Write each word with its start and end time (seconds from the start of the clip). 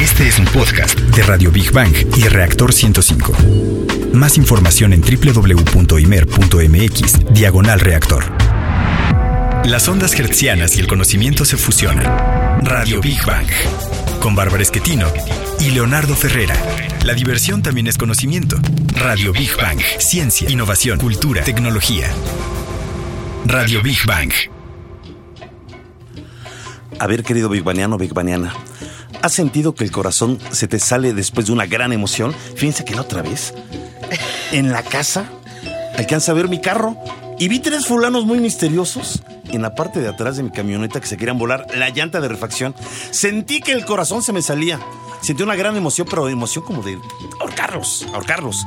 Este 0.00 0.26
es 0.26 0.38
un 0.40 0.46
podcast 0.46 0.98
de 0.98 1.22
Radio 1.22 1.52
Big 1.52 1.70
Bang 1.70 1.94
y 2.16 2.22
Reactor 2.28 2.72
105. 2.72 3.32
Más 4.12 4.36
información 4.36 4.92
en 4.92 5.00
www.imer.mx, 5.02 6.04
diagonal 7.32 7.78
reactor. 7.78 8.24
Las 9.64 9.88
ondas 9.88 10.18
hertzianas 10.18 10.76
y 10.76 10.80
el 10.80 10.88
conocimiento 10.88 11.44
se 11.44 11.56
fusionan. 11.56 12.04
Radio 12.62 13.00
Big 13.00 13.24
Bang. 13.24 13.46
Con 14.20 14.34
Bárbara 14.34 14.64
Esquetino 14.64 15.06
y 15.60 15.70
Leonardo 15.70 16.16
Ferrera. 16.16 16.56
La 17.04 17.14
diversión 17.14 17.62
también 17.62 17.86
es 17.86 17.96
conocimiento. 17.96 18.56
Radio 18.96 19.32
Big 19.32 19.56
Bang. 19.56 19.80
Ciencia, 19.98 20.50
innovación, 20.50 20.98
cultura, 20.98 21.44
tecnología. 21.44 22.10
Radio 23.46 23.80
Big 23.80 24.04
Bang. 24.06 24.32
A 26.98 27.06
ver, 27.06 27.22
querido 27.22 27.48
Big 27.48 27.62
Baniano, 27.62 27.96
Big 27.96 28.12
Baniana. 28.12 28.52
¿Has 29.24 29.32
sentido 29.32 29.74
que 29.74 29.84
el 29.84 29.90
corazón 29.90 30.38
se 30.50 30.68
te 30.68 30.78
sale 30.78 31.14
después 31.14 31.46
de 31.46 31.52
una 31.54 31.64
gran 31.64 31.94
emoción? 31.94 32.34
Fíjense 32.56 32.84
que 32.84 32.94
la 32.94 33.00
otra 33.00 33.22
vez, 33.22 33.54
en 34.52 34.70
la 34.70 34.82
casa, 34.82 35.24
alcanza 35.96 36.32
a 36.32 36.34
ver 36.34 36.50
mi 36.50 36.60
carro 36.60 36.94
y 37.38 37.48
vi 37.48 37.58
tres 37.58 37.86
fulanos 37.86 38.26
muy 38.26 38.38
misteriosos 38.38 39.22
en 39.54 39.62
la 39.62 39.74
parte 39.74 40.00
de 40.00 40.08
atrás 40.08 40.36
de 40.36 40.42
mi 40.42 40.50
camioneta 40.50 41.00
que 41.00 41.06
se 41.06 41.16
querían 41.16 41.38
volar 41.38 41.66
la 41.74 41.90
llanta 41.90 42.20
de 42.20 42.28
refacción. 42.28 42.74
Sentí 43.10 43.60
que 43.60 43.72
el 43.72 43.84
corazón 43.84 44.22
se 44.22 44.32
me 44.32 44.42
salía. 44.42 44.80
Sentí 45.20 45.42
una 45.42 45.56
gran 45.56 45.76
emoción, 45.76 46.06
pero 46.08 46.28
emoción 46.28 46.64
como 46.64 46.82
de 46.82 46.98
ahorcarlos, 47.40 48.06
ahorcarlos. 48.12 48.64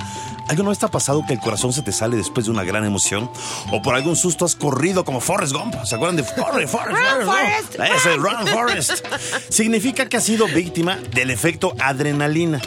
¿Alguna 0.47 0.69
vez 0.69 0.79
te 0.79 0.85
ha 0.85 0.89
pasado 0.89 1.23
que 1.27 1.33
el 1.33 1.39
corazón 1.39 1.73
se 1.73 1.81
te 1.81 1.91
sale 1.91 2.15
después 2.15 2.45
de 2.45 2.51
una 2.51 2.63
gran 2.63 2.85
emoción? 2.85 3.29
¿O 3.71 3.81
por 3.81 3.95
algún 3.95 4.15
susto 4.15 4.45
has 4.45 4.55
corrido 4.55 5.03
como 5.03 5.19
Forrest 5.19 5.53
Gump? 5.53 5.75
¿Se 5.83 5.95
acuerdan 5.95 6.15
de 6.15 6.23
Forrest, 6.23 6.71
Forrest, 6.71 7.25
Forrest? 7.25 7.75
Forrest, 7.75 7.95
Ese, 7.97 8.15
Run, 8.15 8.47
Forrest. 8.47 9.05
Significa 9.49 10.07
que 10.07 10.17
has 10.17 10.23
sido 10.23 10.47
víctima 10.47 10.97
del 11.13 11.31
efecto 11.31 11.75
adrenalina. 11.79 12.61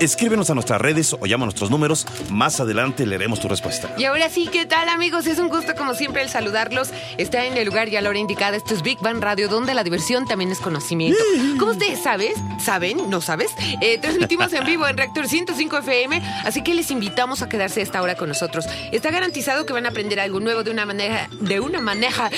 Escríbenos 0.00 0.50
a 0.50 0.54
nuestras 0.54 0.80
redes 0.80 1.14
o 1.18 1.26
llama 1.26 1.44
a 1.44 1.46
nuestros 1.46 1.70
números. 1.70 2.06
Más 2.30 2.60
adelante 2.60 3.06
leeremos 3.06 3.40
tu 3.40 3.48
respuesta. 3.48 3.94
Y 3.96 4.04
ahora 4.04 4.28
sí, 4.28 4.48
¿qué 4.50 4.66
tal 4.66 4.88
amigos? 4.88 5.26
Es 5.26 5.38
un 5.38 5.48
gusto 5.48 5.74
como 5.74 5.94
siempre 5.94 6.22
el 6.22 6.28
saludarlos. 6.28 6.90
Está 7.16 7.44
en 7.46 7.56
el 7.56 7.65
lugar 7.66 7.88
y 7.90 7.96
a 7.96 8.00
la 8.00 8.08
hora 8.08 8.18
indicada. 8.18 8.56
Esto 8.56 8.74
es 8.74 8.82
Big 8.82 8.98
Bang 9.00 9.20
Radio, 9.22 9.48
donde 9.48 9.74
la 9.74 9.84
diversión 9.84 10.26
también 10.26 10.50
es 10.50 10.58
conocimiento. 10.58 11.18
¿Cómo 11.58 11.72
ustedes 11.72 12.02
sabes? 12.02 12.32
¿Saben? 12.64 13.10
¿No 13.10 13.20
sabes? 13.20 13.50
Eh, 13.82 13.98
transmitimos 13.98 14.52
en 14.54 14.64
vivo 14.64 14.86
en 14.88 14.96
Reactor 14.96 15.28
105 15.28 15.78
FM, 15.78 16.22
así 16.44 16.62
que 16.62 16.72
les 16.74 16.90
invitamos 16.90 17.42
a 17.42 17.48
quedarse 17.48 17.82
esta 17.82 18.00
hora 18.00 18.14
con 18.16 18.28
nosotros. 18.28 18.64
Está 18.92 19.10
garantizado 19.10 19.66
que 19.66 19.72
van 19.74 19.84
a 19.86 19.90
aprender 19.90 20.18
algo 20.20 20.40
nuevo 20.40 20.62
de 20.64 20.70
una 20.70 20.86
manera, 20.86 21.28
de 21.40 21.60
una 21.60 21.80
maneja. 21.80 22.30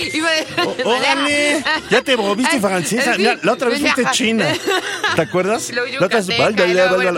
¡Órale! 0.85 1.63
Ya 1.91 2.03
te 2.03 2.17
volviste 2.17 2.61
francesa. 2.61 3.15
Mira, 3.17 3.37
la 3.43 3.53
otra 3.53 3.69
vez 3.69 3.81
fuiste 3.81 4.05
china. 4.13 4.47
¿Te 5.15 5.23
acuerdas? 5.23 5.71
Lo 5.71 5.85
La 5.87 6.07
otra 6.07 6.21
vez- 6.21 6.39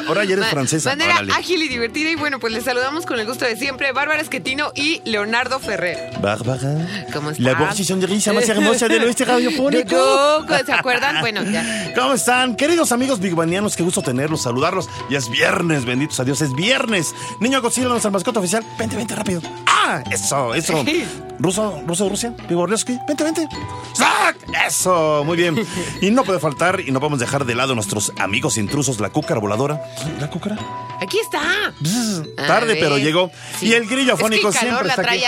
Ahora 0.08 0.24
ya 0.24 0.34
eres 0.34 0.46
francesa. 0.46 0.90
Manera 0.90 1.14
Órale. 1.14 1.32
ágil 1.32 1.62
y 1.62 1.68
divertida. 1.68 2.10
Y 2.10 2.16
bueno, 2.16 2.38
pues 2.40 2.52
les 2.52 2.64
saludamos 2.64 3.06
con 3.06 3.18
el 3.20 3.26
gusto 3.26 3.44
de 3.44 3.56
siempre. 3.56 3.92
Bárbara 3.92 4.20
Esquetino 4.20 4.72
y 4.74 5.00
Leonardo 5.04 5.58
Ferrer. 5.60 6.18
Bárbara. 6.20 7.06
¿Cómo 7.12 7.30
La 7.38 7.52
estás? 7.52 7.68
voz 7.68 7.80
y 7.80 7.84
sonrisa 7.90 8.32
más 8.32 8.48
hermosa 8.48 8.88
del 8.88 9.02
oeste 9.04 9.24
radiofónico. 9.26 10.46
¿Se 10.64 10.72
acuerdan? 10.72 11.20
Bueno, 11.20 11.42
ya. 11.44 11.92
¿Cómo 11.96 12.14
están? 12.14 12.56
Queridos 12.56 12.92
amigos 12.92 13.20
bigbanianos, 13.20 13.76
qué 13.76 13.82
gusto 13.82 14.02
tenerlos, 14.02 14.42
saludarlos. 14.42 14.88
Ya 15.10 15.18
es 15.18 15.28
viernes, 15.28 15.84
benditos 15.84 16.20
a 16.20 16.24
Dios, 16.24 16.40
es 16.40 16.54
viernes. 16.54 17.14
Niño 17.40 17.60
Godzilla, 17.60 17.88
nuestra 17.88 18.10
mascota 18.10 18.40
oficial. 18.40 18.64
Vente, 18.78 18.96
vente 18.96 19.14
rápido. 19.14 19.42
¡Ah! 19.66 20.02
Eso, 20.10 20.54
eso. 20.54 20.84
Ruso, 21.40 21.82
ruso 21.86 22.04
de 22.04 22.10
Rusia, 22.10 22.34
Vigorlewski. 22.48 22.98
Vente, 23.08 23.24
vente. 23.24 23.48
¡Sac! 23.94 24.36
Eso, 24.66 25.22
muy 25.24 25.36
bien. 25.36 25.56
Y 26.02 26.10
no 26.10 26.24
puede 26.24 26.38
faltar, 26.40 26.80
y 26.80 26.90
no 26.92 27.00
podemos 27.00 27.18
dejar 27.18 27.44
de 27.44 27.54
lado 27.54 27.72
a 27.72 27.74
nuestros 27.74 28.12
amigos 28.18 28.56
intrusos, 28.58 29.00
la 29.00 29.10
cúcara 29.10 29.40
voladora. 29.40 29.82
¿La 30.18 30.28
cúcara? 30.30 30.56
Aquí 31.00 31.18
está. 31.18 31.72
Bzz, 31.80 32.34
Tarde, 32.36 32.74
ver, 32.74 32.78
pero 32.80 32.98
llegó. 32.98 33.30
sí. 33.58 33.68
Y 33.68 33.72
el 33.74 33.86
grillo 33.86 34.12
Es 34.14 34.18
que 34.18 34.24
afónico 34.24 34.48
el 34.48 34.54
calor 34.54 34.68
siempre 34.68 34.86
la 34.88 34.94
está 34.94 35.10
aquí. 35.10 35.22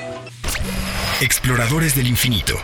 Exploradores 1.22 1.96
del 1.96 2.08
infinito. 2.08 2.56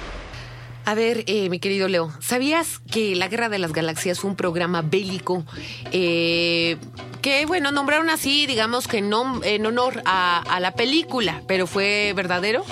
A 0.90 0.96
ver, 0.96 1.24
eh, 1.28 1.50
mi 1.50 1.60
querido 1.60 1.88
Leo, 1.88 2.12
¿sabías 2.20 2.80
que 2.80 3.16
La 3.16 3.28
Guerra 3.28 3.48
de 3.48 3.60
las 3.60 3.74
Galaxias 3.74 4.20
fue 4.20 4.32
un 4.32 4.36
programa 4.36 4.82
bélico 4.82 5.46
eh, 5.92 6.78
que, 7.22 7.46
bueno, 7.46 7.72
nombraron 7.72 8.10
así, 8.10 8.48
digamos 8.48 8.88
que 8.88 9.04
nom- 9.04 9.40
en 9.46 9.68
honor 9.68 10.02
a 10.06 10.58
la 10.60 10.72
película, 10.72 11.44
pero 11.48 11.68
fue 11.68 12.14
verdadero? 12.16 12.66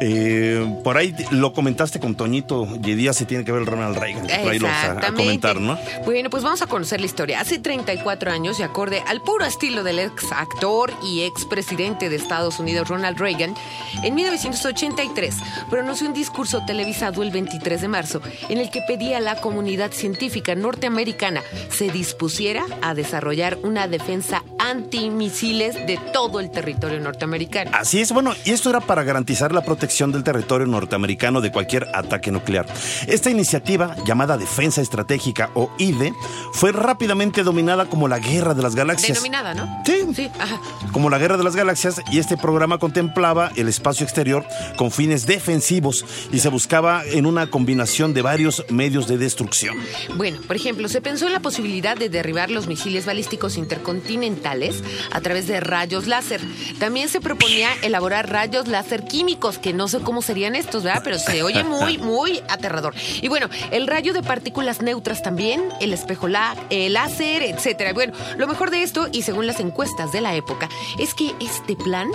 Eh, 0.00 0.80
por 0.82 0.96
ahí 0.96 1.14
lo 1.30 1.52
comentaste 1.52 2.00
con 2.00 2.14
Toñito 2.14 2.66
y 2.82 2.94
día 2.94 3.12
se 3.12 3.24
tiene 3.24 3.44
que 3.44 3.52
ver 3.52 3.60
el 3.62 3.66
Ronald 3.66 3.96
Reagan. 3.96 4.22
Por 4.26 4.52
ahí 4.52 4.58
lo 4.58 4.66
vas 4.66 4.84
a- 4.84 5.06
a, 5.08 5.12
comentar, 5.12 5.60
¿no? 5.60 5.78
Bueno, 6.04 6.30
pues 6.30 6.42
vamos 6.42 6.62
a 6.62 6.66
conocer 6.66 7.00
la 7.00 7.06
historia. 7.06 7.40
Hace 7.40 7.58
34 7.58 8.30
años, 8.32 8.58
y 8.58 8.62
acorde 8.62 9.02
al 9.06 9.20
puro 9.20 9.44
estilo 9.44 9.84
del 9.84 9.98
ex 10.00 10.32
actor 10.32 10.92
y 11.04 11.22
ex 11.22 11.44
presidente 11.46 12.08
de 12.08 12.16
Estados 12.16 12.58
Unidos, 12.58 12.88
Ronald 12.88 13.18
Reagan, 13.18 13.54
en 14.02 14.14
1983 14.14 15.36
pronunció 15.70 16.08
un 16.08 16.14
discurso 16.14 16.62
televisado 16.66 17.22
el 17.22 17.30
23 17.30 17.80
de 17.80 17.88
marzo 17.88 18.20
en 18.48 18.58
el 18.58 18.70
que 18.70 18.80
pedía 18.86 19.18
a 19.18 19.20
la 19.20 19.36
comunidad 19.36 19.92
científica 19.92 20.54
norteamericana 20.54 21.42
se 21.70 21.90
dispusiera 21.90 22.64
a 22.82 22.94
desarrollar 22.94 23.58
una 23.62 23.86
defensa 23.88 24.42
antimisiles 24.58 25.74
de 25.86 25.98
todo 26.12 26.40
el 26.40 26.50
territorio 26.50 26.98
norteamericano. 27.00 27.70
Así 27.74 28.00
es, 28.00 28.12
bueno, 28.12 28.34
y 28.44 28.50
esto 28.50 28.70
era 28.70 28.80
para 28.80 29.02
garantizar 29.04 29.52
la 29.52 29.62
protección 29.62 29.83
del 29.84 30.24
territorio 30.24 30.66
norteamericano 30.66 31.40
de 31.40 31.52
cualquier 31.52 31.88
ataque 31.94 32.30
nuclear. 32.30 32.66
Esta 33.06 33.30
iniciativa, 33.30 33.96
llamada 34.06 34.38
Defensa 34.38 34.80
Estratégica 34.80 35.50
o 35.54 35.70
IDE, 35.78 36.12
fue 36.52 36.72
rápidamente 36.72 37.42
dominada 37.42 37.86
como 37.86 38.08
la 38.08 38.18
Guerra 38.18 38.54
de 38.54 38.62
las 38.62 38.74
Galaxias. 38.74 39.18
Denominada, 39.18 39.54
¿no? 39.54 39.82
Sí. 39.84 40.06
Sí, 40.14 40.30
ajá. 40.40 40.60
Como 40.92 41.10
la 41.10 41.18
Guerra 41.18 41.36
de 41.36 41.44
las 41.44 41.54
Galaxias, 41.54 42.00
y 42.10 42.18
este 42.18 42.36
programa 42.36 42.78
contemplaba 42.78 43.50
el 43.56 43.68
espacio 43.68 44.04
exterior 44.04 44.46
con 44.76 44.90
fines 44.90 45.26
defensivos 45.26 46.04
y 46.32 46.38
se 46.38 46.48
buscaba 46.48 47.04
en 47.04 47.26
una 47.26 47.50
combinación 47.50 48.14
de 48.14 48.22
varios 48.22 48.64
medios 48.70 49.06
de 49.06 49.18
destrucción. 49.18 49.76
Bueno, 50.16 50.40
por 50.46 50.56
ejemplo, 50.56 50.88
se 50.88 51.02
pensó 51.02 51.26
en 51.26 51.32
la 51.32 51.40
posibilidad 51.40 51.96
de 51.96 52.08
derribar 52.08 52.50
los 52.50 52.66
misiles 52.66 53.04
balísticos 53.04 53.58
intercontinentales 53.58 54.82
a 55.12 55.20
través 55.20 55.46
de 55.46 55.60
rayos 55.60 56.06
láser. 56.06 56.40
También 56.78 57.08
se 57.08 57.20
proponía 57.20 57.68
elaborar 57.82 58.30
rayos 58.30 58.68
láser 58.68 59.04
químicos, 59.04 59.58
que 59.58 59.73
no 59.74 59.88
sé 59.88 60.00
cómo 60.00 60.22
serían 60.22 60.54
estos, 60.54 60.82
¿verdad? 60.82 61.02
Pero 61.04 61.18
se 61.18 61.42
oye 61.42 61.64
muy, 61.64 61.98
muy 61.98 62.40
aterrador. 62.48 62.94
Y 63.20 63.28
bueno, 63.28 63.48
el 63.70 63.86
rayo 63.86 64.12
de 64.12 64.22
partículas 64.22 64.80
neutras 64.82 65.22
también, 65.22 65.68
el 65.80 65.92
espejo 65.92 66.28
lá- 66.28 66.56
eh, 66.70 66.88
láser, 66.90 67.42
etcétera. 67.42 67.92
Bueno, 67.92 68.12
lo 68.36 68.46
mejor 68.46 68.70
de 68.70 68.82
esto, 68.82 69.08
y 69.12 69.22
según 69.22 69.46
las 69.46 69.60
encuestas 69.60 70.12
de 70.12 70.20
la 70.20 70.34
época, 70.34 70.68
es 70.98 71.14
que 71.14 71.34
este 71.40 71.76
plan 71.76 72.10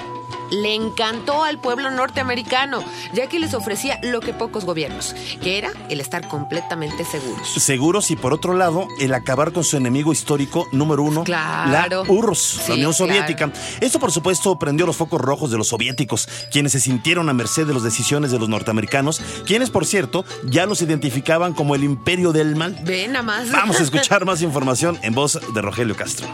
le 0.51 0.73
encantó 0.75 1.43
al 1.43 1.59
pueblo 1.59 1.91
norteamericano, 1.91 2.83
ya 3.13 3.27
que 3.27 3.39
les 3.39 3.53
ofrecía 3.53 3.99
lo 4.03 4.19
que 4.19 4.33
pocos 4.33 4.65
gobiernos, 4.65 5.15
que 5.41 5.57
era 5.57 5.71
el 5.89 5.99
estar 6.01 6.27
completamente 6.27 7.05
seguros. 7.05 7.47
Seguros 7.47 8.11
y 8.11 8.15
por 8.15 8.33
otro 8.33 8.53
lado, 8.53 8.87
el 8.99 9.13
acabar 9.13 9.51
con 9.51 9.63
su 9.63 9.77
enemigo 9.77 10.11
histórico 10.11 10.67
número 10.71 11.03
uno, 11.03 11.23
Claro. 11.23 12.03
la 12.05 12.11
URSS, 12.11 12.39
Sí, 12.39 12.57
la 12.69 12.73
Unión 12.75 12.93
claro. 12.93 13.13
Soviética. 13.13 13.51
Esto, 13.81 13.99
por 13.99 14.11
supuesto, 14.11 14.57
prendió 14.57 14.85
los 14.85 14.97
focos 14.97 15.21
rojos 15.21 15.51
de 15.51 15.57
los 15.57 15.67
soviéticos, 15.67 16.27
quienes 16.51 16.71
se 16.71 16.79
sintieron 16.79 17.29
a 17.29 17.33
merced 17.33 17.67
de 17.67 17.73
las 17.73 17.83
decisiones 17.83 18.31
de 18.31 18.39
los 18.39 18.49
norteamericanos, 18.49 19.21
quienes, 19.45 19.69
por 19.69 19.85
cierto, 19.85 20.25
ya 20.45 20.65
los 20.65 20.81
identificaban 20.81 21.53
como 21.53 21.75
el 21.75 21.83
imperio 21.83 22.31
del 22.31 22.55
mal. 22.55 22.79
Ven 22.83 23.11
nada 23.13 23.23
más. 23.23 23.51
Vamos 23.51 23.79
a 23.79 23.83
escuchar 23.83 24.25
más 24.25 24.41
información 24.41 24.97
en 25.03 25.13
voz 25.13 25.39
de 25.53 25.61
Rogelio 25.61 25.95
Castro. 25.95 26.27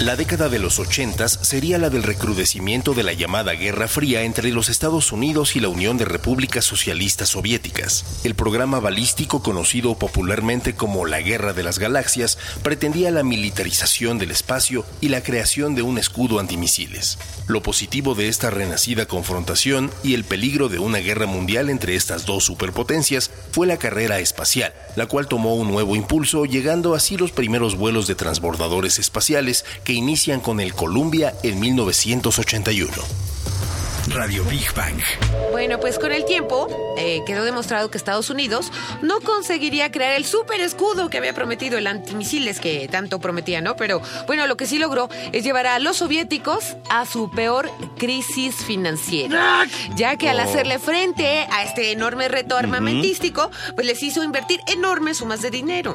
La 0.00 0.16
década 0.16 0.48
de 0.48 0.58
los 0.58 0.78
80 0.78 1.28
sería 1.28 1.76
la 1.76 1.90
del 1.90 2.02
recrudecimiento 2.02 2.94
de 2.94 3.02
la 3.02 3.12
llamada 3.12 3.52
Guerra 3.52 3.86
Fría 3.86 4.22
entre 4.22 4.48
los 4.48 4.70
Estados 4.70 5.12
Unidos 5.12 5.56
y 5.56 5.60
la 5.60 5.68
Unión 5.68 5.98
de 5.98 6.06
Repúblicas 6.06 6.64
Socialistas 6.64 7.28
Soviéticas. 7.28 8.22
El 8.24 8.34
programa 8.34 8.80
balístico 8.80 9.42
conocido 9.42 9.94
popularmente 9.96 10.74
como 10.74 11.04
la 11.04 11.20
Guerra 11.20 11.52
de 11.52 11.64
las 11.64 11.78
Galaxias 11.78 12.38
pretendía 12.62 13.10
la 13.10 13.22
militarización 13.22 14.16
del 14.16 14.30
espacio 14.30 14.86
y 15.02 15.10
la 15.10 15.22
creación 15.22 15.74
de 15.74 15.82
un 15.82 15.98
escudo 15.98 16.40
antimisiles. 16.40 17.18
Lo 17.46 17.62
positivo 17.62 18.14
de 18.14 18.28
esta 18.28 18.48
renacida 18.48 19.04
confrontación 19.04 19.90
y 20.02 20.14
el 20.14 20.24
peligro 20.24 20.70
de 20.70 20.78
una 20.78 21.00
guerra 21.00 21.26
mundial 21.26 21.68
entre 21.68 21.94
estas 21.94 22.24
dos 22.24 22.44
superpotencias 22.44 23.30
fue 23.52 23.66
la 23.66 23.76
carrera 23.76 24.18
espacial, 24.18 24.72
la 24.96 25.04
cual 25.04 25.28
tomó 25.28 25.56
un 25.56 25.68
nuevo 25.68 25.94
impulso, 25.94 26.46
llegando 26.46 26.94
así 26.94 27.18
los 27.18 27.32
primeros 27.32 27.76
vuelos 27.76 28.06
de 28.06 28.14
transbordadores 28.14 28.98
espaciales 28.98 29.66
que 29.84 29.89
inician 29.92 30.40
con 30.40 30.60
el 30.60 30.74
Columbia 30.74 31.34
en 31.42 31.60
1981. 31.60 32.92
Radio 34.08 34.44
Big 34.44 34.72
Bang. 34.74 35.00
Bueno, 35.52 35.78
pues 35.78 35.98
con 35.98 36.10
el 36.10 36.24
tiempo 36.24 36.68
eh, 36.96 37.22
quedó 37.26 37.44
demostrado 37.44 37.90
que 37.90 37.98
Estados 37.98 38.30
Unidos 38.30 38.72
no 39.02 39.20
conseguiría 39.20 39.92
crear 39.92 40.14
el 40.14 40.24
super 40.24 40.60
escudo 40.60 41.10
que 41.10 41.18
había 41.18 41.34
prometido, 41.34 41.78
el 41.78 41.86
antimisiles 41.86 42.60
que 42.60 42.88
tanto 42.88 43.20
prometía, 43.20 43.60
¿no? 43.60 43.76
Pero 43.76 44.00
bueno, 44.26 44.46
lo 44.46 44.56
que 44.56 44.66
sí 44.66 44.78
logró 44.78 45.08
es 45.32 45.44
llevar 45.44 45.66
a 45.66 45.78
los 45.78 45.98
soviéticos 45.98 46.76
a 46.88 47.06
su 47.06 47.30
peor 47.30 47.70
crisis 47.98 48.56
financiera, 48.56 49.66
ya 49.96 50.16
que 50.16 50.28
al 50.28 50.40
hacerle 50.40 50.78
frente 50.78 51.46
a 51.50 51.62
este 51.62 51.92
enorme 51.92 52.28
reto 52.28 52.56
armamentístico, 52.56 53.50
pues 53.74 53.86
les 53.86 54.02
hizo 54.02 54.24
invertir 54.24 54.60
enormes 54.66 55.18
sumas 55.18 55.42
de 55.42 55.50
dinero. 55.50 55.94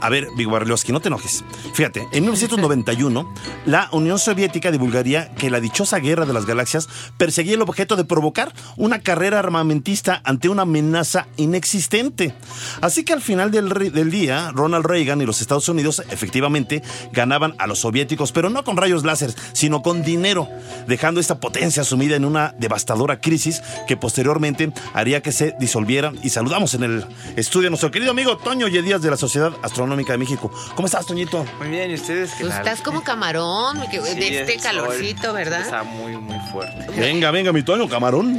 A 0.00 0.10
ver, 0.10 0.28
Big 0.36 0.48
Barlowski, 0.48 0.92
no 0.92 1.00
te 1.00 1.08
enojes. 1.08 1.42
Fíjate, 1.74 2.00
en 2.12 2.22
1991, 2.22 3.34
la 3.64 3.88
Unión 3.92 4.18
Soviética 4.18 4.70
divulgaría 4.70 5.34
que 5.34 5.50
la 5.50 5.60
dichosa 5.60 5.98
guerra 5.98 6.26
de 6.26 6.32
las 6.32 6.46
galaxias 6.46 6.88
perseguía 7.16 7.45
el 7.52 7.62
objeto 7.62 7.96
de 7.96 8.04
provocar 8.04 8.52
una 8.76 9.00
carrera 9.00 9.38
armamentista 9.38 10.20
ante 10.24 10.48
una 10.48 10.62
amenaza 10.62 11.26
inexistente. 11.36 12.34
Así 12.80 13.04
que 13.04 13.12
al 13.12 13.20
final 13.20 13.50
del, 13.50 14.10
día, 14.10 14.50
Ronald 14.54 14.86
Reagan 14.86 15.20
y 15.20 15.26
los 15.26 15.40
Estados 15.40 15.68
Unidos 15.68 16.02
efectivamente 16.10 16.82
ganaban 17.12 17.54
a 17.58 17.66
los 17.66 17.80
soviéticos, 17.80 18.32
pero 18.32 18.50
no 18.50 18.64
con 18.64 18.76
rayos 18.76 19.04
láser, 19.04 19.34
sino 19.52 19.82
con 19.82 20.02
dinero, 20.02 20.48
dejando 20.86 21.20
esta 21.20 21.38
potencia 21.40 21.84
sumida 21.84 22.16
en 22.16 22.24
una 22.24 22.54
devastadora 22.58 23.20
crisis 23.20 23.62
que 23.86 23.96
posteriormente 23.96 24.72
haría 24.94 25.22
que 25.22 25.32
se 25.32 25.54
disolviera. 25.58 26.12
Y 26.22 26.30
saludamos 26.30 26.74
en 26.74 26.84
el 26.84 27.06
estudio 27.36 27.68
a 27.68 27.70
nuestro 27.70 27.90
querido 27.90 28.10
amigo 28.10 28.36
Toño 28.38 28.68
Yedías 28.68 29.02
de 29.02 29.10
la 29.10 29.16
Sociedad 29.16 29.52
Astronómica 29.62 30.12
de 30.12 30.18
México. 30.18 30.50
¿Cómo 30.74 30.86
estás, 30.86 31.06
Toñito? 31.06 31.44
Muy 31.58 31.68
bien, 31.68 31.90
¿y 31.90 31.94
ustedes 31.94 32.32
qué 32.34 32.44
tal? 32.44 32.58
estás 32.58 32.80
como 32.80 33.02
camarón, 33.02 33.82
que- 33.90 34.00
Sí, 34.06 34.14
de 34.20 34.40
este 34.40 34.56
calorcito, 34.58 35.32
¿verdad? 35.32 35.62
Está 35.62 35.82
muy, 35.82 36.16
muy 36.16 36.38
fuerte. 36.52 36.86
Venga, 36.96 37.30
venga, 37.30 37.35
mi 37.44 37.62
Toño, 37.62 37.88
camarón. 37.88 38.36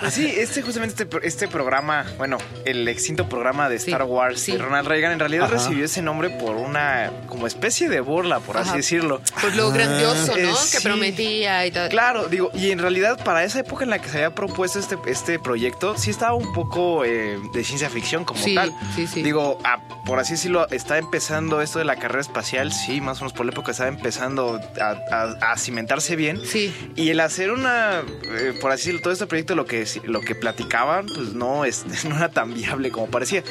Pues 0.00 0.12
sí, 0.14 0.26
este 0.36 0.62
justamente 0.62 1.02
este, 1.04 1.26
este 1.26 1.48
programa, 1.48 2.04
bueno, 2.16 2.38
el 2.64 2.86
extinto 2.88 3.28
programa 3.28 3.68
de 3.68 3.78
Sí, 3.78 3.90
Star 3.90 4.04
Wars 4.04 4.40
sí. 4.40 4.52
de 4.52 4.58
Ronald 4.58 4.88
Reagan, 4.88 5.12
en 5.12 5.18
realidad 5.18 5.44
Ajá. 5.44 5.54
recibió 5.54 5.84
ese 5.84 6.02
nombre 6.02 6.30
por 6.30 6.56
una 6.56 7.10
como 7.28 7.46
especie 7.46 7.88
de 7.88 8.00
burla, 8.00 8.40
por 8.40 8.56
Ajá. 8.56 8.68
así 8.70 8.78
decirlo. 8.78 9.20
Pues 9.40 9.54
lo 9.56 9.70
grandioso, 9.70 10.36
Eh, 10.36 10.42
¿no? 10.44 10.56
sí. 10.56 10.76
Que 10.76 10.82
prometía 10.82 11.66
y 11.66 11.70
todo. 11.70 11.88
Claro, 11.88 12.26
digo, 12.28 12.50
y 12.54 12.70
en 12.70 12.78
realidad 12.78 13.22
para 13.24 13.44
esa 13.44 13.60
época 13.60 13.84
en 13.84 13.90
la 13.90 13.98
que 14.00 14.08
se 14.08 14.16
había 14.18 14.34
propuesto 14.34 14.78
este, 14.78 14.96
este 15.06 15.38
proyecto, 15.38 15.96
sí 15.96 16.10
estaba 16.10 16.34
un 16.34 16.52
poco 16.52 17.04
eh, 17.04 17.38
de 17.52 17.64
ciencia 17.64 17.90
ficción 17.90 18.24
como 18.24 18.40
Sí, 18.42 18.54
tal. 18.54 18.72
sí, 18.96 19.06
sí. 19.06 19.22
Digo, 19.22 19.58
ah, 19.64 19.80
por 20.06 20.18
así 20.18 20.32
decirlo, 20.32 20.66
está 20.70 20.98
empezando 20.98 21.60
esto 21.60 21.78
de 21.78 21.84
la 21.84 21.96
carrera 21.96 22.20
espacial, 22.20 22.72
sí, 22.72 23.00
más 23.00 23.18
o 23.18 23.20
menos 23.24 23.32
por 23.34 23.44
la 23.46 23.52
época 23.52 23.72
estaba 23.72 23.88
empezando 23.88 24.60
a, 24.80 24.96
a- 25.14 25.52
a 25.52 25.56
cimentarse 25.58 26.16
bien. 26.16 26.40
Sí. 26.44 26.74
Y 26.96 27.10
el 27.10 27.20
hacer 27.20 27.50
una, 27.50 27.97
eh, 28.00 28.54
por 28.60 28.70
así 28.72 28.82
decirlo, 28.84 29.00
todo 29.02 29.12
este 29.12 29.26
proyecto, 29.26 29.54
lo 29.54 29.64
que, 29.66 29.86
lo 30.04 30.20
que 30.20 30.34
platicaban, 30.34 31.06
pues 31.06 31.32
no, 31.34 31.64
es, 31.64 31.84
no 32.04 32.16
era 32.16 32.28
tan 32.30 32.54
viable 32.54 32.90
como 32.90 33.06
parecía. 33.08 33.42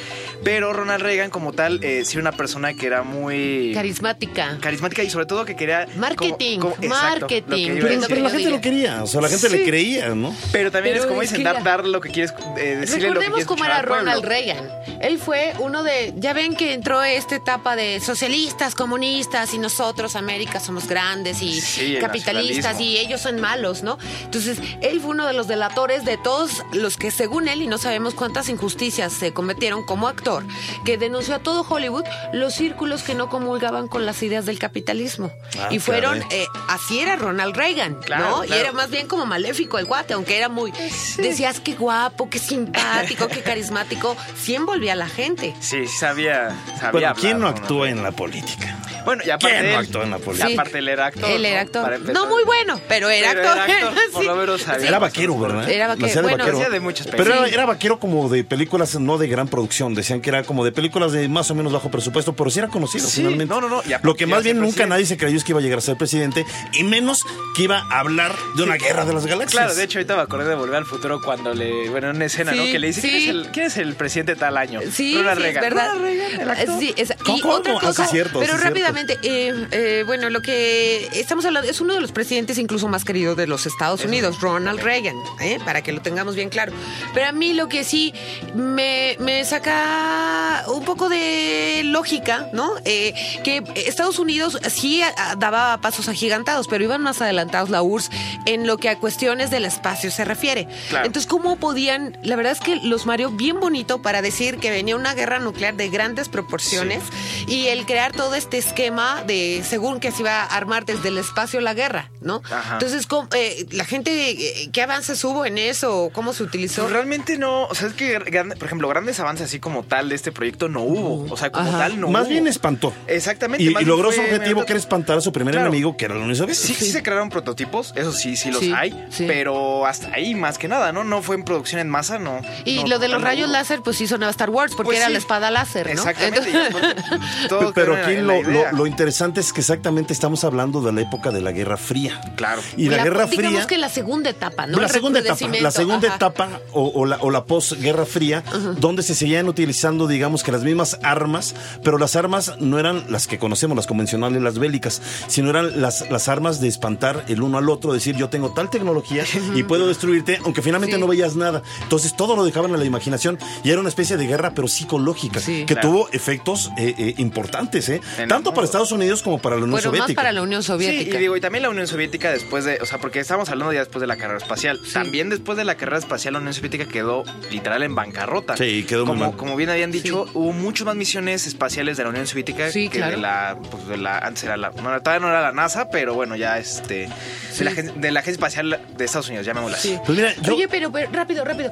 Pero 0.44 0.72
Ronald 0.72 1.02
Reagan, 1.02 1.30
como 1.30 1.52
tal, 1.52 1.82
eh, 1.82 2.04
sí 2.04 2.12
era 2.18 2.22
una 2.28 2.36
persona 2.36 2.74
que 2.74 2.86
era 2.86 3.02
muy 3.02 3.72
Carismática. 3.74 4.58
carismática 4.60 5.02
y 5.02 5.10
sobre 5.10 5.26
todo 5.26 5.44
que 5.44 5.56
quería... 5.56 5.86
Marketing, 5.96 6.58
como- 6.60 6.76
exacto, 6.80 7.20
lo 7.20 7.26
que 7.26 7.40
marketing. 7.42 7.70
Pero, 7.80 8.22
la 8.22 8.30
gente 8.30 8.50
lo 8.50 8.60
quería, 8.60 9.02
o 9.02 9.06
sea, 9.06 9.20
la 9.20 9.28
gente 9.28 9.48
Sí. 9.48 9.56
le 9.56 9.64
creía, 9.64 10.08
¿no? 10.14 10.34
Pero 10.52 10.70
también 10.70 10.94
Pero 10.94 11.04
es 11.04 11.08
como 11.08 11.20
dicen, 11.22 11.42
dar, 11.42 11.62
dar 11.62 11.86
lo 11.86 12.00
que 12.00 12.10
quieres, 12.10 12.32
eh, 12.56 12.76
decirle 12.80 13.08
lo 13.08 13.20
que 13.20 13.26
Recordemos 13.26 13.30
quieres 13.34 13.46
cómo 13.46 13.64
era. 13.64 13.82
Ronald 13.82 14.24
Reagan. 14.24 14.68
Él 15.00 15.18
fue 15.18 15.52
uno 15.60 15.82
de, 15.82 16.12
ya 16.16 16.32
ven 16.32 16.56
que 16.56 16.72
entró 16.72 17.02
esta 17.02 17.36
etapa 17.36 17.76
de 17.76 18.00
socialistas, 18.00 18.74
comunistas 18.74 19.54
y 19.54 19.58
nosotros, 19.58 20.16
América, 20.16 20.60
somos 20.60 20.86
grandes 20.88 21.40
y 21.42 21.60
Sí, 21.60 21.96
capitalistas 22.00 22.80
y 22.80 22.96
ellos 22.98 23.20
son 23.20 23.40
malos, 23.40 23.82
¿no? 23.82 23.98
Entonces, 24.24 24.37
él 24.46 25.00
fue 25.00 25.10
uno 25.10 25.26
de 25.26 25.32
los 25.32 25.48
delatores 25.48 26.04
de 26.04 26.16
todos 26.16 26.62
los 26.72 26.96
que, 26.96 27.10
según 27.10 27.48
él, 27.48 27.62
y 27.62 27.66
no 27.66 27.78
sabemos 27.78 28.14
cuántas 28.14 28.48
injusticias 28.48 29.12
se 29.12 29.32
cometieron 29.32 29.84
como 29.84 30.08
actor, 30.08 30.44
que 30.84 30.96
denunció 30.98 31.34
a 31.34 31.38
todo 31.40 31.66
Hollywood 31.68 32.04
los 32.32 32.54
círculos 32.54 33.02
que 33.02 33.14
no 33.14 33.28
comulgaban 33.28 33.88
con 33.88 34.06
las 34.06 34.22
ideas 34.22 34.46
del 34.46 34.58
capitalismo. 34.58 35.32
Ah, 35.58 35.68
y 35.70 35.78
fueron, 35.78 36.22
eh, 36.30 36.46
así 36.68 37.00
era 37.00 37.16
Ronald 37.16 37.56
Reagan, 37.56 37.94
Claro, 38.00 38.28
¿no? 38.28 38.44
Y 38.44 38.52
era 38.52 38.72
más 38.72 38.90
bien 38.90 39.08
como 39.08 39.26
maléfico 39.26 39.78
el 39.78 39.86
guate, 39.86 40.14
aunque 40.14 40.36
era 40.36 40.48
muy... 40.48 40.72
Decías 41.16 41.60
qué 41.60 41.74
guapo, 41.74 42.28
qué 42.30 42.38
simpático, 42.38 43.28
qué 43.28 43.42
carismático. 43.42 44.16
Sí 44.38 44.54
envolvía 44.54 44.92
a 44.92 44.96
la 44.96 45.08
gente. 45.08 45.54
Sí, 45.60 45.86
sabía, 45.88 46.56
sabía 46.78 47.08
hablar, 47.10 47.16
¿quién 47.16 47.38
no 47.40 47.48
actúa 47.48 47.88
en 47.90 48.02
la 48.02 48.12
política? 48.12 48.78
Bueno, 49.04 49.22
y 49.26 49.30
aparte 49.30 49.56
¿Quién 49.58 49.72
no 49.72 49.78
él- 49.78 49.84
actuó 49.86 50.02
en 50.02 50.10
la 50.10 50.18
política? 50.18 50.50
y 50.50 50.52
aparte 50.54 50.78
él 50.78 50.88
era 50.88 51.06
actor. 51.06 51.30
Él 51.30 51.44
era 51.44 51.60
actor. 51.62 52.00
No 52.12 52.26
muy 52.26 52.44
bueno, 52.44 52.80
pero 52.88 53.08
era 53.08 53.30
Pero 53.30 53.48
actor. 53.48 53.70
era 53.70 53.88
actor, 53.88 54.02
Sí. 54.22 54.27
Lo 54.28 54.36
menos 54.36 54.62
sabía. 54.62 54.88
Era 54.88 54.98
vaquero, 54.98 55.38
¿verdad? 55.38 55.68
Era 55.68 55.88
vaquero, 55.88 56.06
de 56.08 56.22
bueno. 56.22 56.44
Hacía 56.44 56.70
de 56.70 56.80
muchas 56.80 57.06
Pero 57.08 57.24
era, 57.34 57.46
era 57.48 57.66
vaquero 57.66 57.98
como 57.98 58.28
de 58.28 58.44
películas 58.44 58.98
no 59.00 59.18
de 59.18 59.28
gran 59.28 59.48
producción. 59.48 59.94
Decían 59.94 60.20
que 60.20 60.30
era 60.30 60.42
como 60.44 60.64
de 60.64 60.72
películas 60.72 61.12
de 61.12 61.28
más 61.28 61.50
o 61.50 61.54
menos 61.54 61.72
bajo 61.72 61.90
presupuesto, 61.90 62.34
pero 62.34 62.50
sí 62.50 62.58
era 62.60 62.68
conocido 62.68 63.06
Sí, 63.08 63.16
finalmente. 63.22 63.52
no, 63.54 63.60
no, 63.60 63.68
no, 63.68 63.82
Lo 64.02 64.14
que 64.14 64.26
más 64.26 64.42
bien 64.44 64.56
nunca 64.58 64.68
presidente. 64.68 64.88
nadie 64.90 65.06
se 65.06 65.16
creyó 65.16 65.36
es 65.36 65.44
que 65.44 65.52
iba 65.52 65.60
a 65.60 65.62
llegar 65.62 65.78
a 65.78 65.82
ser 65.82 65.96
presidente, 65.96 66.44
y 66.72 66.84
menos 66.84 67.24
que 67.56 67.62
iba 67.64 67.78
a 67.90 68.00
hablar 68.00 68.34
de 68.56 68.62
una 68.62 68.76
guerra 68.76 69.04
de 69.04 69.14
las 69.14 69.26
galaxias. 69.26 69.50
Claro, 69.62 69.74
de 69.74 69.84
hecho 69.84 69.98
ahorita 69.98 70.16
me 70.16 70.22
acordé 70.22 70.48
de 70.50 70.54
Volver 70.54 70.76
al 70.76 70.84
Futuro 70.86 71.20
cuando 71.22 71.54
le, 71.54 71.88
bueno, 71.90 72.10
en 72.10 72.16
una 72.16 72.26
escena, 72.26 72.52
¿no? 72.52 72.62
Que 72.64 72.78
le 72.78 72.88
dice, 72.88 73.00
sí. 73.00 73.08
¿quién, 73.08 73.22
es 73.22 73.28
el, 73.28 73.46
quién 73.52 73.66
es 73.66 73.76
el 73.76 73.94
presidente 73.94 74.36
tal 74.36 74.56
año? 74.56 74.80
Sí, 74.92 75.16
Ronald 75.16 75.40
sí, 75.40 75.46
es 75.46 75.54
Reagan. 75.54 75.62
verdad. 75.62 75.86
Ronald 75.94 76.02
Reagan, 76.04 76.40
el 76.40 76.50
actor. 76.50 76.78
Sí, 76.78 76.94
es- 76.96 77.10
y 77.26 77.40
¿Cómo? 77.40 77.54
otra 77.54 77.74
Ah, 77.76 77.80
cosa, 77.80 78.06
cierto, 78.06 78.40
pero 78.40 78.52
sí, 78.52 78.56
es 78.56 78.60
cierto. 78.62 78.64
rápidamente, 78.68 79.18
eh, 79.22 79.66
eh, 79.70 80.02
bueno, 80.06 80.30
lo 80.30 80.40
que 80.42 81.06
estamos 81.14 81.44
hablando 81.44 81.68
es 81.70 81.80
uno 81.80 81.94
de 81.94 82.00
los 82.00 82.12
presidentes 82.12 82.58
incluso 82.58 82.88
más 82.88 83.04
queridos 83.04 83.36
de 83.36 83.46
los 83.46 83.66
Estados 83.66 84.04
Unidos, 84.04 84.17
Ronald 84.40 84.80
Reagan, 84.80 85.16
¿eh? 85.40 85.58
para 85.64 85.82
que 85.82 85.92
lo 85.92 86.00
tengamos 86.02 86.34
bien 86.34 86.48
claro. 86.48 86.72
Pero 87.14 87.26
a 87.28 87.32
mí 87.32 87.54
lo 87.54 87.68
que 87.68 87.84
sí 87.84 88.12
me, 88.54 89.16
me 89.20 89.44
saca 89.44 90.64
un 90.68 90.84
poco 90.84 91.08
de 91.08 91.82
lógica, 91.84 92.48
¿no? 92.52 92.70
Eh, 92.84 93.14
que 93.44 93.62
Estados 93.74 94.18
Unidos 94.18 94.58
sí 94.70 95.02
a- 95.02 95.34
daba 95.36 95.80
pasos 95.80 96.08
agigantados, 96.08 96.68
pero 96.68 96.84
iban 96.84 97.02
más 97.02 97.20
adelantados 97.22 97.70
la 97.70 97.82
URSS 97.82 98.10
en 98.46 98.66
lo 98.66 98.78
que 98.78 98.88
a 98.88 98.98
cuestiones 98.98 99.50
del 99.50 99.64
espacio 99.64 100.10
se 100.10 100.24
refiere. 100.24 100.68
Claro. 100.88 101.06
Entonces, 101.06 101.28
¿cómo 101.28 101.56
podían? 101.56 102.18
La 102.22 102.36
verdad 102.36 102.52
es 102.52 102.60
que 102.60 102.76
los 102.76 103.06
mareó 103.06 103.30
bien 103.30 103.60
bonito 103.60 104.02
para 104.02 104.22
decir 104.22 104.58
que 104.58 104.70
venía 104.70 104.96
una 104.96 105.14
guerra 105.14 105.38
nuclear 105.38 105.74
de 105.74 105.88
grandes 105.88 106.28
proporciones 106.28 107.02
y 107.46 107.66
el 107.68 107.86
crear 107.86 108.12
todo 108.12 108.34
este 108.34 108.58
esquema 108.58 109.22
de 109.26 109.62
según 109.68 110.00
que 110.00 110.10
se 110.12 110.22
iba 110.22 110.42
a 110.42 110.46
armar 110.46 110.84
desde 110.84 111.08
el 111.08 111.18
espacio 111.18 111.60
la 111.60 111.74
guerra, 111.74 112.10
¿no? 112.20 112.42
Ajá. 112.50 112.74
Entonces, 112.74 113.06
¿cómo 113.06 113.18
cómo, 113.18 113.28
eh, 113.34 113.66
la 113.72 113.84
gente, 113.84 114.07
eh, 114.10 114.70
¿qué 114.72 114.82
avances 114.82 115.22
hubo 115.24 115.44
en 115.46 115.58
eso? 115.58 116.10
¿Cómo 116.12 116.32
se 116.32 116.42
utilizó? 116.42 116.82
Pues 116.82 116.92
realmente 116.92 117.38
no, 117.38 117.64
o 117.66 117.74
sea, 117.74 117.88
es 117.88 117.94
que, 117.94 118.18
por 118.58 118.66
ejemplo, 118.66 118.88
grandes 118.88 119.18
avances 119.20 119.46
así 119.46 119.60
como 119.60 119.82
tal 119.84 120.08
de 120.08 120.14
este 120.14 120.32
proyecto 120.32 120.68
no 120.68 120.82
hubo. 120.82 121.32
O 121.32 121.36
sea, 121.36 121.50
como 121.50 121.68
Ajá. 121.68 121.78
tal 121.78 122.00
no 122.00 122.08
Más 122.08 122.22
hubo. 122.24 122.30
bien 122.30 122.46
espantó. 122.46 122.92
Exactamente. 123.06 123.64
Y, 123.64 123.70
logró 123.84 124.12
su 124.12 124.20
objetivo, 124.20 124.64
que 124.64 124.72
era 124.72 124.78
espantar 124.80 125.18
a 125.18 125.20
su 125.20 125.32
primer 125.32 125.54
Claro. 125.54 125.68
enemigo, 125.68 125.96
que 125.96 126.04
era 126.06 126.14
la 126.14 126.20
Unión 126.20 126.36
Soviética. 126.36 126.66
Sí, 126.66 126.74
sí 126.74 126.90
se 126.90 127.02
crearon 127.02 127.30
prototipos, 127.30 127.92
eso 127.96 128.12
sí, 128.12 128.36
sí 128.36 128.50
los 128.50 128.60
Sí, 128.60 128.72
hay, 128.76 129.06
sí. 129.10 129.24
pero 129.26 129.86
hasta 129.86 130.08
ahí 130.14 130.34
más 130.34 130.58
que 130.58 130.68
nada, 130.68 130.92
¿no? 130.92 131.04
No 131.04 131.22
fue 131.22 131.36
en 131.36 131.44
producción 131.44 131.80
en 131.80 131.88
masa, 131.88 132.18
no. 132.18 132.40
Y 132.64 132.78
no, 132.82 132.86
lo 132.88 132.98
de 132.98 133.08
los 133.08 133.22
rayos 133.22 133.48
láser, 133.48 133.80
pues 133.82 133.96
sí 133.96 134.06
sonaba 134.06 134.30
Star 134.30 134.50
Wars, 134.50 134.72
porque 134.74 134.88
Pues 134.88 134.98
era 134.98 135.06
sí. 135.06 135.12
la 135.12 135.18
espada 135.18 135.50
láser, 135.50 135.86
¿no? 135.86 135.92
Exactamente. 135.92 136.50
Entonces- 136.50 137.04
todos 137.48 137.72
Pero 137.74 137.94
aquí 137.96 138.16
lo, 138.16 138.26
la 138.26 138.38
idea. 138.40 138.70
lo- 138.72 138.78
lo 138.78 138.86
interesante 138.86 139.40
es 139.40 139.52
que 139.52 139.60
exactamente 139.60 140.12
estamos 140.12 140.44
hablando 140.44 140.80
de 140.80 140.92
la 140.92 141.00
época 141.02 141.30
de 141.30 141.40
la 141.40 141.52
Guerra 141.52 141.76
Fría. 141.76 142.20
Claro. 142.36 142.62
Y 142.76 142.88
la, 142.88 143.02
Guerra 143.04 143.26
Digamos 143.26 143.50
Fría... 143.52 143.66
que 143.66 143.78
la 143.78 143.88
segunda 143.98 144.30
etapa, 144.30 144.66
¿no? 144.66 144.78
la 144.80 144.88
segunda 144.88 145.20
etapa, 145.20 145.46
la 145.60 145.70
segunda 145.70 146.08
ajá. 146.08 146.16
etapa 146.16 146.60
o, 146.72 146.88
o 146.94 147.04
la, 147.06 147.16
o 147.20 147.30
la 147.30 147.44
posguerra 147.44 148.06
fría, 148.06 148.42
donde 148.78 149.02
se 149.02 149.14
seguían 149.14 149.48
utilizando, 149.48 150.06
digamos 150.06 150.42
que 150.42 150.52
las 150.52 150.62
mismas 150.62 150.98
armas, 151.02 151.54
pero 151.82 151.98
las 151.98 152.16
armas 152.16 152.54
no 152.60 152.78
eran 152.78 153.04
las 153.10 153.26
que 153.26 153.38
conocemos, 153.38 153.76
las 153.76 153.86
convencionales, 153.86 154.40
las 154.42 154.58
bélicas, 154.58 155.02
sino 155.26 155.50
eran 155.50 155.80
las, 155.80 156.10
las 156.10 156.28
armas 156.28 156.60
de 156.60 156.68
espantar 156.68 157.24
el 157.28 157.42
uno 157.42 157.58
al 157.58 157.68
otro, 157.68 157.92
decir 157.92 158.16
yo 158.16 158.28
tengo 158.28 158.52
tal 158.54 158.70
tecnología 158.70 159.24
y 159.54 159.62
puedo 159.64 159.86
destruirte, 159.88 160.38
aunque 160.44 160.62
finalmente 160.62 160.96
Sí. 160.96 161.00
no 161.00 161.06
veías 161.08 161.36
nada. 161.36 161.62
Entonces 161.82 162.14
todo 162.16 162.34
lo 162.36 162.44
dejaban 162.44 162.72
a 162.74 162.76
la 162.78 162.84
imaginación 162.84 163.38
y 163.64 163.70
era 163.70 163.80
una 163.80 163.88
especie 163.88 164.16
de 164.16 164.26
guerra, 164.26 164.52
pero 164.54 164.68
psicológica, 164.68 165.40
Sí. 165.40 165.64
que 165.66 165.74
Claro. 165.74 165.88
tuvo 165.88 166.08
efectos 166.12 166.70
eh, 166.78 166.94
eh, 166.98 167.14
importantes, 167.18 167.88
¿eh? 167.88 168.00
Tanto 168.28 168.54
para. 168.54 168.68
Estados 168.68 168.92
Unidos 168.92 169.22
como 169.22 169.38
para 169.38 169.56
la 169.56 169.62
Unión 169.62 169.70
Bueno, 169.72 169.90
más 169.90 169.98
Soviética. 170.00 170.20
para 170.20 170.32
la 170.32 170.42
Unión 170.42 170.62
Soviética. 170.62 171.10
Sí, 171.12 171.16
y 171.16 171.20
digo, 171.20 171.36
y 171.36 171.40
también 171.40 171.62
la 171.62 171.70
Unión 171.70 171.86
Soviética 171.86 172.30
después 172.30 172.64
de, 172.66 172.78
o 172.82 172.86
sea, 172.86 172.98
porque 172.98 173.18
estamos 173.18 173.48
hablando 173.48 173.72
ya 173.78 173.84
después 173.84 174.00
de 174.00 174.06
la 174.06 174.16
carrera 174.16 174.38
espacial. 174.38 174.78
También 174.92 175.28
después 175.30 175.56
de 175.56 175.64
la 175.64 175.76
carrera 175.76 175.98
espacial, 175.98 176.34
la 176.34 176.40
Unión 176.40 176.54
Soviética 176.54 176.86
quedó 176.86 177.24
literal 177.50 177.82
en 177.82 177.94
bancarrota. 177.94 178.56
Sí, 178.56 178.84
quedó 178.88 179.06
muy 179.06 179.14
como, 179.16 179.30
mal. 179.30 179.36
como 179.36 179.56
bien 179.56 179.70
habían 179.70 179.90
dicho, 179.90 180.26
hubo 180.34 180.52
muchas 180.52 180.86
más 180.86 180.96
misiones 180.96 181.46
espaciales 181.46 181.96
de 181.96 182.04
la 182.04 182.10
Unión 182.10 182.26
Soviética 182.26 182.70
Sí, 182.70 182.88
que 182.88 182.98
claro. 182.98 183.16
de 183.16 183.22
la, 183.22 183.56
pues 183.70 183.86
de 183.88 183.96
la, 183.96 184.18
antes 184.18 184.44
era 184.44 184.56
la, 184.56 184.70
no, 184.70 185.00
todavía 185.02 185.20
no 185.20 185.28
era 185.28 185.40
la 185.42 185.52
NASA, 185.52 185.88
pero 185.90 186.14
bueno, 186.14 186.36
ya 186.36 186.58
este, 186.58 187.08
Sí. 187.52 187.58
de, 187.60 187.64
la, 187.64 187.70
agen- 187.72 187.94
de 187.94 188.10
la 188.12 188.20
Agencia 188.20 188.32
Espacial 188.38 188.80
de 188.96 189.04
Estados 189.04 189.28
Unidos, 189.28 189.46
llamémosla 189.46 189.76
así. 189.76 189.88
Sí. 189.90 190.00
Pues 190.04 190.18
mira, 190.18 190.34
yo- 190.42 190.54
Oye, 190.54 190.68
pero, 190.68 190.90
pero 190.92 191.10
rápido, 191.12 191.44
rápido. 191.44 191.70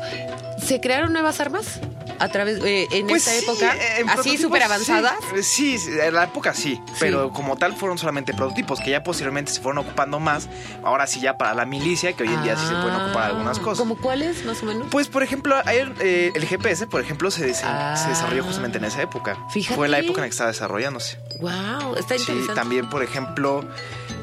¿Se 0.64 0.80
crearon 0.80 1.12
nuevas 1.12 1.40
armas 1.40 1.80
a 2.18 2.28
través 2.28 2.58
eh, 2.64 2.88
en 2.90 3.06
Pues 3.06 3.26
esta 3.26 3.38
sí, 3.38 3.44
época? 3.44 3.76
eh, 3.76 4.00
en 4.00 4.08
así 4.10 4.36
súper 4.38 4.62
avanzadas. 4.62 5.14
Sí, 5.42 5.78
sí, 5.78 5.90
en 6.00 6.14
la 6.14 6.24
época 6.24 6.54
sí, 6.54 6.80
pero 7.00 7.30
como 7.32 7.56
tal 7.56 7.74
fueron 7.76 7.98
solamente 7.98 8.32
prototipos 8.34 8.80
que 8.80 8.90
ya 8.90 9.02
posteriormente 9.02 9.52
se 9.52 9.60
fueron 9.60 9.78
ocupando 9.78 10.20
más. 10.20 10.48
Ahora 10.84 11.06
sí 11.06 11.20
ya 11.20 11.36
para 11.38 11.54
la 11.54 11.64
milicia, 11.66 12.12
que 12.14 12.22
hoy 12.24 12.28
en 12.30 12.42
día 12.42 12.56
sí 12.56 12.66
se 12.66 12.72
pueden 12.74 12.94
ocupar 12.94 13.24
Ah, 13.24 13.26
algunas 13.26 13.58
cosas. 13.58 13.78
¿Como 13.78 13.96
cuáles, 13.98 14.44
más 14.44 14.62
o 14.62 14.66
menos? 14.66 14.88
Pues, 14.90 15.08
por 15.08 15.22
ejemplo, 15.22 15.56
ayer, 15.64 15.92
eh, 16.00 16.32
el 16.34 16.44
GPS, 16.46 16.86
por 16.86 17.00
ejemplo, 17.00 17.30
se, 17.30 17.52
Ah. 17.64 17.96
se 17.96 18.08
desarrolló 18.08 18.44
justamente 18.44 18.78
en 18.78 18.84
esa 18.84 19.02
época. 19.02 19.36
Fíjate. 19.50 19.74
Fue 19.74 19.88
la 19.88 19.98
época 19.98 20.18
en 20.18 20.22
la 20.22 20.26
que 20.26 20.30
estaba 20.32 20.50
desarrollándose. 20.50 21.18
wow, 21.40 21.94
está 21.96 22.14
Sí, 22.16 22.22
interesante. 22.22 22.54
también, 22.54 22.88
por 22.88 23.02
ejemplo, 23.02 23.64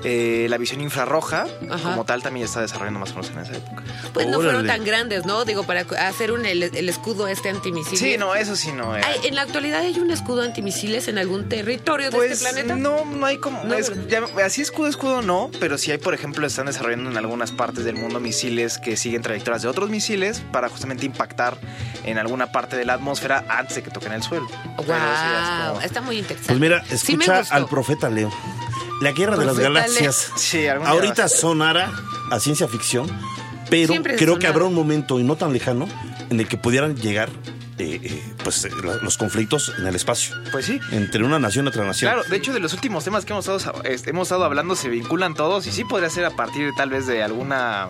eh, 0.04 0.48
la 0.50 0.58
visión 0.58 0.82
infrarroja, 0.82 1.46
Ajá. 1.70 1.84
como 1.92 2.06
tal, 2.06 2.22
también 2.24 2.46
está 2.46 2.62
desarrollando 2.62 3.00
más 3.00 3.12
o 3.12 3.16
menos 3.16 3.30
en 3.32 3.40
esa 3.40 3.54
época. 3.56 3.84
Pues 4.14 4.28
no 4.28 4.42
fueron 4.42 4.66
tan 4.68 4.84
grandes, 4.84 5.26
¿no? 5.26 5.46
Digo, 5.46 5.64
para 5.64 5.82
hacer 6.08 6.32
un, 6.32 6.46
el, 6.46 6.64
el 6.64 6.90
escudo 6.90 7.28
este 7.28 7.50
antimisiles. 7.84 8.14
Sí, 8.14 8.18
no, 8.18 8.36
eso 8.36 8.56
sí 8.56 8.72
no 8.72 8.96
era. 8.96 9.08
¿En 9.24 9.36
la 9.36 9.42
actualidad 9.44 9.82
hay 9.82 9.98
un 10.00 10.10
escudo 10.12 10.42
antimisiles 10.42 11.08
en 11.08 11.18
algún 11.18 11.50
territorio 11.50 12.10
de 12.10 12.16
Pues 12.18 12.32
este 12.32 12.50
planeta? 12.50 12.76
no, 12.76 13.06
no 13.06 13.26
hay 13.26 13.38
como. 13.38 13.64
No, 13.64 13.74
es- 13.76 13.90
¿verdad? 13.90 14.28
ya- 14.38 14.46
así 14.46 14.62
escudo, 14.62 14.88
escudo 14.88 15.22
no, 15.22 15.50
pero 15.60 15.78
sí 15.78 15.92
hay, 15.92 15.98
por 15.98 16.14
ejemplo, 16.14 16.46
están 16.48 16.66
desarrollando 16.66 17.10
en 17.12 17.18
algunas 17.18 17.52
partes 17.52 17.84
del 17.86 17.96
mundo 17.96 18.20
misiles 18.20 18.78
que 18.78 18.98
siguen 18.98 19.22
trayectorias 19.22 19.62
de 19.62 19.68
otros 19.68 19.90
misiles 19.90 20.42
para 20.52 20.70
justamente 20.70 21.06
impactar 21.06 21.58
en 22.04 22.18
alguna 22.18 22.52
parte 22.52 22.76
de 22.76 22.86
la 22.86 22.94
atmósfera 22.94 23.46
antes 23.50 23.76
de 23.76 23.84
que 23.84 23.92
toquen 23.92 24.14
el 24.14 24.24
suelo. 24.24 24.48
Es 24.80 24.86
Wow, 24.88 24.96
como- 25.70 25.82
está 25.82 26.02
muy 26.02 26.18
interesante. 26.18 26.48
Pues 26.48 26.60
mira, 26.60 26.84
escucha 26.90 27.44
al 27.50 27.68
profeta 27.68 28.10
Leo. 28.10 28.32
La 29.02 29.12
guerra 29.12 29.36
de 29.38 29.46
las 29.46 29.58
galaxias. 29.60 30.32
Sí, 30.36 30.68
Ahorita 30.68 31.28
sonara 31.28 31.92
a 32.32 32.40
ciencia 32.40 32.68
ficción, 32.68 33.08
pero 33.70 33.92
Siempre 33.92 34.16
creo 34.16 34.40
que 34.40 34.48
habrá 34.48 34.64
un 34.66 34.74
momento 34.74 35.20
y 35.20 35.24
no 35.24 35.36
tan 35.36 35.52
lejano 35.52 35.88
en 36.30 36.40
el 36.40 36.48
que 36.48 36.58
pudieran 36.58 36.96
llegar 36.96 37.30
eh, 37.80 38.33
pues, 38.44 38.64
eh, 38.66 38.70
la- 38.84 38.98
los 38.98 39.18
conflictos 39.18 39.74
en 39.78 39.88
el 39.88 39.96
espacio 39.96 40.36
Pues 40.52 40.66
sí. 40.66 40.80
entre 40.92 41.24
una 41.24 41.40
nación 41.40 41.66
y 41.66 41.70
otra 41.70 41.86
nación. 41.86 42.12
Claro, 42.12 42.28
de 42.30 42.36
hecho 42.38 42.54
de 42.54 42.60
los 42.60 42.74
últimos 42.74 43.04
temas 43.04 43.26
que 43.26 43.34
hemos 43.34 43.48
estado, 43.48 43.82
este, 43.84 44.10
hemos 44.12 44.28
estado 44.28 44.44
hablando 44.46 44.76
se 44.76 44.90
vinculan 44.90 45.34
todos 45.34 45.66
y 45.68 45.72
sí 45.72 45.84
podría 45.84 46.10
ser 46.10 46.26
a 46.26 46.32
partir 46.32 46.72
tal 46.76 46.90
vez 46.90 47.08
de 47.08 47.24
alguna 47.24 47.88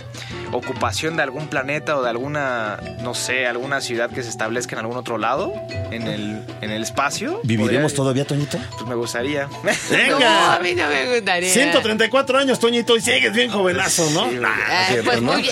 ocupación 0.51 1.15
de 1.17 1.24
algún 1.24 1.48
planeta 1.48 1.98
o 1.98 2.03
de 2.03 2.10
alguna, 2.10 2.79
no 3.01 3.13
sé, 3.13 3.48
alguna 3.48 3.81
ciudad 3.81 4.10
que 4.12 4.22
se 4.24 4.29
establezca 4.29 4.75
en 4.75 4.79
algún 4.79 4.98
otro 4.98 5.17
lado, 5.17 5.51
en 5.91 6.03
el, 6.07 6.43
en 6.62 6.69
el 6.72 6.83
espacio. 6.83 7.39
¿Viviremos 7.43 7.93
Podría- 7.93 7.95
todavía, 7.95 8.25
Toñito? 8.25 8.57
Pues 8.77 8.88
me 8.88 8.95
gustaría. 8.95 9.48
No, 9.48 9.60
¡Venga! 9.89 10.55
a 10.55 10.60
mí 10.60 10.74
no 10.75 10.88
me 10.88 11.15
gustaría. 11.15 11.51
134 11.51 12.38
años, 12.38 12.60
Toñito, 12.60 12.95
y 12.98 13.01
sigues 13.01 13.33
bien 13.33 13.50
jovenazo, 13.51 14.10
¿no? 14.12 14.29
Sí. 14.29 14.38
Ah, 14.45 14.81
es 14.83 14.88
cierto, 14.89 15.10
pues 15.10 15.22
¿no? 15.22 15.33
muy 15.33 15.43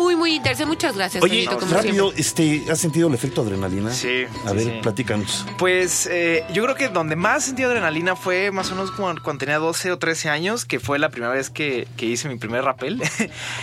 muy, 0.00 0.16
muy 0.16 0.34
interesante. 0.34 0.66
Muchas 0.66 0.94
gracias, 0.96 1.22
Oye, 1.22 1.44
Toñito, 1.44 1.58
como 1.58 1.74
rápido, 1.74 2.12
siempre. 2.12 2.20
este, 2.60 2.72
¿has 2.72 2.78
sentido 2.78 3.08
el 3.08 3.14
efecto 3.14 3.42
adrenalina? 3.42 3.90
Sí, 3.92 4.24
A 4.50 4.58
sí, 4.58 4.64
ver, 4.64 4.74
sí. 4.76 4.80
platícanos. 4.82 5.46
Pues 5.58 6.06
eh, 6.10 6.44
yo 6.52 6.62
creo 6.64 6.74
que 6.74 6.88
donde 6.88 7.16
más 7.16 7.44
sentí 7.44 7.62
adrenalina 7.62 8.16
fue 8.16 8.50
más 8.50 8.70
o 8.70 8.74
menos 8.74 8.90
cuando, 8.90 9.22
cuando 9.22 9.40
tenía 9.40 9.58
12 9.58 9.92
o 9.92 9.98
13 9.98 10.28
años, 10.30 10.64
que 10.64 10.80
fue 10.80 10.98
la 10.98 11.08
primera 11.10 11.32
vez 11.32 11.50
que, 11.50 11.86
que 11.96 12.06
hice 12.06 12.28
mi 12.28 12.36
primer 12.38 12.64
rappel. 12.64 13.00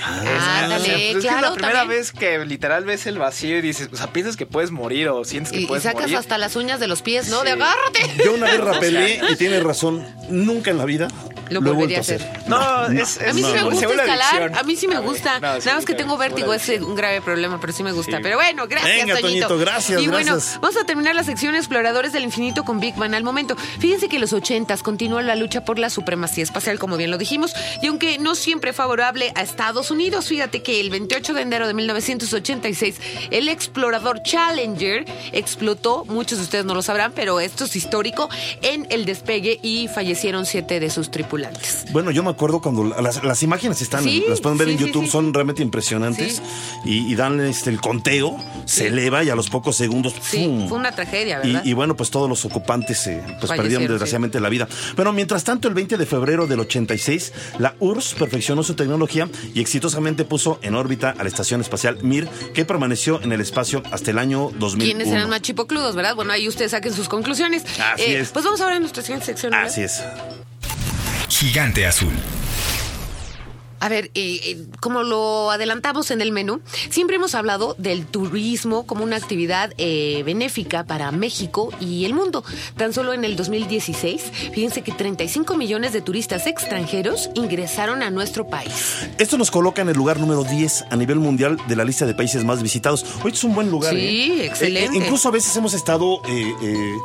Ah, 0.03 0.61
ándale, 0.63 0.79
pues 0.79 0.87
es 0.89 0.95
que 0.97 1.11
es 1.11 1.17
claro, 1.25 1.41
la 1.49 1.53
primera 1.53 1.79
también. 1.79 1.99
vez 1.99 2.11
que 2.11 2.45
literal 2.45 2.85
ves 2.85 3.07
el 3.07 3.17
vacío 3.17 3.57
y 3.57 3.61
dices, 3.61 3.89
o 3.91 3.95
sea, 3.97 4.07
piensas 4.07 4.37
que 4.37 4.45
puedes 4.45 4.71
morir 4.71 5.09
o 5.09 5.23
sientes 5.25 5.51
que 5.51 5.59
Y, 5.59 5.63
y 5.63 5.67
puedes 5.67 5.83
sacas 5.83 6.01
morir. 6.03 6.17
hasta 6.17 6.37
las 6.37 6.55
uñas 6.55 6.79
de 6.79 6.87
los 6.87 7.01
pies, 7.01 7.29
¿no? 7.29 7.43
De 7.43 7.51
agárrate. 7.51 7.99
Yo 8.23 8.33
una 8.33 8.47
vez 8.47 8.59
rapelé 8.63 9.21
y 9.29 9.35
tienes 9.35 9.63
razón, 9.63 10.05
nunca 10.29 10.71
en 10.71 10.77
la 10.77 10.85
vida 10.85 11.07
Lo 11.49 11.61
lo, 11.61 11.71
he 11.71 11.73
volvería 11.73 11.99
vuelto 11.99 12.13
a 12.13 12.15
hacer. 12.15 12.21
hacer. 12.21 12.49
No, 12.49 13.01
es, 13.01 13.19
A 13.21 13.33
mí 13.33 13.41
sí 13.41 13.47
es- 13.47 13.53
me 13.53 13.63
gusta 13.63 13.87
la 13.87 13.93
escalar, 14.03 14.21
adicción. 14.43 14.55
a 14.57 14.63
mí 14.63 14.75
sí 14.75 14.87
me 14.87 14.99
gusta. 14.99 15.39
no, 15.39 15.55
sí, 15.61 15.65
Nada 15.65 15.75
más 15.77 15.85
que 15.85 15.93
tengo 15.95 16.17
vértigo, 16.17 16.53
es 16.53 16.69
un 16.81 16.95
grave 16.95 17.21
problema, 17.21 17.59
pero 17.59 17.73
sí 17.73 17.83
me 17.83 17.91
gusta. 17.91 18.17
Sí. 18.17 18.23
Pero 18.23 18.37
bueno, 18.37 18.67
gracias, 18.67 19.05
Venga, 19.05 19.19
Toñito. 19.19 19.47
Toñito, 19.47 19.57
gracias, 19.65 20.01
Y 20.01 20.07
bueno, 20.07 20.33
gracias. 20.33 20.59
Vamos 20.77 20.83
a 20.83 20.93
terminar 20.93 21.15
la 21.15 21.23
sección 21.23 21.55
Exploradores 21.55 22.13
del 22.13 22.23
Infinito 22.23 22.63
con 22.63 22.79
Big 22.79 22.95
Bang 22.95 23.15
al 23.15 23.23
momento. 23.23 23.55
Fíjense 23.79 24.09
que 24.09 24.17
en 24.17 24.21
los 24.21 24.31
80s 24.33 24.83
continúa 24.83 25.23
la 25.23 25.35
lucha 25.35 25.65
por 25.65 25.79
la 25.79 25.89
supremacía 25.89 26.43
espacial, 26.43 26.77
como 26.77 26.97
bien 26.97 27.09
lo 27.09 27.17
dijimos, 27.17 27.53
y 27.81 27.87
aunque 27.87 28.19
no 28.19 28.35
siempre 28.35 28.73
favorable 28.73 29.31
a 29.33 29.41
Estados 29.41 29.89
Unidos, 29.89 30.27
fíjate 30.27 30.61
que 30.61 30.79
el 30.79 30.91
28 30.91 31.33
de 31.33 31.41
enero 31.41 31.65
de 31.67 31.73
1986, 31.73 32.95
el 33.31 33.49
explorador 33.49 34.21
Challenger 34.21 35.05
explotó, 35.31 36.05
muchos 36.05 36.37
de 36.37 36.43
ustedes 36.43 36.65
no 36.65 36.75
lo 36.75 36.83
sabrán, 36.83 37.11
pero 37.15 37.39
esto 37.39 37.63
es 37.65 37.75
histórico, 37.75 38.29
en 38.61 38.85
el 38.91 39.05
despegue 39.05 39.59
y 39.63 39.87
fallecieron 39.87 40.45
siete 40.45 40.79
de 40.79 40.91
sus 40.91 41.09
tripulantes. 41.09 41.85
Bueno, 41.91 42.11
yo 42.11 42.21
me 42.23 42.29
acuerdo 42.29 42.61
cuando 42.61 42.83
la- 42.83 43.01
las, 43.01 43.23
las 43.23 43.41
imágenes 43.41 43.81
están, 43.81 44.03
Sí, 44.03 44.25
las 44.29 44.41
pueden 44.41 44.59
ver 44.59 44.67
sí, 44.67 44.73
en 44.75 44.79
YouTube, 44.79 45.05
sí. 45.05 45.09
son 45.11 45.33
realmente 45.33 45.63
impresionantes 45.63 46.41
y, 46.85 47.11
y 47.11 47.15
dan 47.15 47.39
este, 47.41 47.71
el 47.71 47.81
conteo, 47.81 48.37
se 48.65 48.87
eleva 48.87 49.23
y 49.23 49.29
a 49.31 49.35
los 49.35 49.49
pocos 49.49 49.75
segundos 49.75 50.13
¡fum! 50.21 50.66
Fue 50.67 50.77
una 50.77 50.91
tragedia, 50.91 51.39
Y, 51.43 51.47
¿verdad? 51.47 51.65
y 51.65 51.73
bueno, 51.73 51.95
pues 51.95 52.09
todos 52.11 52.29
los 52.29 52.43
ocupantes 52.45 53.05
eh, 53.07 53.21
pues 53.39 53.51
perdieron 53.51 53.83
sí. 53.83 53.87
desgraciadamente 53.89 54.39
la 54.39 54.49
vida. 54.49 54.67
Pero 54.95 55.13
mientras 55.13 55.43
tanto, 55.43 55.67
el 55.67 55.73
20 55.73 55.97
de 55.97 56.05
febrero 56.05 56.47
del 56.47 56.59
86, 56.61 57.33
la 57.59 57.75
URSS 57.79 58.13
perfeccionó 58.15 58.63
su 58.63 58.73
tecnología 58.75 59.29
y 59.53 59.61
exitosamente 59.61 60.25
puso 60.25 60.59
en 60.61 60.75
órbita 60.75 61.13
a 61.17 61.23
la 61.23 61.29
estación 61.29 61.61
espacial 61.61 61.97
Mir, 62.01 62.27
que 62.53 62.65
permaneció 62.65 63.21
en 63.21 63.31
el 63.31 63.41
espacio 63.41 63.83
hasta 63.91 64.11
el 64.11 64.19
año 64.19 64.51
2001. 64.57 64.83
¿Quiénes 64.83 65.07
eran 65.13 65.29
más 65.29 65.41
chipocludos, 65.41 65.95
verdad? 65.95 66.15
Bueno, 66.15 66.33
ahí 66.33 66.47
ustedes 66.47 66.71
saquen 66.71 66.93
sus 66.93 67.07
conclusiones. 67.09 67.63
Así 67.93 68.03
Eh, 68.03 68.19
es. 68.19 68.29
Pues 68.29 68.43
vamos 68.45 68.61
ahora 68.61 68.75
a 68.75 68.79
nuestra 68.79 69.01
siguiente 69.03 69.25
sección. 69.25 69.51
¿verdad? 69.51 69.67
Así 69.67 69.81
es. 69.81 70.01
Gigante 71.29 71.85
Azul. 71.85 72.13
A 73.79 73.89
ver, 73.89 74.05
eh, 74.15 74.39
eh, 74.43 74.65
como 74.79 75.03
lo 75.03 75.51
adelantamos 75.51 76.09
en 76.11 76.21
el 76.21 76.31
menú, 76.31 76.61
siempre 76.89 77.17
hemos 77.17 77.35
hablado 77.35 77.75
del 77.77 78.05
turismo 78.07 78.87
como 78.87 79.03
una 79.03 79.17
actividad 79.17 79.71
eh, 79.77 80.23
benéfica 80.25 80.83
para 80.83 81.11
México 81.11 81.71
y 81.79 82.05
el 82.05 82.13
mundo. 82.13 82.43
Tan 82.75 82.93
solo 82.93 83.13
en 83.13 83.23
el 83.23 83.35
2016, 83.35 84.31
fíjense 84.53 84.81
que 84.81 84.91
35 84.91 85.55
millones 85.55 85.93
de 85.93 86.01
turistas 86.01 86.47
extranjeros 86.47 87.29
ingresaron 87.35 88.01
a 88.01 88.09
nuestro 88.09 88.47
país. 88.47 89.07
Esto 89.17 89.37
nos 89.37 89.51
coloca 89.51 89.81
en 89.81 89.89
el 89.89 89.95
lugar 89.95 90.19
número 90.19 90.43
10 90.43 90.85
a 90.89 90.95
nivel 90.95 91.19
mundial 91.19 91.57
de 91.67 91.75
la 91.75 91.83
lista 91.83 92.05
de 92.05 92.15
países 92.15 92.43
más 92.43 92.63
visitados. 92.63 93.05
Hoy 93.23 93.31
es 93.31 93.43
un 93.43 93.53
buen 93.53 93.69
lugar. 93.69 93.93
Sí, 93.93 94.39
¿eh? 94.41 94.45
excelente. 94.45 94.97
Eh, 94.97 94.99
eh, 94.99 95.03
incluso 95.03 95.29
a 95.29 95.31
veces 95.31 95.55
hemos 95.55 95.73
estado. 95.73 96.21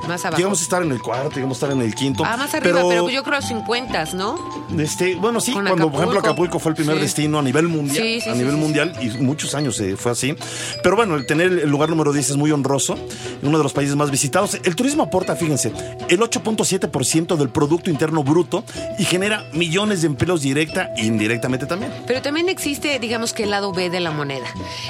Más 0.09 0.25
abajo. 0.25 0.39
Llegamos 0.39 0.61
a 0.61 0.63
estar 0.63 0.83
en 0.83 0.93
el 0.93 1.03
cuarto, 1.03 1.35
llegamos 1.35 1.57
a 1.57 1.67
estar 1.67 1.77
en 1.77 1.83
el 1.83 1.95
quinto. 1.95 2.25
Ah, 2.25 2.37
más 2.37 2.55
arriba, 2.55 2.81
pero, 2.89 3.11
yo 3.11 3.23
creo 3.23 3.43
50, 3.43 4.05
¿no? 4.15 4.37
Este, 4.79 5.15
bueno, 5.17 5.41
sí, 5.41 5.53
Con 5.53 5.67
cuando 5.67 5.91
por 5.91 6.01
ejemplo 6.01 6.21
Acapulco. 6.21 6.62
Fue 6.63 6.71
el 6.71 6.77
primer 6.77 6.97
Sí. 6.97 7.03
destino 7.03 7.39
a 7.39 7.43
nivel 7.43 7.69
mundial. 7.69 8.03
Sí, 8.05 8.21
sí, 8.21 8.31
a 8.31 8.35
nivel 8.35 8.57
mundial 8.57 8.93
y 9.01 9.09
muchos 9.23 9.55
años 9.55 9.79
eh, 9.81 9.97
fue 9.97 10.13
así. 10.13 10.35
Pero 10.83 10.97
bueno, 10.97 11.17
el 11.17 11.27
tener 11.27 11.49
el 11.53 11.69
lugar 11.69 11.89
número 11.91 12.13
10 12.13 12.31
es 12.31 12.37
muy 12.37 12.51
honroso, 12.53 12.97
uno 13.43 13.59
de 13.59 13.65
los 13.65 13.73
países 13.73 13.97
más 13.97 14.11
visitados. 14.11 14.57
El 14.65 14.77
turismo 14.77 15.03
aporta, 15.03 15.35
fíjense, 15.37 15.73
el 16.09 16.21
8.7% 16.21 17.37
del 17.37 17.49
Producto 17.49 17.91
Interno 17.91 18.23
Bruto 18.23 18.65
y 18.99 19.05
genera 19.05 19.45
millones 19.53 20.03
de 20.03 20.07
empleos 20.07 20.43
directa 20.43 20.91
e 20.97 21.05
indirectamente 21.05 21.67
también. 21.67 21.93
Pero 22.07 22.23
también 22.23 22.49
existe, 22.49 22.99
digamos 22.99 23.33
que 23.33 23.45
el 23.45 23.51
lado 23.51 23.73
B 23.73 23.91
de 23.91 24.01
la 24.01 24.11
moneda, 24.11 24.47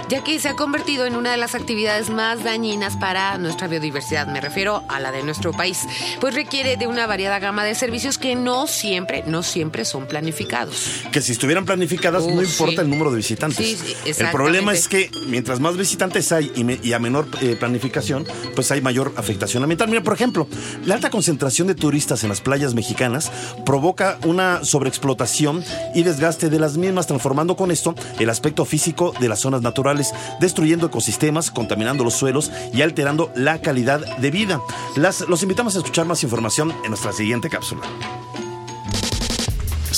ya 0.09 0.23
que 0.23 0.38
se 0.38 0.49
ha 0.49 0.55
convertido 0.55 1.07
en 1.07 1.17
una 1.17 1.31
de 1.31 1.37
las 1.38 1.55
actividades 1.55 2.11
más 2.11 2.45
dañinas 2.45 2.97
para 2.97 3.38
nuestra 3.38 3.69
biodiversidad. 3.69 4.26
Me 4.26 4.41
refiero 4.41 4.83
a 4.88 5.00
la 5.00 5.12
de 5.12 5.23
nuestro 5.23 5.52
país, 5.52 5.79
pues 6.21 6.35
requiere 6.35 6.76
de 6.76 6.87
una 6.87 7.07
variada 7.07 7.38
gama 7.38 7.64
de 7.64 7.75
servicios 7.75 8.19
que 8.19 8.35
no 8.35 8.67
siempre, 8.67 9.25
no 9.26 9.43
siempre 9.43 9.85
son 9.85 10.07
planificados. 10.07 11.02
Que 11.12 11.21
si 11.21 11.33
estuvieran 11.33 11.62
planificadas, 11.64 12.23
Uh, 12.23 12.35
no 12.35 12.42
importa 12.42 12.75
sí. 12.76 12.81
el 12.81 12.90
número 12.90 13.11
de 13.11 13.16
visitantes. 13.19 13.66
Sí, 13.78 13.95
el 14.04 14.31
problema 14.31 14.73
es 14.73 14.88
que 14.88 15.11
mientras 15.26 15.61
más 15.61 15.76
visitantes 15.76 16.31
hay 16.33 16.50
y, 16.54 16.64
me- 16.64 16.78
y 16.83 16.92
a 16.92 16.99
menor 16.99 17.26
eh, 17.40 17.57
planificación, 17.59 18.25
pues 18.54 18.71
hay 18.71 18.81
mayor 18.81 19.12
afectación 19.16 19.62
ambiental. 19.62 19.88
Mira, 19.88 20.02
por 20.02 20.14
ejemplo, 20.14 20.47
la 20.85 20.95
alta 20.95 21.11
concentración 21.11 21.69
de 21.69 21.75
turistas 21.75 22.23
en 22.23 22.28
las 22.28 22.40
playas 22.40 22.75
mexicanas 22.75 23.31
provoca 23.66 24.19
una 24.25 24.64
sobreexplotación 24.64 25.64
y 25.95 26.02
desgaste 26.02 26.50
de 26.50 26.59
las 26.59 26.76
mismas, 26.76 27.07
transformando 27.07 27.57
con 27.57 27.71
esto 27.71 27.95
el 28.19 28.31
aspecto 28.31 28.64
físico 28.64 29.12
de 29.21 29.28
las 29.28 29.40
zonas 29.40 29.62
naturales, 29.62 30.12
destruyendo 30.40 30.87
ecosistemas, 30.87 31.50
contaminando 31.50 32.04
los 32.04 32.14
suelos 32.14 32.50
y 32.73 32.83
alterando 32.83 33.31
la 33.35 33.61
calidad 33.61 34.16
de 34.19 34.31
vida. 34.31 34.61
Las, 34.97 35.21
los 35.28 35.42
invitamos 35.42 35.75
a 35.75 35.78
escuchar 35.78 36.07
más 36.07 36.23
información 36.23 36.73
en 36.85 36.90
nuestra 36.90 37.12
siguiente 37.12 37.49
cápsula. 37.49 37.83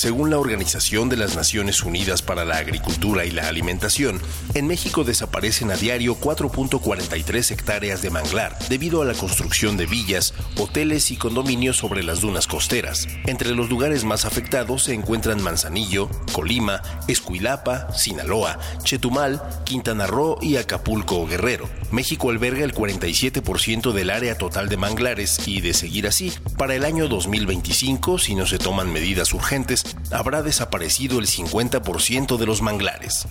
Según 0.05 0.29
la 0.29 0.39
Organización 0.39 1.09
de 1.09 1.17
las 1.17 1.35
Naciones 1.35 1.83
Unidas 1.83 2.21
para 2.21 2.45
la 2.45 2.59
Agricultura 2.59 3.25
y 3.25 3.31
la 3.31 3.49
Alimentación, 3.49 4.21
en 4.53 4.67
México 4.67 5.03
desaparecen 5.03 5.71
a 5.71 5.77
diario 5.77 6.21
4.43 6.21 7.51
hectáreas 7.53 8.03
de 8.03 8.11
manglar 8.11 8.55
debido 8.69 9.01
a 9.01 9.07
la 9.07 9.15
construcción 9.15 9.79
de 9.79 9.87
villas, 9.87 10.35
hoteles 10.59 11.11
y 11.11 11.17
condominios 11.17 11.79
sobre 11.79 12.03
las 12.03 12.21
dunas 12.21 12.47
costeras. 12.47 13.09
Entre 13.25 13.55
los 13.55 13.71
lugares 13.71 14.05
más 14.05 14.27
afectados 14.27 14.85
se 14.85 14.93
encuentran 14.93 15.43
Manzanillo, 15.43 16.11
Colima, 16.33 16.83
Escuilapa, 17.09 17.91
Sinaloa, 17.95 18.59
Chetumal, 18.83 19.41
Quintana 19.65 20.07
Roo 20.07 20.37
y 20.43 20.57
Acapulco 20.57 21.27
Guerrero. 21.27 21.67
México 21.93 22.29
alberga 22.29 22.65
el 22.65 22.75
47% 22.75 23.93
del 23.93 24.11
área 24.11 24.37
total 24.37 24.69
de 24.69 24.77
manglares 24.77 25.49
y 25.49 25.63
de 25.63 25.73
seguir 25.73 26.07
así, 26.07 26.31
para 26.59 26.75
el 26.75 26.85
año 26.85 27.09
2025, 27.09 28.19
si 28.19 28.35
no 28.35 28.45
se 28.45 28.59
toman 28.59 28.93
medidas 28.93 29.33
urgentes, 29.33 29.94
habrá 30.11 30.43
desaparecido 30.43 31.19
el 31.19 31.27
50% 31.27 32.37
de 32.37 32.47
los 32.47 32.63
manglares. 32.63 33.27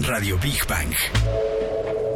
Radio 0.00 0.38
Big 0.38 0.66
Bang. 0.66 0.92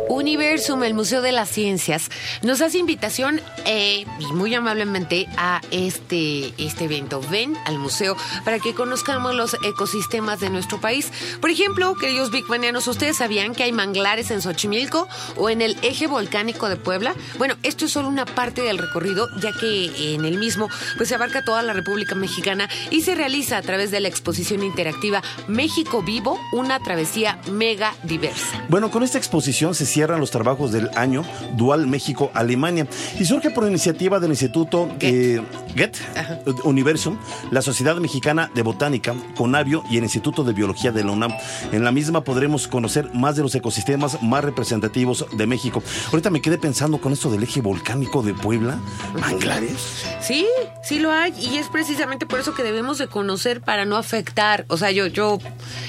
Universum, 0.08 0.82
el 0.84 0.94
Museo 0.94 1.22
de 1.22 1.32
las 1.32 1.48
Ciencias, 1.48 2.10
nos 2.42 2.60
hace 2.60 2.78
invitación 2.78 3.40
eh, 3.64 4.04
muy 4.32 4.54
amablemente 4.54 5.26
a 5.36 5.60
este, 5.70 6.52
este 6.58 6.84
evento. 6.84 7.20
Ven 7.30 7.56
al 7.64 7.78
museo 7.78 8.16
para 8.44 8.58
que 8.58 8.74
conozcamos 8.74 9.34
los 9.34 9.56
ecosistemas 9.64 10.40
de 10.40 10.50
nuestro 10.50 10.80
país. 10.80 11.10
Por 11.40 11.50
ejemplo, 11.50 11.94
queridos 11.94 12.30
Big 12.30 12.46
Banianos, 12.46 12.86
¿ustedes 12.86 13.16
sabían 13.16 13.54
que 13.54 13.64
hay 13.64 13.72
manglares 13.72 14.30
en 14.30 14.42
Xochimilco 14.42 15.08
o 15.36 15.50
en 15.50 15.60
el 15.60 15.76
eje 15.82 16.06
volcánico 16.06 16.68
de 16.68 16.76
Puebla? 16.76 17.14
Bueno, 17.38 17.56
esto 17.62 17.86
es 17.86 17.92
solo 17.92 18.08
una 18.08 18.26
parte 18.26 18.62
del 18.62 18.78
recorrido, 18.78 19.28
ya 19.40 19.52
que 19.52 20.14
en 20.14 20.24
el 20.24 20.38
mismo 20.38 20.68
pues, 20.96 21.08
se 21.08 21.14
abarca 21.14 21.44
toda 21.44 21.62
la 21.62 21.72
República 21.72 22.14
Mexicana 22.14 22.68
y 22.90 23.02
se 23.02 23.14
realiza 23.14 23.56
a 23.56 23.62
través 23.62 23.90
de 23.90 24.00
la 24.00 24.08
exposición 24.08 24.62
interactiva 24.62 25.22
México 25.48 26.02
Vivo, 26.02 26.38
una 26.52 26.78
travesía 26.80 27.38
mega 27.50 27.94
diversa. 28.02 28.64
Bueno, 28.68 28.90
con 28.90 29.02
esta 29.02 29.18
exposición 29.18 29.74
se 29.74 29.86
cierran 29.96 30.20
los 30.20 30.30
trabajos 30.30 30.72
del 30.72 30.90
año 30.94 31.24
Dual 31.56 31.86
México-Alemania 31.86 32.86
y 33.18 33.24
surge 33.24 33.50
por 33.50 33.66
iniciativa 33.66 34.20
del 34.20 34.28
Instituto 34.28 34.90
eh, 35.00 35.40
Goethe, 35.74 36.00
Ajá. 36.14 36.38
Universum, 36.64 37.16
la 37.50 37.62
Sociedad 37.62 37.96
Mexicana 37.96 38.50
de 38.54 38.60
Botánica, 38.60 39.14
Conavio 39.38 39.84
y 39.88 39.96
el 39.96 40.02
Instituto 40.02 40.44
de 40.44 40.52
Biología 40.52 40.92
de 40.92 41.02
la 41.02 41.12
UNAM. 41.12 41.32
En 41.72 41.82
la 41.82 41.92
misma 41.92 42.24
podremos 42.24 42.68
conocer 42.68 43.08
más 43.14 43.36
de 43.36 43.42
los 43.42 43.54
ecosistemas 43.54 44.22
más 44.22 44.44
representativos 44.44 45.24
de 45.32 45.46
México. 45.46 45.82
Ahorita 46.12 46.28
me 46.28 46.42
quedé 46.42 46.58
pensando 46.58 46.98
con 46.98 47.14
esto 47.14 47.30
del 47.30 47.44
eje 47.44 47.62
volcánico 47.62 48.20
de 48.20 48.34
Puebla, 48.34 48.78
manglares. 49.18 50.04
Sí, 50.20 50.46
sí 50.82 50.98
lo 50.98 51.10
hay 51.10 51.32
y 51.40 51.56
es 51.56 51.68
precisamente 51.68 52.26
por 52.26 52.38
eso 52.38 52.52
que 52.52 52.62
debemos 52.62 52.98
de 52.98 53.06
conocer 53.06 53.62
para 53.62 53.86
no 53.86 53.96
afectar. 53.96 54.66
O 54.68 54.76
sea, 54.76 54.90
yo, 54.90 55.06
yo, 55.06 55.38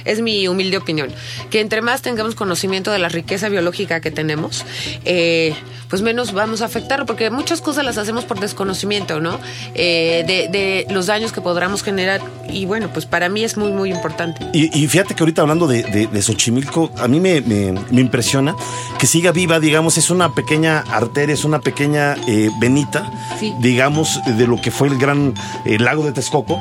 es 0.06 0.22
mi 0.22 0.48
humilde 0.48 0.78
opinión, 0.78 1.10
que 1.50 1.60
entre 1.60 1.82
más 1.82 2.02
tengamos 2.02 2.36
conocimiento 2.36 2.92
de 2.92 3.00
la 3.00 3.10
riqueza 3.10 3.50
biológica 3.50 3.97
que 4.02 4.12
tenemos, 4.12 4.66
eh, 5.06 5.54
pues 5.90 6.02
menos 6.02 6.34
vamos 6.34 6.62
a 6.62 6.66
afectar, 6.66 7.06
porque 7.06 7.30
muchas 7.30 7.62
cosas 7.62 7.86
las 7.86 7.98
hacemos 7.98 8.26
por 8.26 8.40
desconocimiento, 8.40 9.20
¿no? 9.22 9.40
Eh, 9.74 10.24
de, 10.28 10.48
de 10.50 10.86
los 10.94 11.06
daños 11.08 11.32
que 11.32 11.40
podamos 11.42 11.82
generar 11.84 12.22
y 12.50 12.66
bueno, 12.66 12.90
pues 12.94 13.06
para 13.06 13.30
mí 13.30 13.44
es 13.44 13.56
muy, 13.58 13.72
muy 13.72 13.92
importante. 13.92 14.46
Y, 14.54 14.78
y 14.78 14.88
fíjate 14.88 15.16
que 15.16 15.24
ahorita 15.24 15.42
hablando 15.42 15.66
de, 15.68 15.84
de- 15.84 16.08
de 16.08 16.22
Xochimilco, 16.22 16.92
a 16.98 17.08
mí 17.08 17.20
me, 17.20 17.42
me- 17.42 17.74
me 17.92 18.02
impresiona 18.02 18.56
que 19.00 19.08
siga 19.08 19.32
viva, 19.32 19.60
digamos, 19.60 19.98
es 19.98 20.10
una 20.10 20.34
pequeña 20.34 20.80
arteria, 20.92 21.34
es 21.34 21.46
una 21.46 21.60
pequeña 21.60 22.16
eh, 22.28 22.50
venita, 22.60 23.10
Sí. 23.40 23.54
digamos, 23.62 24.20
de 24.26 24.48
lo 24.48 24.60
que 24.60 24.72
fue 24.72 24.88
el 24.88 24.98
gran 24.98 25.34
eh, 25.66 25.78
lago 25.80 26.04
de 26.04 26.12
Texcoco. 26.12 26.60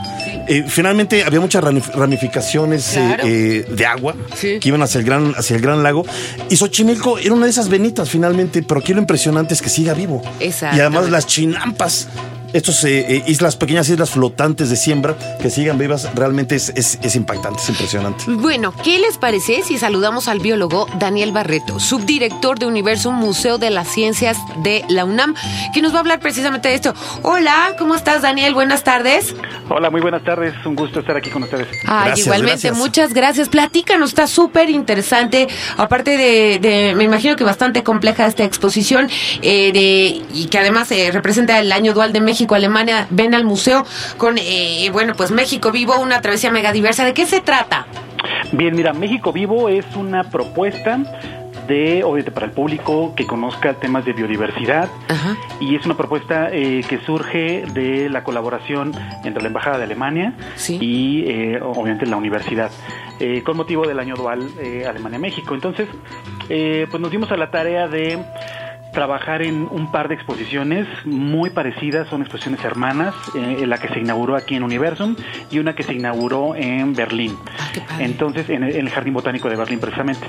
Finalmente 0.68 1.25
había 1.25 1.40
muchas 1.40 1.64
ramif- 1.64 1.90
ramificaciones 1.92 2.90
Claro. 2.92 3.25
de 3.27 3.87
agua 3.87 4.14
Sí. 4.37 4.59
que 4.61 4.68
iban 4.68 4.83
hacia 4.83 4.99
el, 5.01 5.05
gran, 5.05 5.35
hacia 5.37 5.57
el 5.57 5.62
gran 5.62 5.83
lago. 5.83 6.05
Y 6.51 6.57
Xochimilco 6.57 7.18
era 7.27 7.35
una 7.35 7.47
de 7.47 7.51
esas 7.51 7.69
venitas 7.69 8.09
finalmente, 8.09 8.62
pero 8.62 8.81
aquí 8.81 8.95
lo 8.95 9.01
impresionante 9.01 9.55
es 9.55 9.62
que 9.62 9.69
siga 9.69 9.95
vivo. 9.95 10.23
Y 10.41 10.45
Exactamente. 10.45 10.83
además 10.83 11.11
las 11.11 11.27
chinampas. 11.27 12.09
Estos 12.57 12.83
eh, 12.85 13.05
eh, 13.16 13.23
islas, 13.27 13.55
pequeñas 13.55 13.87
islas 13.90 14.09
flotantes 14.11 14.71
de 14.71 14.77
siembra 14.77 15.14
que 15.42 15.51
sigan 15.51 15.77
vivas, 15.77 16.09
realmente 16.14 16.55
es, 16.55 16.71
es- 16.75 16.99
es 17.03 17.14
impactante, 17.14 17.61
es 17.61 17.69
impresionante. 17.69 18.25
Bueno, 18.29 18.73
¿qué 18.83 18.99
les 18.99 19.19
parece 19.19 19.62
si 19.62 19.77
saludamos 19.77 20.27
al 20.27 20.38
biólogo 20.40 20.87
Daniel 20.99 21.33
Barreto, 21.33 21.79
subdirector 21.79 22.59
de 22.59 22.64
Universum 22.64 23.14
Museo 23.14 23.59
de 23.59 23.69
las 23.69 23.88
Ciencias 23.88 24.38
de 24.62 24.87
la 24.88 25.05
UNAM, 25.05 25.35
que 25.75 25.83
nos 25.83 25.92
va 25.92 25.99
a 25.99 26.01
hablar 26.01 26.21
precisamente 26.21 26.69
de 26.71 26.77
esto? 26.77 26.95
Hola, 27.23 27.75
¿cómo 27.79 27.95
estás 27.95 28.23
Daniel? 28.23 28.55
Buenas 28.55 28.83
tardes. 28.85 29.35
Hola, 29.69 29.90
muy 29.90 30.01
buenas 30.01 30.25
tardes. 30.25 30.55
Un 30.64 30.77
gusto 30.77 31.01
estar 31.01 31.14
aquí 31.16 31.29
con 31.29 31.42
ustedes. 31.42 31.69
Ay, 31.87 32.07
Gracias, 32.07 32.27
igualmente, 32.27 32.51
gracias. 32.69 32.77
muchas 32.79 33.12
gracias. 33.12 33.49
Platícanos, 33.51 34.11
está 34.11 34.27
súper 34.27 34.71
interesante. 34.71 35.47
Aparte 35.77 36.16
de, 36.16 36.59
de- 36.59 36.95
me 36.95 37.05
imagino 37.05 37.37
que 37.37 37.45
bastante 37.45 37.83
compleja 37.83 38.27
esta 38.27 38.45
exposición, 38.45 39.11
eh, 39.42 39.73
de, 39.73 40.23
y 40.33 40.47
que 40.47 40.59
además 40.59 40.90
eh, 40.92 41.11
representa 41.12 41.59
el 41.59 41.71
año 41.73 41.92
dual 41.92 42.14
de 42.14 42.21
México, 42.21 42.46
Alemania. 42.55 43.07
Ven 43.11 43.35
al 43.35 43.45
museo 43.45 43.85
con, 44.17 44.37
eh, 44.39 44.89
bueno, 44.93 45.15
pues 45.17 45.31
México 45.31 45.73
Vivo, 45.73 45.99
una 45.99 46.21
travesía 46.21 46.51
megadiversa. 46.51 47.05
¿De 47.05 47.15
qué 47.15 47.27
se 47.27 47.41
trata? 47.41 47.87
Bien, 48.53 48.75
mira, 48.77 48.93
México 48.93 49.33
Vivo 49.33 49.69
es 49.69 49.85
una 49.97 50.25
propuesta 50.25 50.99
de, 51.67 52.05
obviamente, 52.05 52.31
para 52.31 52.47
el 52.47 52.53
público 52.53 53.13
que 53.17 53.27
conozca 53.27 53.75
temas 53.75 54.05
de 54.05 54.13
biodiversidad 54.13 54.89
Ajá. 55.09 55.37
y 55.59 55.75
es 55.75 55.85
una 55.85 55.97
propuesta 55.97 56.49
eh, 56.53 56.85
que 56.89 56.99
surge 57.05 57.65
de 57.73 58.09
la 58.09 58.23
colaboración 58.23 58.93
entre 59.25 59.43
la 59.43 59.49
Embajada 59.49 59.79
de 59.79 59.85
Alemania 59.85 60.33
Sí. 60.55 60.79
y, 60.81 61.25
eh, 61.29 61.61
obviamente, 61.61 62.07
la 62.07 62.17
universidad. 62.17 62.71
eh, 63.19 63.43
con 63.45 63.57
motivo 63.57 63.87
del 63.89 63.99
año 63.99 64.15
dual 64.15 64.47
eh, 64.61 64.85
Alemania-México. 64.87 65.55
Entonces, 65.55 65.89
eh, 66.51 66.87
pues 66.91 67.01
nos 67.01 67.11
dimos 67.11 67.33
a 67.33 67.37
la 67.39 67.51
tarea 67.51 67.89
de 67.89 68.19
trabajar 68.97 69.43
en 69.43 69.69
un 69.71 69.93
par 69.93 70.09
de 70.09 70.15
exposiciones 70.15 70.89
muy 71.05 71.51
parecidas, 71.51 72.09
son 72.09 72.23
exposiciones 72.23 72.65
hermanas, 72.65 73.15
eh, 73.35 73.67
la 73.67 73.77
que 73.77 73.89
se 73.89 74.01
inauguró 74.01 74.37
aquí 74.37 74.55
en 74.55 74.63
Universum 74.63 75.17
y 75.51 75.59
una 75.59 75.75
que 75.75 75.83
se 75.83 75.93
inauguró 75.93 76.55
en 76.57 76.95
Berlín. 76.95 77.37
Ah. 77.91 77.99
Entonces, 78.01 78.49
en 78.49 78.65
el, 78.65 78.75
en 78.75 78.87
el 78.87 78.89
Jardín 78.89 79.13
Botánico 79.13 79.51
de 79.51 79.57
Berlín 79.57 79.81
precisamente. 79.81 80.27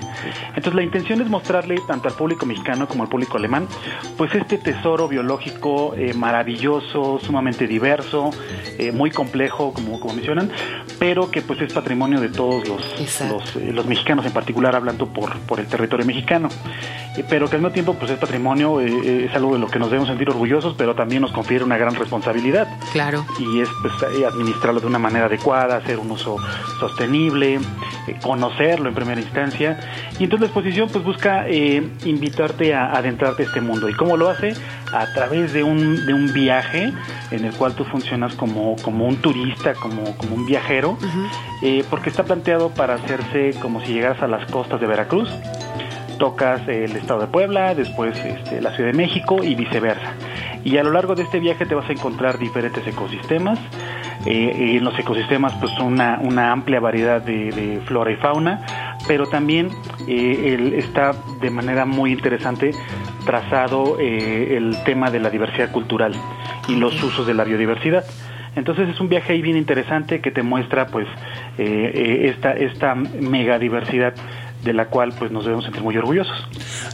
Entonces, 0.50 0.74
la 0.74 0.84
intención 0.84 1.22
es 1.22 1.30
mostrarle 1.30 1.78
tanto 1.88 2.10
al 2.10 2.16
público 2.16 2.46
mexicano 2.46 2.90
como 2.90 3.04
al 3.04 3.10
público 3.10 3.38
alemán, 3.38 3.70
pues 4.18 4.36
este 4.36 4.58
tesoro 4.58 5.08
biológico 5.08 5.96
eh, 5.96 6.14
maravilloso, 6.14 7.20
sumamente 7.24 7.68
diverso, 7.68 8.32
eh, 8.78 8.92
muy 8.92 9.12
complejo, 9.12 9.72
como, 9.72 9.98
como 10.02 10.14
mencionan, 10.14 10.52
pero 11.00 11.32
que 11.32 11.42
pues 11.42 11.62
es 11.62 11.72
patrimonio 11.72 12.20
de 12.20 12.28
todos 12.28 12.68
los, 12.68 13.22
los, 13.30 13.56
los 13.56 13.86
mexicanos 13.86 14.26
en 14.26 14.34
particular, 14.34 14.76
hablando 14.76 15.08
por, 15.08 15.40
por 15.40 15.62
el 15.62 15.68
territorio 15.68 16.06
mexicano. 16.06 16.50
pero 17.30 17.50
que 17.50 17.56
al 17.56 17.62
mismo 17.62 17.72
tiempo 17.72 17.94
pues 17.94 18.12
es 18.12 18.20
patrimonio, 18.20 18.57
eh, 18.58 18.86
eh, 19.04 19.26
es 19.30 19.36
algo 19.36 19.54
de 19.54 19.60
lo 19.60 19.68
que 19.68 19.80
nos 19.80 19.90
debemos 19.90 20.10
sentir 20.10 20.30
orgullosos, 20.30 20.76
pero 20.78 20.96
también 20.96 21.22
nos 21.22 21.32
confiere 21.32 21.64
una 21.64 21.78
gran 21.78 21.96
responsabilidad. 21.96 22.68
Claro. 22.92 23.26
Y 23.40 23.62
es 23.62 23.70
pues, 23.82 23.94
eh, 24.14 24.26
administrarlo 24.26 24.80
de 24.80 24.88
una 24.88 25.00
manera 25.00 25.26
adecuada, 25.26 25.78
hacer 25.78 26.00
un 26.00 26.12
uso 26.12 26.38
sostenible, 26.80 27.56
eh, 27.56 28.16
conocerlo 28.22 28.90
en 28.90 28.96
primera 28.96 29.22
instancia. 29.22 29.80
Y 30.20 30.24
entonces 30.24 30.42
la 30.42 30.46
exposición 30.48 30.90
pues 30.92 31.04
busca 31.04 31.48
eh, 31.48 31.88
invitarte 32.06 32.74
a 32.74 32.92
adentrarte 32.92 33.44
a 33.44 33.46
este 33.46 33.62
mundo. 33.62 33.90
¿Y 33.90 33.94
cómo 33.94 34.18
lo 34.18 34.30
hace? 34.30 34.54
A 34.94 35.14
través 35.14 35.54
de 35.54 35.64
un, 35.64 36.06
de 36.06 36.14
un 36.14 36.34
viaje 36.34 36.94
en 37.32 37.46
el 37.46 37.54
cual 37.54 37.76
tú 37.76 37.84
funcionas 37.84 38.36
como, 38.36 38.76
como 38.82 39.06
un 39.06 39.18
turista, 39.18 39.74
como, 39.74 40.16
como 40.18 40.36
un 40.36 40.46
viajero, 40.46 40.98
porque 41.90 42.10
está 42.10 42.24
planteado 42.24 42.70
para 42.70 42.96
hacerse 42.96 43.54
como 43.62 43.82
si 43.82 43.94
llegaras 43.94 44.22
a 44.22 44.28
las 44.28 44.50
costas 44.50 44.80
de 44.80 44.88
Veracruz 44.88 45.30
tocas 46.18 46.68
el 46.68 46.96
estado 46.96 47.22
de 47.22 47.28
Puebla, 47.28 47.74
después 47.76 48.18
este, 48.24 48.62
la 48.62 48.72
Ciudad 48.76 48.92
de 48.92 48.98
México 48.98 49.44
y 49.44 49.56
viceversa. 49.56 50.14
Y 50.64 50.78
a 50.78 50.84
lo 50.84 50.92
largo 50.92 51.16
de 51.16 51.24
este 51.24 51.40
viaje 51.40 51.66
te 51.66 51.76
vas 51.76 51.90
a 51.90 51.94
encontrar 51.94 52.38
diferentes 52.38 52.86
ecosistemas. 52.86 53.60
Eh, 54.26 54.76
en 54.78 54.84
los 54.84 54.98
ecosistemas 55.00 55.54
pues 55.62 55.72
una, 55.80 56.20
una 56.22 56.52
amplia 56.52 56.80
variedad 56.82 57.22
de, 57.22 57.52
de 57.52 57.80
flora 57.86 58.12
y 58.12 58.16
fauna, 58.16 58.96
pero 59.08 59.28
también 59.28 59.70
eh, 60.08 60.56
el- 60.56 60.74
está 60.74 61.14
de 61.40 61.50
manera 61.50 61.86
muy 61.86 62.12
interesante 62.12 62.72
trazado 63.26 63.98
eh, 64.00 64.58
el 64.58 64.76
tema 64.84 65.12
de 65.12 65.20
la 65.20 65.30
diversidad 65.30 65.72
cultural 65.72 66.14
y 66.68 66.76
los 66.76 67.02
usos 67.04 67.26
de 67.28 67.34
la 67.36 67.44
biodiversidad. 67.46 68.04
Entonces 68.56 68.90
es 68.90 69.00
un 69.00 69.08
viaje 69.08 69.34
ahí 69.34 69.42
bien 69.42 69.56
interesante 69.56 70.20
que 70.20 70.32
te 70.32 70.42
muestra 70.42 70.88
pues 70.88 71.08
eh, 71.60 71.92
eh, 71.94 72.30
esta, 72.34 72.54
esta 72.54 72.96
megadiversidad 72.96 74.14
de 74.64 74.74
la 74.74 74.88
cual 74.88 75.14
pues 75.18 75.32
nos 75.32 75.44
debemos 75.46 75.64
sentir 75.66 75.82
muy 75.82 75.96
orgullosos. 75.98 76.36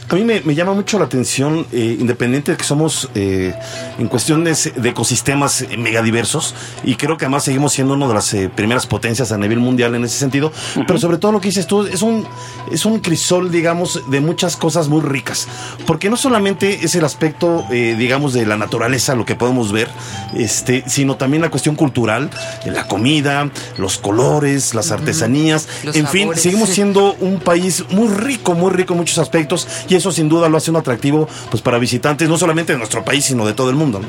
A 0.08 0.14
mí 0.14 0.22
me, 0.22 0.40
me 0.42 0.54
llama 0.54 0.74
mucho 0.74 0.98
la 0.98 1.06
atención, 1.06 1.66
eh, 1.72 1.96
independiente 1.98 2.52
de 2.52 2.58
que 2.58 2.64
somos 2.64 3.08
eh, 3.14 3.54
en 3.98 4.06
cuestiones 4.06 4.72
de 4.76 4.88
ecosistemas 4.90 5.62
eh, 5.62 5.76
megadiversos, 5.76 6.54
y 6.84 6.94
creo 6.96 7.16
que 7.16 7.24
además 7.24 7.44
seguimos 7.44 7.72
siendo 7.72 7.94
una 7.94 8.06
de 8.06 8.14
las 8.14 8.32
eh, 8.34 8.50
primeras 8.54 8.86
potencias 8.86 9.32
a 9.32 9.38
nivel 9.38 9.58
mundial 9.58 9.94
en 9.94 10.04
ese 10.04 10.18
sentido, 10.18 10.52
pero 10.86 10.98
sobre 10.98 11.18
todo 11.18 11.32
lo 11.32 11.40
que 11.40 11.48
dices 11.48 11.66
tú, 11.66 11.86
es 11.86 12.02
un, 12.02 12.26
es 12.70 12.84
un 12.84 13.00
crisol, 13.00 13.50
digamos, 13.50 14.02
de 14.10 14.20
muchas 14.20 14.56
cosas 14.56 14.88
muy 14.88 15.00
ricas, 15.00 15.48
porque 15.86 16.10
no 16.10 16.16
solamente 16.16 16.84
es 16.84 16.94
el 16.94 17.04
aspecto, 17.04 17.64
eh, 17.72 17.96
digamos, 17.98 18.34
de 18.34 18.46
la 18.46 18.56
naturaleza, 18.56 19.14
lo 19.14 19.24
que 19.24 19.34
podemos 19.34 19.72
ver, 19.72 19.88
este, 20.36 20.84
sino 20.86 21.16
también 21.16 21.42
la 21.42 21.50
cuestión 21.50 21.74
cultural, 21.76 22.30
la 22.66 22.86
comida, 22.86 23.48
los 23.78 23.98
colores, 23.98 24.74
las 24.74 24.90
artesanías, 24.92 25.66
Los 25.82 25.96
en 25.96 26.06
fin, 26.06 26.22
sabores. 26.22 26.42
seguimos 26.42 26.68
siendo 26.68 27.14
un 27.20 27.40
país 27.40 27.53
muy 27.90 28.08
rico, 28.08 28.54
muy 28.54 28.70
rico 28.72 28.94
en 28.94 28.98
muchos 28.98 29.18
aspectos 29.18 29.86
y 29.88 29.94
eso 29.94 30.12
sin 30.12 30.28
duda 30.28 30.48
lo 30.48 30.56
hace 30.56 30.70
un 30.70 30.76
atractivo 30.76 31.28
pues 31.50 31.62
para 31.62 31.78
visitantes 31.78 32.28
no 32.28 32.38
solamente 32.38 32.72
de 32.72 32.78
nuestro 32.78 33.04
país 33.04 33.24
sino 33.24 33.46
de 33.46 33.54
todo 33.54 33.70
el 33.70 33.76
mundo. 33.76 34.00
¿no? 34.00 34.06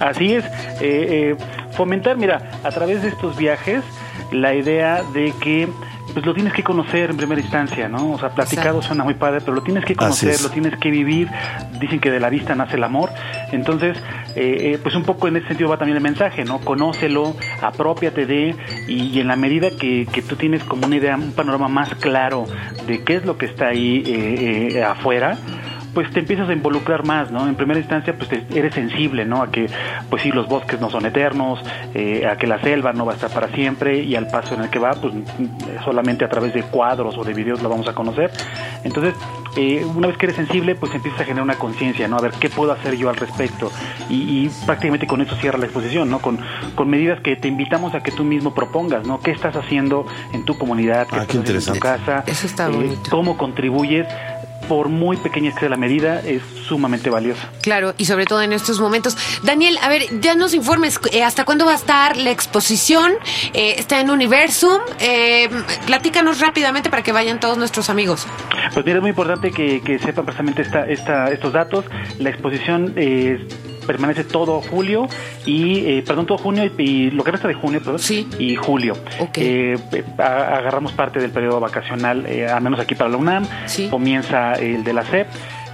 Así 0.00 0.34
es, 0.34 0.44
eh, 0.44 0.50
eh, 0.80 1.36
fomentar, 1.72 2.16
mira, 2.16 2.60
a 2.62 2.70
través 2.70 3.02
de 3.02 3.08
estos 3.08 3.36
viajes, 3.36 3.82
la 4.30 4.54
idea 4.54 5.02
de 5.12 5.32
que 5.40 5.68
pues 6.12 6.24
lo 6.24 6.34
tienes 6.34 6.52
que 6.52 6.62
conocer 6.62 7.10
en 7.10 7.16
primera 7.16 7.40
instancia, 7.40 7.88
¿no? 7.88 8.12
O 8.12 8.18
sea, 8.18 8.30
platicado 8.30 8.78
Exacto. 8.78 8.88
suena 8.88 9.04
muy 9.04 9.14
padre, 9.14 9.40
pero 9.40 9.54
lo 9.54 9.62
tienes 9.62 9.84
que 9.84 9.94
conocer, 9.94 10.40
lo 10.42 10.50
tienes 10.50 10.78
que 10.78 10.90
vivir. 10.90 11.28
Dicen 11.80 12.00
que 12.00 12.10
de 12.10 12.20
la 12.20 12.30
vista 12.30 12.54
nace 12.54 12.76
el 12.76 12.84
amor. 12.84 13.10
Entonces, 13.52 13.96
eh, 14.34 14.72
eh, 14.74 14.78
pues 14.82 14.94
un 14.94 15.04
poco 15.04 15.28
en 15.28 15.36
ese 15.36 15.48
sentido 15.48 15.70
va 15.70 15.78
también 15.78 15.96
el 15.96 16.02
mensaje, 16.02 16.44
¿no? 16.44 16.60
Conócelo, 16.60 17.34
apropiate 17.62 18.26
de, 18.26 18.56
y, 18.86 19.04
y 19.10 19.20
en 19.20 19.28
la 19.28 19.36
medida 19.36 19.70
que, 19.70 20.06
que 20.10 20.22
tú 20.22 20.36
tienes 20.36 20.62
como 20.64 20.86
una 20.86 20.96
idea, 20.96 21.16
un 21.16 21.32
panorama 21.32 21.68
más 21.68 21.94
claro 21.96 22.46
de 22.86 23.04
qué 23.04 23.16
es 23.16 23.24
lo 23.24 23.36
que 23.36 23.46
está 23.46 23.68
ahí 23.68 24.02
eh, 24.06 24.68
eh, 24.74 24.84
afuera, 24.84 25.38
pues 25.94 26.10
te 26.12 26.20
empiezas 26.20 26.48
a 26.48 26.52
involucrar 26.52 27.04
más, 27.04 27.30
¿no? 27.30 27.48
En 27.48 27.54
primera 27.54 27.80
instancia, 27.80 28.14
pues 28.16 28.28
te- 28.28 28.44
eres 28.54 28.74
sensible, 28.74 29.24
¿no? 29.24 29.42
A 29.42 29.50
que, 29.50 29.68
pues 30.10 30.22
sí, 30.22 30.30
los 30.30 30.46
bosques 30.46 30.80
no 30.80 30.90
son 30.90 31.06
eternos, 31.06 31.60
eh, 31.94 32.26
a 32.26 32.36
que 32.36 32.46
la 32.46 32.60
selva 32.60 32.92
no 32.92 33.04
va 33.06 33.12
a 33.12 33.14
estar 33.16 33.30
para 33.30 33.48
siempre 33.48 34.02
y 34.02 34.14
al 34.14 34.28
paso 34.28 34.54
en 34.54 34.62
el 34.62 34.70
que 34.70 34.78
va, 34.78 34.92
pues 34.92 35.12
solamente 35.84 36.24
a 36.24 36.28
través 36.28 36.52
de 36.54 36.62
cuadros 36.62 37.16
o 37.18 37.24
de 37.24 37.34
videos 37.34 37.62
lo 37.62 37.68
vamos 37.68 37.88
a 37.88 37.94
conocer. 37.94 38.30
Entonces, 38.84 39.14
eh, 39.56 39.84
una 39.96 40.06
vez 40.08 40.16
que 40.18 40.26
eres 40.26 40.36
sensible, 40.36 40.74
pues 40.76 40.94
empiezas 40.94 41.20
a 41.20 41.24
generar 41.24 41.42
una 41.42 41.56
conciencia, 41.58 42.06
¿no? 42.06 42.16
A 42.16 42.20
ver 42.20 42.32
qué 42.38 42.48
puedo 42.48 42.70
hacer 42.72 42.96
yo 42.96 43.08
al 43.08 43.16
respecto. 43.16 43.72
Y, 44.08 44.14
y 44.46 44.50
prácticamente 44.66 45.06
con 45.06 45.20
eso 45.20 45.34
cierra 45.36 45.58
la 45.58 45.64
exposición, 45.64 46.08
¿no? 46.10 46.20
Con, 46.20 46.38
con 46.74 46.88
medidas 46.88 47.20
que 47.20 47.34
te 47.34 47.48
invitamos 47.48 47.94
a 47.94 48.00
que 48.02 48.12
tú 48.12 48.22
mismo 48.24 48.54
propongas, 48.54 49.06
¿no? 49.06 49.20
¿Qué 49.20 49.30
estás 49.32 49.56
haciendo 49.56 50.06
en 50.32 50.44
tu 50.44 50.56
comunidad? 50.58 51.06
¿Qué 51.08 51.16
Ah, 51.16 51.22
estás 51.22 51.26
qué 51.36 51.38
haciendo 51.40 51.72
en 51.72 51.74
tu 51.74 51.80
casa? 51.80 52.24
Eso 52.26 52.46
está 52.46 52.68
Eh, 52.68 52.72
bonito. 52.72 53.10
¿Cómo 53.10 53.36
contribuyes? 53.36 54.06
Por 54.68 54.88
muy 54.88 55.16
pequeña 55.16 55.52
que 55.52 55.60
sea 55.60 55.68
la 55.68 55.76
medida, 55.76 56.20
es 56.20 56.42
sumamente 56.66 57.10
valiosa. 57.10 57.50
Claro, 57.62 57.94
y 57.96 58.04
sobre 58.04 58.26
todo 58.26 58.42
en 58.42 58.52
estos 58.52 58.80
momentos. 58.80 59.16
Daniel, 59.42 59.78
a 59.82 59.88
ver, 59.88 60.02
ya 60.20 60.34
nos 60.34 60.54
informes, 60.54 61.00
eh, 61.12 61.22
¿hasta 61.24 61.44
cuándo 61.44 61.64
va 61.64 61.72
a 61.72 61.76
estar 61.76 62.16
la 62.16 62.30
exposición? 62.30 63.12
Eh, 63.54 63.76
¿Está 63.78 64.00
en 64.00 64.10
Universum? 64.10 64.78
Eh, 65.00 65.48
platícanos 65.86 66.40
rápidamente 66.40 66.90
para 66.90 67.02
que 67.02 67.12
vayan 67.12 67.40
todos 67.40 67.56
nuestros 67.56 67.88
amigos. 67.90 68.26
Pues 68.74 68.84
mira, 68.84 68.98
es 68.98 69.02
muy 69.02 69.10
importante 69.10 69.50
que, 69.50 69.80
que 69.80 69.98
sepan 69.98 70.24
precisamente 70.24 70.62
esta, 70.62 70.86
esta, 70.86 71.30
estos 71.30 71.52
datos. 71.52 71.84
La 72.18 72.30
exposición 72.30 72.92
eh, 72.96 73.46
permanece 73.88 74.22
todo 74.22 74.60
julio 74.60 75.08
y, 75.46 75.78
eh, 75.86 76.04
perdón, 76.06 76.26
todo 76.26 76.38
junio 76.38 76.62
y, 76.78 76.82
y 76.82 77.10
lo 77.10 77.24
que 77.24 77.32
resta 77.32 77.48
de 77.48 77.54
junio, 77.54 77.80
perdón, 77.80 77.98
Sí. 77.98 78.28
y 78.38 78.54
julio. 78.54 78.92
Ok. 79.18 79.38
Eh, 79.38 79.76
eh, 79.92 80.04
a- 80.18 80.58
agarramos 80.58 80.92
parte 80.92 81.18
del 81.18 81.32
periodo 81.32 81.58
vacacional, 81.58 82.24
eh, 82.26 82.46
al 82.46 82.62
menos 82.62 82.78
aquí 82.78 82.94
para 82.94 83.10
la 83.10 83.16
UNAM. 83.16 83.44
Sí. 83.66 83.88
Comienza 83.88 84.52
el 84.52 84.84
de 84.84 84.92
la 84.92 85.02
SEP. 85.04 85.26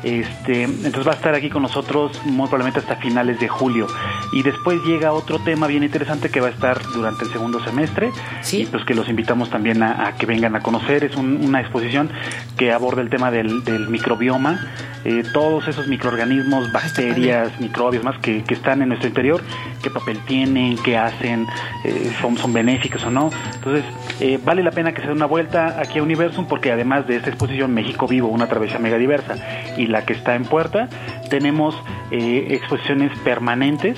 Este, 0.04 0.64
entonces 0.64 1.06
va 1.06 1.12
a 1.12 1.14
estar 1.16 1.34
aquí 1.34 1.48
con 1.50 1.62
nosotros 1.62 2.20
muy 2.26 2.46
probablemente 2.48 2.80
hasta 2.80 2.96
finales 2.96 3.40
de 3.40 3.48
julio. 3.48 3.86
Y 4.32 4.42
después 4.42 4.82
llega 4.84 5.12
otro 5.12 5.38
tema 5.38 5.66
bien 5.66 5.82
interesante 5.82 6.28
que 6.30 6.40
va 6.40 6.48
a 6.48 6.50
estar 6.50 6.80
durante 6.94 7.24
el 7.24 7.30
segundo 7.32 7.62
semestre. 7.64 8.10
Sí. 8.42 8.62
Y 8.62 8.66
pues 8.66 8.84
que 8.84 8.94
los 8.94 9.08
invitamos 9.08 9.48
también 9.50 9.82
a, 9.82 10.08
a 10.08 10.16
que 10.16 10.26
vengan 10.26 10.54
a 10.56 10.60
conocer. 10.60 11.04
Es 11.04 11.16
un- 11.16 11.44
una 11.44 11.60
exposición 11.60 12.10
que 12.56 12.72
aborda 12.72 13.00
el 13.02 13.08
tema 13.10 13.30
del, 13.30 13.64
del 13.64 13.88
microbioma, 13.88 14.60
eh, 15.04 15.22
todos 15.32 15.68
esos 15.68 15.86
microorganismos, 15.88 16.70
bacterias, 16.72 17.58
microbios 17.60 18.04
más 18.04 18.18
que, 18.18 18.42
que 18.44 18.54
están 18.54 18.82
en 18.82 18.88
nuestro 18.88 19.08
interior, 19.08 19.42
qué 19.82 19.90
papel 19.90 20.18
tienen, 20.26 20.76
qué 20.78 20.96
hacen, 20.96 21.46
eh, 21.84 22.12
son, 22.20 22.36
son 22.38 22.52
benéficos 22.52 23.04
o 23.04 23.10
no. 23.10 23.30
Entonces, 23.54 23.84
eh, 24.20 24.38
vale 24.44 24.62
la 24.62 24.70
pena 24.70 24.92
que 24.92 25.00
se 25.00 25.08
dé 25.08 25.12
una 25.12 25.26
vuelta 25.26 25.76
aquí 25.80 25.98
a 25.98 26.02
Universum 26.02 26.46
porque 26.46 26.72
además 26.72 27.06
de 27.06 27.16
esta 27.16 27.28
exposición 27.30 27.72
México 27.74 28.06
Vivo, 28.06 28.28
una 28.28 28.46
travesía 28.48 28.78
mega 28.78 28.96
diversa 28.98 29.36
y 29.76 29.86
la 29.94 30.04
que 30.04 30.12
está 30.12 30.34
en 30.34 30.44
puerta, 30.44 30.88
tenemos 31.30 31.74
eh, 32.10 32.48
exposiciones 32.50 33.16
permanentes 33.20 33.96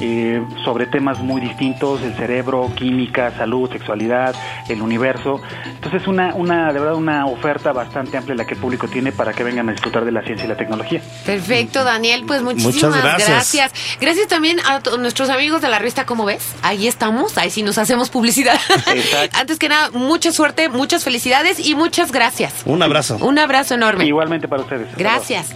eh, 0.00 0.42
sobre 0.64 0.86
temas 0.86 1.18
muy 1.18 1.40
distintos, 1.40 2.02
el 2.02 2.14
cerebro, 2.14 2.70
química, 2.74 3.32
salud, 3.36 3.70
sexualidad, 3.70 4.34
el 4.68 4.82
universo. 4.82 5.40
Entonces 5.64 6.06
una, 6.06 6.34
una, 6.34 6.72
de 6.72 6.78
verdad, 6.78 6.94
una 6.94 7.26
oferta 7.26 7.72
bastante 7.72 8.16
amplia 8.16 8.36
la 8.36 8.44
que 8.46 8.54
el 8.54 8.60
público 8.60 8.88
tiene 8.88 9.12
para 9.12 9.32
que 9.32 9.44
vengan 9.44 9.68
a 9.68 9.72
disfrutar 9.72 10.04
de 10.04 10.12
la 10.12 10.22
ciencia 10.22 10.44
y 10.44 10.48
la 10.48 10.56
tecnología. 10.56 11.00
Perfecto, 11.24 11.84
Daniel, 11.84 12.24
pues 12.26 12.42
muchísimas 12.42 12.74
Muchas 12.74 13.02
gracias. 13.02 13.28
gracias. 13.28 13.72
Gracias 14.00 14.28
también 14.28 14.58
a 14.60 14.80
nuestros 14.98 15.30
amigos 15.30 15.62
de 15.62 15.68
la 15.68 15.78
revista 15.78 16.04
¿Cómo 16.04 16.24
ves? 16.24 16.54
Ahí 16.62 16.86
estamos, 16.86 17.38
ahí 17.38 17.50
sí 17.50 17.62
nos 17.62 17.78
hacemos 17.78 18.10
publicidad. 18.10 18.58
Exacto. 18.94 19.36
Antes 19.40 19.58
que 19.58 19.68
nada, 19.68 19.90
mucha 19.90 20.32
suerte, 20.32 20.68
muchas 20.68 21.04
felicidades 21.04 21.58
y 21.58 21.74
muchas 21.74 22.12
gracias. 22.12 22.62
Un 22.64 22.82
abrazo. 22.82 23.18
Un 23.20 23.38
abrazo 23.38 23.74
enorme. 23.74 24.04
Igualmente 24.04 24.48
para 24.48 24.62
ustedes. 24.62 24.94
Gracias. 24.96 25.54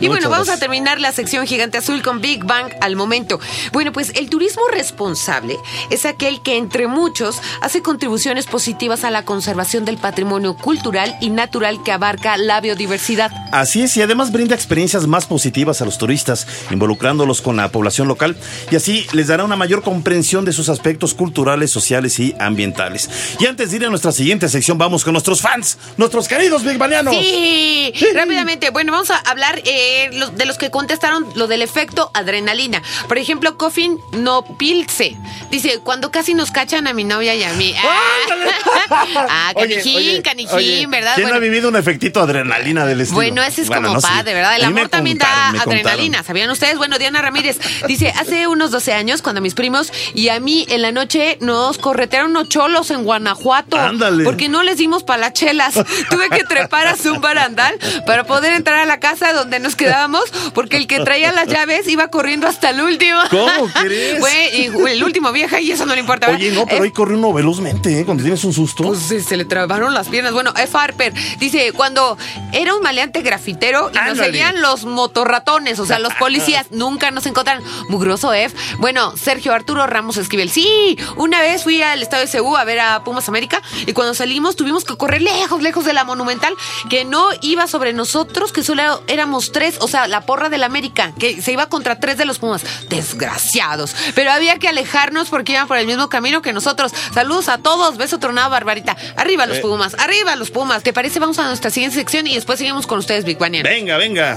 Y 0.00 0.08
Muchas 0.08 0.22
bueno, 0.22 0.30
vamos 0.30 0.46
gracias. 0.46 0.56
a 0.56 0.60
terminar 0.60 0.98
la 0.98 1.12
sección 1.12 1.46
Gigante 1.46 1.76
Azul 1.78 2.02
con 2.02 2.20
Big 2.22 2.42
Bang 2.44 2.72
al 2.80 2.96
momento. 2.96 3.38
Bueno, 3.72 3.92
pues 3.92 4.12
el 4.16 4.30
turismo 4.30 4.62
responsable 4.72 5.58
es 5.90 6.06
aquel 6.06 6.40
que 6.42 6.56
entre 6.56 6.86
muchos 6.86 7.36
hace 7.60 7.82
contribuciones 7.82 8.46
positivas 8.46 9.04
a 9.04 9.10
la 9.10 9.26
conservación 9.26 9.84
del 9.84 9.98
patrimonio 9.98 10.56
cultural 10.56 11.16
y 11.20 11.28
natural 11.28 11.82
que 11.84 11.92
abarca 11.92 12.38
la 12.38 12.60
biodiversidad. 12.62 13.30
Así 13.52 13.82
es, 13.82 13.94
y 13.98 14.02
además 14.02 14.32
brinda 14.32 14.54
experiencias 14.54 15.06
más 15.06 15.26
positivas 15.26 15.82
a 15.82 15.84
los 15.84 15.98
turistas, 15.98 16.46
involucrándolos 16.70 17.42
con 17.42 17.56
la 17.56 17.68
población 17.70 18.08
local, 18.08 18.38
y 18.70 18.76
así 18.76 19.06
les 19.12 19.26
dará 19.28 19.44
una 19.44 19.56
mayor 19.56 19.82
comprensión 19.82 20.44
de 20.46 20.52
sus 20.54 20.70
aspectos 20.70 21.12
culturales, 21.12 21.70
sociales 21.70 22.18
y 22.20 22.34
ambientales. 22.38 23.10
Y 23.38 23.46
antes 23.46 23.70
de 23.70 23.76
ir 23.76 23.84
a 23.84 23.90
nuestra 23.90 24.12
siguiente 24.12 24.48
sección, 24.48 24.78
vamos 24.78 25.04
con 25.04 25.12
nuestros 25.12 25.42
fans, 25.42 25.76
nuestros 25.98 26.26
queridos 26.26 26.64
Big 26.64 26.78
Banianos. 26.78 27.14
Sí, 27.14 27.92
rápidamente. 28.14 28.70
Bueno, 28.70 28.92
vamos 28.92 29.10
a 29.10 29.18
hablar. 29.18 29.60
eh, 29.64 29.88
de 29.90 30.18
los, 30.18 30.36
de 30.36 30.46
los 30.46 30.58
que 30.58 30.70
contestaron 30.70 31.26
lo 31.34 31.46
del 31.46 31.62
efecto 31.62 32.10
adrenalina. 32.14 32.82
Por 33.08 33.18
ejemplo, 33.18 33.56
Coffin 33.56 33.98
no 34.12 34.44
pilce. 34.56 35.16
Dice, 35.50 35.80
cuando 35.82 36.10
casi 36.10 36.34
nos 36.34 36.50
cachan 36.50 36.86
a 36.86 36.92
mi 36.92 37.04
novia 37.04 37.34
y 37.34 37.42
a 37.42 37.52
mí. 37.54 37.74
Ah, 37.82 39.52
Oye, 39.54 39.76
canijín, 39.76 39.96
oye, 39.96 40.22
canijín, 40.22 40.56
oye, 40.56 40.86
¿verdad? 40.86 41.14
¿Quién 41.14 41.26
Bueno, 41.26 41.36
ha 41.36 41.40
vivido 41.40 41.68
un 41.68 41.76
efectito 41.76 42.20
adrenalina 42.20 42.86
del 42.86 43.00
estilo? 43.00 43.16
bueno, 43.16 43.42
ese 43.42 43.62
es 43.62 43.68
Bueno, 43.68 43.88
como 43.88 43.96
no 43.96 44.00
padre, 44.00 44.34
¿verdad? 44.34 44.56
El 44.56 44.64
amor 44.64 44.88
también 44.88 45.18
da 45.18 45.50
contaron, 45.50 45.72
adrenalina, 45.72 46.22
¿sabían 46.22 46.50
ustedes? 46.50 46.76
Bueno, 46.76 46.98
Diana 46.98 47.22
Ramírez 47.22 47.58
dice, 47.86 48.12
hace 48.16 48.46
unos 48.46 48.70
12 48.70 48.92
años, 48.92 49.22
cuando 49.22 49.40
mis 49.40 49.54
primos 49.54 49.92
y 50.14 50.28
a 50.28 50.40
mí 50.40 50.66
en 50.68 50.82
la 50.82 50.92
noche 50.92 51.38
nos 51.40 51.78
corretearon 51.78 52.30
unos 52.30 52.48
cholos 52.48 52.90
en 52.90 53.04
Guanajuato. 53.04 53.78
Ándale. 53.78 54.24
Porque 54.24 54.48
no 54.48 54.62
les 54.62 54.78
dimos 54.78 55.02
palachelas. 55.02 55.74
Tuve 56.10 56.28
que 56.30 56.44
trepar 56.44 56.86
a 56.86 56.96
un 57.08 57.20
barandal 57.20 57.78
para 58.06 58.24
poder 58.24 58.52
entrar 58.52 58.78
a 58.78 58.84
la 58.84 59.00
casa 59.00 59.32
donde 59.32 59.58
nos 59.58 59.76
quedábamos, 59.84 60.24
porque 60.54 60.76
el 60.76 60.86
que 60.86 61.00
traía 61.00 61.32
las 61.32 61.46
llaves 61.52 61.88
iba 61.88 62.08
corriendo 62.08 62.46
hasta 62.46 62.70
el 62.70 62.80
último. 62.80 63.18
¿Cómo 63.30 63.68
crees? 63.82 64.20
Güey, 64.20 64.60
y 64.62 64.64
el 64.92 65.02
último 65.04 65.32
vieja 65.32 65.60
y 65.60 65.72
eso 65.72 65.86
no 65.86 65.94
le 65.94 66.00
importa. 66.00 66.26
¿verdad? 66.26 66.40
Oye, 66.40 66.52
no, 66.52 66.66
pero 66.66 66.82
Eh, 66.82 66.86
ahí 66.86 66.90
corre 66.92 67.14
uno 67.16 67.32
velozmente, 67.32 68.00
¿eh? 68.00 68.04
Cuando 68.04 68.22
tienes 68.22 68.44
un 68.44 68.52
susto. 68.52 68.82
pues 68.84 69.00
sí, 69.00 69.20
se 69.20 69.36
le 69.36 69.44
trabaron 69.44 69.94
las 69.94 70.08
piernas. 70.08 70.32
Bueno, 70.32 70.52
F. 70.56 70.76
Harper 70.76 71.12
dice, 71.38 71.72
cuando 71.72 72.16
era 72.52 72.74
un 72.74 72.82
maleante 72.82 73.22
grafitero 73.22 73.90
y 73.92 74.08
nos 74.08 74.18
seguían 74.18 74.60
los 74.60 74.84
motorratones, 74.84 75.78
o 75.78 75.86
sea, 75.86 75.98
los 75.98 76.12
policías, 76.14 76.66
nunca 76.70 77.10
nos 77.10 77.26
encontraron. 77.26 77.62
Mugroso 77.88 78.32
F. 78.32 78.54
Bueno, 78.78 79.16
Sergio 79.16 79.52
Arturo 79.52 79.86
Ramos 79.86 80.16
Esquivel. 80.16 80.50
Sí, 80.50 80.96
una 81.16 81.40
vez 81.40 81.62
fui 81.64 81.82
al 81.82 82.02
estado 82.02 82.22
de 82.22 82.28
Ceú 82.28 82.56
a 82.56 82.64
ver 82.64 82.80
a 82.80 83.02
Pumas 83.04 83.28
América 83.28 83.62
y 83.86 83.92
cuando 83.92 84.14
salimos 84.14 84.56
tuvimos 84.56 84.84
que 84.84 84.96
correr 84.96 85.22
lejos, 85.22 85.62
lejos 85.62 85.84
de 85.84 85.92
la 85.92 86.04
Monumental, 86.04 86.54
que 86.88 87.04
no 87.04 87.28
iba 87.42 87.66
sobre 87.66 87.92
nosotros, 87.92 88.52
que 88.52 88.62
solo 88.62 89.02
éramos 89.06 89.52
tres, 89.52 89.69
o 89.80 89.88
sea, 89.88 90.06
la 90.06 90.22
porra 90.22 90.48
del 90.48 90.62
América, 90.62 91.12
que 91.18 91.40
se 91.42 91.52
iba 91.52 91.68
contra 91.68 92.00
tres 92.00 92.16
de 92.18 92.24
los 92.24 92.38
Pumas. 92.38 92.62
Desgraciados. 92.88 93.94
Pero 94.14 94.32
había 94.32 94.58
que 94.58 94.68
alejarnos 94.68 95.28
porque 95.28 95.52
iban 95.52 95.68
por 95.68 95.78
el 95.78 95.86
mismo 95.86 96.08
camino 96.08 96.42
que 96.42 96.52
nosotros. 96.52 96.92
Saludos 97.14 97.48
a 97.48 97.58
todos. 97.58 97.96
Beso 97.96 98.18
tronado, 98.18 98.50
Barbarita. 98.50 98.96
Arriba 99.16 99.46
los 99.46 99.58
Pumas, 99.58 99.94
arriba 99.98 100.36
los 100.36 100.50
Pumas. 100.50 100.82
¿Te 100.82 100.92
parece? 100.92 101.18
Vamos 101.18 101.38
a 101.38 101.44
nuestra 101.44 101.70
siguiente 101.70 101.96
sección 101.96 102.26
y 102.26 102.34
después 102.34 102.58
seguimos 102.58 102.86
con 102.86 102.98
ustedes, 102.98 103.24
Big 103.24 103.38
Bang. 103.38 103.62
Venga, 103.62 103.96
venga. 103.96 104.36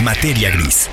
Materia 0.00 0.50
gris. 0.50 0.88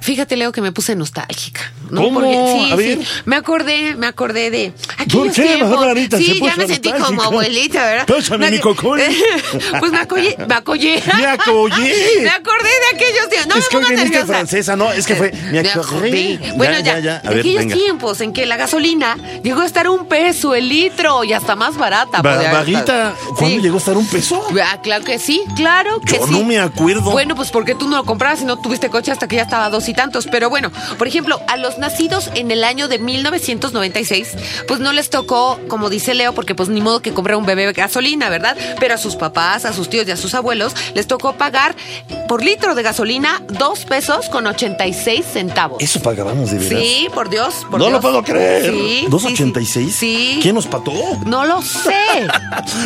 Fíjate, 0.00 0.36
Leo, 0.36 0.52
que 0.52 0.60
me 0.60 0.72
puse 0.72 0.94
nostálgica. 0.96 1.72
¿no? 1.90 2.02
¿Cómo? 2.02 2.20
sí, 2.20 2.72
A 2.72 2.76
sí. 2.76 3.00
Me 3.24 3.36
acordé, 3.36 3.94
me 3.94 4.06
acordé 4.06 4.50
de 4.50 4.72
¿Por 5.12 5.30
qué, 5.32 5.34
se 5.34 6.16
Sí, 6.18 6.40
ya 6.42 6.56
me 6.56 6.66
sentí 6.66 6.90
como 6.92 7.22
abuelita, 7.22 7.84
¿verdad? 7.84 8.06
Pásame 8.06 8.46
Me- 8.46 8.52
mi 8.52 8.58
cocol. 8.58 9.00
pues 9.80 9.92
me 9.92 9.98
acollé, 9.98 10.36
me 10.48 10.54
acollé. 10.54 11.02
Me 11.16 11.26
acollé. 11.26 11.94
me 12.22 12.28
acordé 12.30 12.68
de 12.68 12.96
aquellos 12.96 13.28
tiempos. 13.28 13.54
No 13.72 13.78
es 13.80 13.88
me 13.90 13.96
que 13.96 14.02
nerviosa. 14.02 14.26
francesa, 14.26 14.76
¿no? 14.76 14.92
Es 14.92 15.06
que 15.06 15.14
fue. 15.14 15.32
Me 15.50 15.60
acordé. 15.60 16.38
Bueno, 16.56 16.78
ya, 16.80 16.98
ya, 16.98 16.98
ya. 16.98 17.16
A 17.16 17.20
de 17.22 17.28
ver, 17.30 17.38
aquellos 17.40 17.58
venga. 17.64 17.74
tiempos 17.76 18.20
en 18.20 18.32
que 18.32 18.46
la 18.46 18.56
gasolina 18.56 19.16
llegó 19.42 19.60
a 19.60 19.66
estar 19.66 19.88
un 19.88 20.06
peso 20.08 20.54
el 20.54 20.68
litro 20.68 21.22
y 21.24 21.32
hasta 21.32 21.54
más 21.54 21.76
barata. 21.76 22.22
Barbarita. 22.22 23.14
¿cuándo 23.36 23.56
Sí. 23.56 23.60
llegó 23.62 23.76
a 23.76 23.78
estar 23.78 23.96
un 23.96 24.06
peso? 24.06 24.42
Ah, 24.62 24.80
claro 24.82 25.04
que 25.04 25.18
sí, 25.18 25.42
claro 25.56 26.00
que 26.00 26.18
Yo 26.18 26.26
sí. 26.26 26.32
no 26.32 26.44
me 26.44 26.58
acuerdo. 26.58 27.10
Bueno, 27.10 27.34
pues 27.34 27.50
porque 27.50 27.74
tú 27.74 27.88
no 27.88 27.96
lo 27.98 28.04
comprabas 28.04 28.40
y 28.42 28.44
no 28.44 28.56
tuviste 28.58 28.88
coche 28.90 29.12
hasta 29.12 29.28
que 29.28 29.33
ya 29.34 29.42
estaba 29.42 29.70
dos 29.70 29.88
y 29.88 29.94
tantos. 29.94 30.26
Pero 30.30 30.50
bueno, 30.50 30.70
por 30.98 31.06
ejemplo, 31.06 31.40
a 31.48 31.56
los 31.56 31.78
nacidos 31.78 32.30
en 32.34 32.50
el 32.50 32.64
año 32.64 32.88
de 32.88 32.98
1996, 32.98 34.32
pues 34.68 34.80
no 34.80 34.92
les 34.92 35.10
tocó, 35.10 35.58
como 35.68 35.90
dice 35.90 36.14
Leo, 36.14 36.34
porque 36.34 36.54
pues 36.54 36.68
ni 36.68 36.80
modo 36.80 37.00
que 37.00 37.12
comprar 37.12 37.36
un 37.36 37.46
bebé 37.46 37.66
de 37.66 37.72
gasolina, 37.72 38.28
¿verdad? 38.28 38.56
Pero 38.80 38.94
a 38.94 38.98
sus 38.98 39.16
papás, 39.16 39.64
a 39.64 39.72
sus 39.72 39.88
tíos 39.88 40.06
y 40.08 40.10
a 40.10 40.16
sus 40.16 40.34
abuelos 40.34 40.74
les 40.94 41.06
tocó 41.06 41.34
pagar 41.34 41.74
por 42.28 42.42
litro 42.42 42.74
de 42.74 42.82
gasolina 42.82 43.42
dos 43.48 43.84
pesos 43.84 44.28
con 44.28 44.46
86 44.46 45.24
centavos. 45.24 45.82
Eso 45.82 46.00
pagábamos 46.00 46.50
de 46.50 46.58
veras. 46.58 46.82
Sí, 46.82 47.08
por 47.14 47.28
Dios, 47.30 47.54
por 47.70 47.78
no 47.78 47.86
Dios. 47.86 47.92
lo 47.92 48.00
puedo 48.00 48.22
creer. 48.22 48.72
Sí. 48.72 49.06
¿2.86? 49.08 49.64
Sí. 49.66 49.90
sí. 49.90 50.38
¿Quién 50.42 50.54
nos 50.54 50.66
pató? 50.66 50.92
No 51.26 51.44
lo 51.44 51.62
sé. 51.62 51.92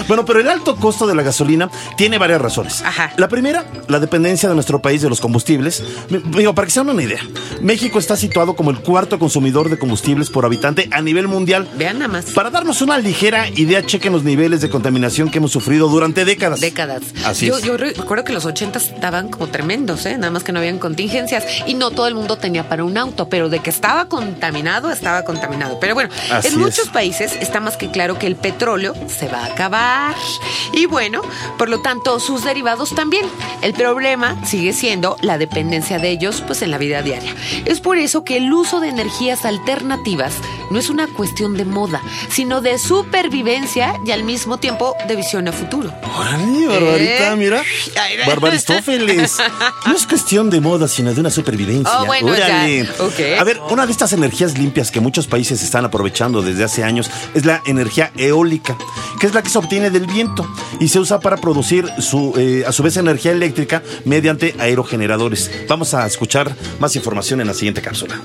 Bueno, 0.06 0.24
pero 0.24 0.40
el 0.40 0.48
alto 0.48 0.76
costo 0.76 1.06
de 1.06 1.14
la 1.14 1.22
gasolina 1.22 1.70
tiene 1.96 2.18
varias 2.18 2.40
razones. 2.40 2.82
Ajá. 2.82 3.12
La 3.16 3.28
primera, 3.28 3.64
la 3.88 4.00
dependencia 4.00 4.48
de 4.48 4.54
nuestro 4.54 4.80
país 4.80 5.02
de 5.02 5.08
los 5.08 5.20
combustibles. 5.20 5.82
Digo, 6.38 6.54
para 6.54 6.66
que 6.66 6.72
se 6.72 6.80
una 6.80 7.02
idea, 7.02 7.20
México 7.60 7.98
está 7.98 8.16
situado 8.16 8.54
como 8.54 8.70
el 8.70 8.78
cuarto 8.78 9.18
consumidor 9.18 9.68
de 9.68 9.78
combustibles 9.78 10.30
por 10.30 10.44
habitante 10.44 10.88
a 10.92 11.02
nivel 11.02 11.26
mundial. 11.26 11.68
Vean 11.76 11.98
nada 11.98 12.12
más. 12.12 12.26
Para 12.26 12.48
darnos 12.50 12.80
una 12.80 12.96
ligera 12.98 13.48
idea, 13.48 13.84
chequen 13.84 14.12
los 14.12 14.22
niveles 14.22 14.60
de 14.60 14.70
contaminación 14.70 15.30
que 15.30 15.38
hemos 15.38 15.50
sufrido 15.50 15.88
durante 15.88 16.24
décadas. 16.24 16.60
décadas. 16.60 17.02
Así 17.24 17.46
yo, 17.46 17.58
es. 17.58 17.64
yo 17.64 17.76
re- 17.76 17.92
recuerdo 17.92 18.22
que 18.24 18.32
los 18.32 18.44
ochentas 18.44 18.84
estaban 18.86 19.28
como 19.28 19.48
tremendos, 19.48 20.06
¿eh? 20.06 20.16
Nada 20.16 20.30
más 20.30 20.44
que 20.44 20.52
no 20.52 20.60
habían 20.60 20.78
contingencias 20.78 21.44
y 21.66 21.74
no 21.74 21.90
todo 21.90 22.06
el 22.06 22.14
mundo 22.14 22.38
tenía 22.38 22.68
para 22.68 22.84
un 22.84 22.96
auto, 22.96 23.28
pero 23.28 23.48
de 23.48 23.58
que 23.58 23.70
estaba 23.70 24.08
contaminado, 24.08 24.90
estaba 24.92 25.24
contaminado. 25.24 25.80
Pero 25.80 25.94
bueno, 25.94 26.10
Así 26.30 26.48
en 26.48 26.54
es. 26.54 26.58
muchos 26.60 26.88
países 26.90 27.32
está 27.40 27.58
más 27.60 27.76
que 27.76 27.90
claro 27.90 28.18
que 28.18 28.28
el 28.28 28.36
petróleo 28.36 28.94
se 29.08 29.26
va 29.28 29.38
a 29.42 29.46
acabar. 29.46 30.14
Y 30.72 30.86
bueno, 30.86 31.20
por 31.58 31.68
lo 31.68 31.80
tanto, 31.80 32.20
sus 32.20 32.44
derivados 32.44 32.94
también. 32.94 33.26
El 33.62 33.72
problema 33.74 34.36
sigue 34.46 34.72
siendo 34.72 35.16
la 35.22 35.36
dependencia 35.38 35.98
de 35.98 36.10
ellos, 36.10 36.27
pues 36.46 36.62
en 36.62 36.70
la 36.70 36.78
vida 36.78 37.02
diaria. 37.02 37.34
Es 37.64 37.80
por 37.80 37.98
eso 37.98 38.24
que 38.24 38.36
el 38.36 38.52
uso 38.52 38.80
de 38.80 38.88
energías 38.88 39.44
alternativas 39.44 40.34
no 40.70 40.78
es 40.78 40.90
una 40.90 41.06
cuestión 41.06 41.56
de 41.56 41.64
moda, 41.64 42.02
sino 42.30 42.60
de 42.60 42.78
supervivencia 42.78 43.94
y 44.04 44.10
al 44.10 44.24
mismo 44.24 44.58
tiempo 44.58 44.94
de 45.06 45.16
visión 45.16 45.48
a 45.48 45.52
futuro. 45.52 45.92
Órale, 46.16 46.66
Barbarita, 46.66 47.32
¿Eh? 47.32 47.36
mira. 47.36 47.62
Barbaristófeles. 48.26 49.36
No 49.86 49.94
es 49.94 50.06
cuestión 50.06 50.50
de 50.50 50.60
moda, 50.60 50.88
sino 50.88 51.14
de 51.14 51.20
una 51.20 51.30
supervivencia. 51.30 52.02
Oh, 52.02 52.06
bueno, 52.06 52.36
ya. 52.36 52.46
Órale. 52.46 52.88
Ok. 52.98 53.40
A 53.40 53.44
ver, 53.44 53.60
una 53.70 53.86
de 53.86 53.92
estas 53.92 54.12
energías 54.12 54.58
limpias 54.58 54.90
que 54.90 55.00
muchos 55.00 55.26
países 55.26 55.62
están 55.62 55.84
aprovechando 55.84 56.42
desde 56.42 56.64
hace 56.64 56.84
años 56.84 57.10
es 57.34 57.44
la 57.44 57.62
energía 57.66 58.12
eólica, 58.16 58.76
que 59.20 59.26
es 59.26 59.34
la 59.34 59.42
que 59.42 59.50
se 59.50 59.58
obtiene 59.58 59.90
del 59.90 60.06
viento 60.06 60.46
y 60.80 60.88
se 60.88 60.98
usa 60.98 61.20
para 61.20 61.36
producir 61.36 61.88
su, 61.98 62.34
eh, 62.36 62.64
a 62.66 62.72
su 62.72 62.82
vez 62.82 62.96
energía 62.96 63.32
eléctrica 63.32 63.82
mediante 64.04 64.54
aerogeneradores. 64.58 65.50
Vamos 65.68 65.94
a 65.94 66.04
escuchar 66.18 66.56
más 66.80 66.96
información 66.96 67.40
en 67.40 67.46
la 67.46 67.54
siguiente 67.54 67.80
cápsula. 67.80 68.20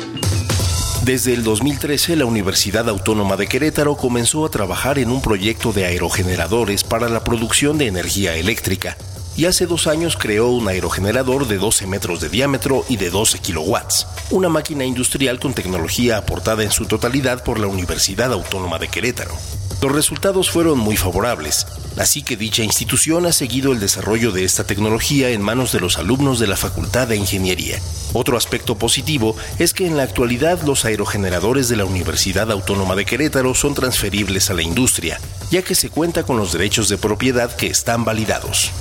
Desde 1.06 1.34
el 1.34 1.44
2013, 1.44 2.16
la 2.16 2.26
Universidad 2.26 2.90
Autónoma 2.90 3.38
de 3.38 3.46
Querétaro 3.46 3.96
comenzó 3.96 4.46
a 4.46 4.50
trabajar 4.50 4.98
en 4.98 5.12
un 5.12 5.22
proyecto 5.22 5.74
de 5.74 5.86
aerogeneradores 5.86 6.84
para 6.84 7.08
la 7.08 7.24
producción 7.24 7.78
de 7.78 7.86
energía 7.86 8.36
eléctrica 8.36 8.98
y 9.36 9.46
hace 9.46 9.68
dos 9.68 9.86
años 9.86 10.18
creó 10.18 10.50
un 10.50 10.68
aerogenerador 10.68 11.48
de 11.48 11.58
12 11.58 11.86
metros 11.86 12.20
de 12.20 12.30
diámetro 12.30 12.84
y 12.90 12.98
de 12.98 13.12
12 13.12 13.40
kilowatts, 13.40 14.08
una 14.32 14.50
máquina 14.50 14.86
industrial 14.86 15.40
con 15.40 15.54
tecnología 15.54 16.18
aportada 16.18 16.64
en 16.64 16.72
su 16.72 16.86
totalidad 16.86 17.44
por 17.44 17.60
la 17.60 17.68
Universidad 17.68 18.34
Autónoma 18.34 18.80
de 18.80 18.88
Querétaro. 18.88 19.36
Los 19.84 19.92
resultados 19.92 20.50
fueron 20.50 20.80
muy 20.80 20.96
favorables, 20.96 21.68
así 21.98 22.24
que 22.24 22.38
dicha 22.38 22.64
institución 22.64 23.26
ha 23.26 23.34
seguido 23.34 23.74
el 23.74 23.82
desarrollo 23.82 24.32
de 24.32 24.46
esta 24.46 24.64
tecnología 24.64 25.32
en 25.32 25.42
manos 25.42 25.74
de 25.74 25.82
los 25.82 25.98
alumnos 25.98 26.40
de 26.40 26.48
la 26.48 26.56
Facultad 26.56 27.10
de 27.10 27.18
Ingeniería. 27.18 27.80
Otro 28.14 28.38
aspecto 28.38 28.78
positivo 28.78 29.36
es 29.60 29.74
que 29.74 29.86
en 29.86 29.98
la 29.98 30.04
actualidad 30.04 30.62
los 30.62 30.86
aerogeneradores 30.86 31.68
de 31.68 31.76
la 31.76 31.84
Universidad 31.84 32.50
Autónoma 32.50 32.96
de 32.96 33.04
Querétaro 33.04 33.54
son 33.56 33.74
transferibles 33.74 34.50
a 34.50 34.54
la 34.54 34.62
industria, 34.62 35.20
ya 35.52 35.64
que 35.64 35.76
se 35.76 35.90
cuenta 35.90 36.24
con 36.24 36.38
los 36.38 36.54
derechos 36.54 36.88
de 36.88 36.98
propiedad 36.98 37.54
que 37.54 37.68
están 37.68 38.06
validados. 38.06 38.72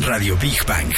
Radio 0.00 0.36
Big 0.36 0.66
Bang. 0.66 0.92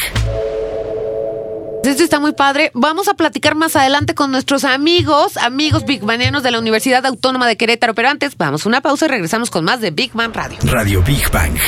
Esto 1.84 2.04
está 2.04 2.20
muy 2.20 2.32
padre. 2.32 2.70
Vamos 2.74 3.08
a 3.08 3.14
platicar 3.14 3.54
más 3.54 3.74
adelante 3.76 4.14
con 4.14 4.30
nuestros 4.30 4.64
amigos, 4.64 5.36
amigos 5.36 5.84
bigmanianos 5.84 6.42
de 6.42 6.50
la 6.50 6.58
Universidad 6.58 7.04
Autónoma 7.04 7.46
de 7.46 7.56
Querétaro. 7.56 7.94
Pero 7.94 8.08
antes, 8.08 8.36
vamos 8.36 8.64
a 8.64 8.68
una 8.68 8.80
pausa 8.80 9.06
y 9.06 9.08
regresamos 9.08 9.50
con 9.50 9.64
más 9.64 9.80
de 9.80 9.90
Big 9.90 10.14
Man 10.14 10.32
Radio. 10.32 10.58
Radio 10.62 11.02
Big 11.02 11.30
Bang. 11.30 11.58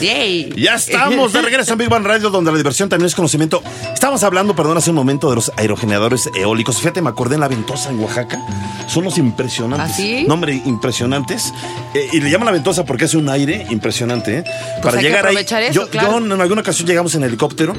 ¡Yay! 0.00 0.52
Ya 0.56 0.74
estamos 0.74 1.32
de 1.32 1.42
regreso 1.42 1.72
en 1.72 1.78
Big 1.78 1.88
Bang 1.88 2.04
Radio, 2.04 2.30
donde 2.30 2.50
la 2.50 2.56
diversión 2.56 2.88
también 2.88 3.06
es 3.06 3.14
conocimiento. 3.14 3.62
Estábamos 3.92 4.22
hablando, 4.22 4.54
perdón, 4.54 4.76
hace 4.76 4.90
un 4.90 4.96
momento 4.96 5.30
de 5.30 5.36
los 5.36 5.52
aerogeneradores 5.56 6.28
eólicos. 6.34 6.78
Fíjate, 6.78 7.00
me 7.02 7.08
acordé 7.10 7.34
en 7.34 7.40
la 7.40 7.48
ventosa 7.48 7.90
en 7.90 8.00
Oaxaca. 8.00 8.38
Son 8.88 9.04
los 9.04 9.18
impresionantes. 9.18 9.90
¿Ah, 9.90 9.94
sí? 9.96 10.24
Nombre, 10.28 10.60
impresionantes. 10.64 11.52
Eh, 11.94 12.08
y 12.12 12.20
le 12.20 12.30
llaman 12.30 12.46
la 12.46 12.52
ventosa 12.52 12.84
porque 12.84 13.04
hace 13.06 13.16
un 13.16 13.28
aire 13.28 13.66
impresionante. 13.70 14.38
¿eh? 14.38 14.44
Pues 14.82 14.94
hay 14.96 15.06
que 15.06 15.16
aprovechar 15.16 15.62
eso, 15.62 15.72
yo, 15.72 15.88
claro. 15.90 16.18
yo 16.20 16.34
en 16.34 16.40
alguna 16.40 16.60
ocasión 16.60 16.86
llegamos 16.86 17.14
en 17.14 17.24
helicóptero 17.24 17.74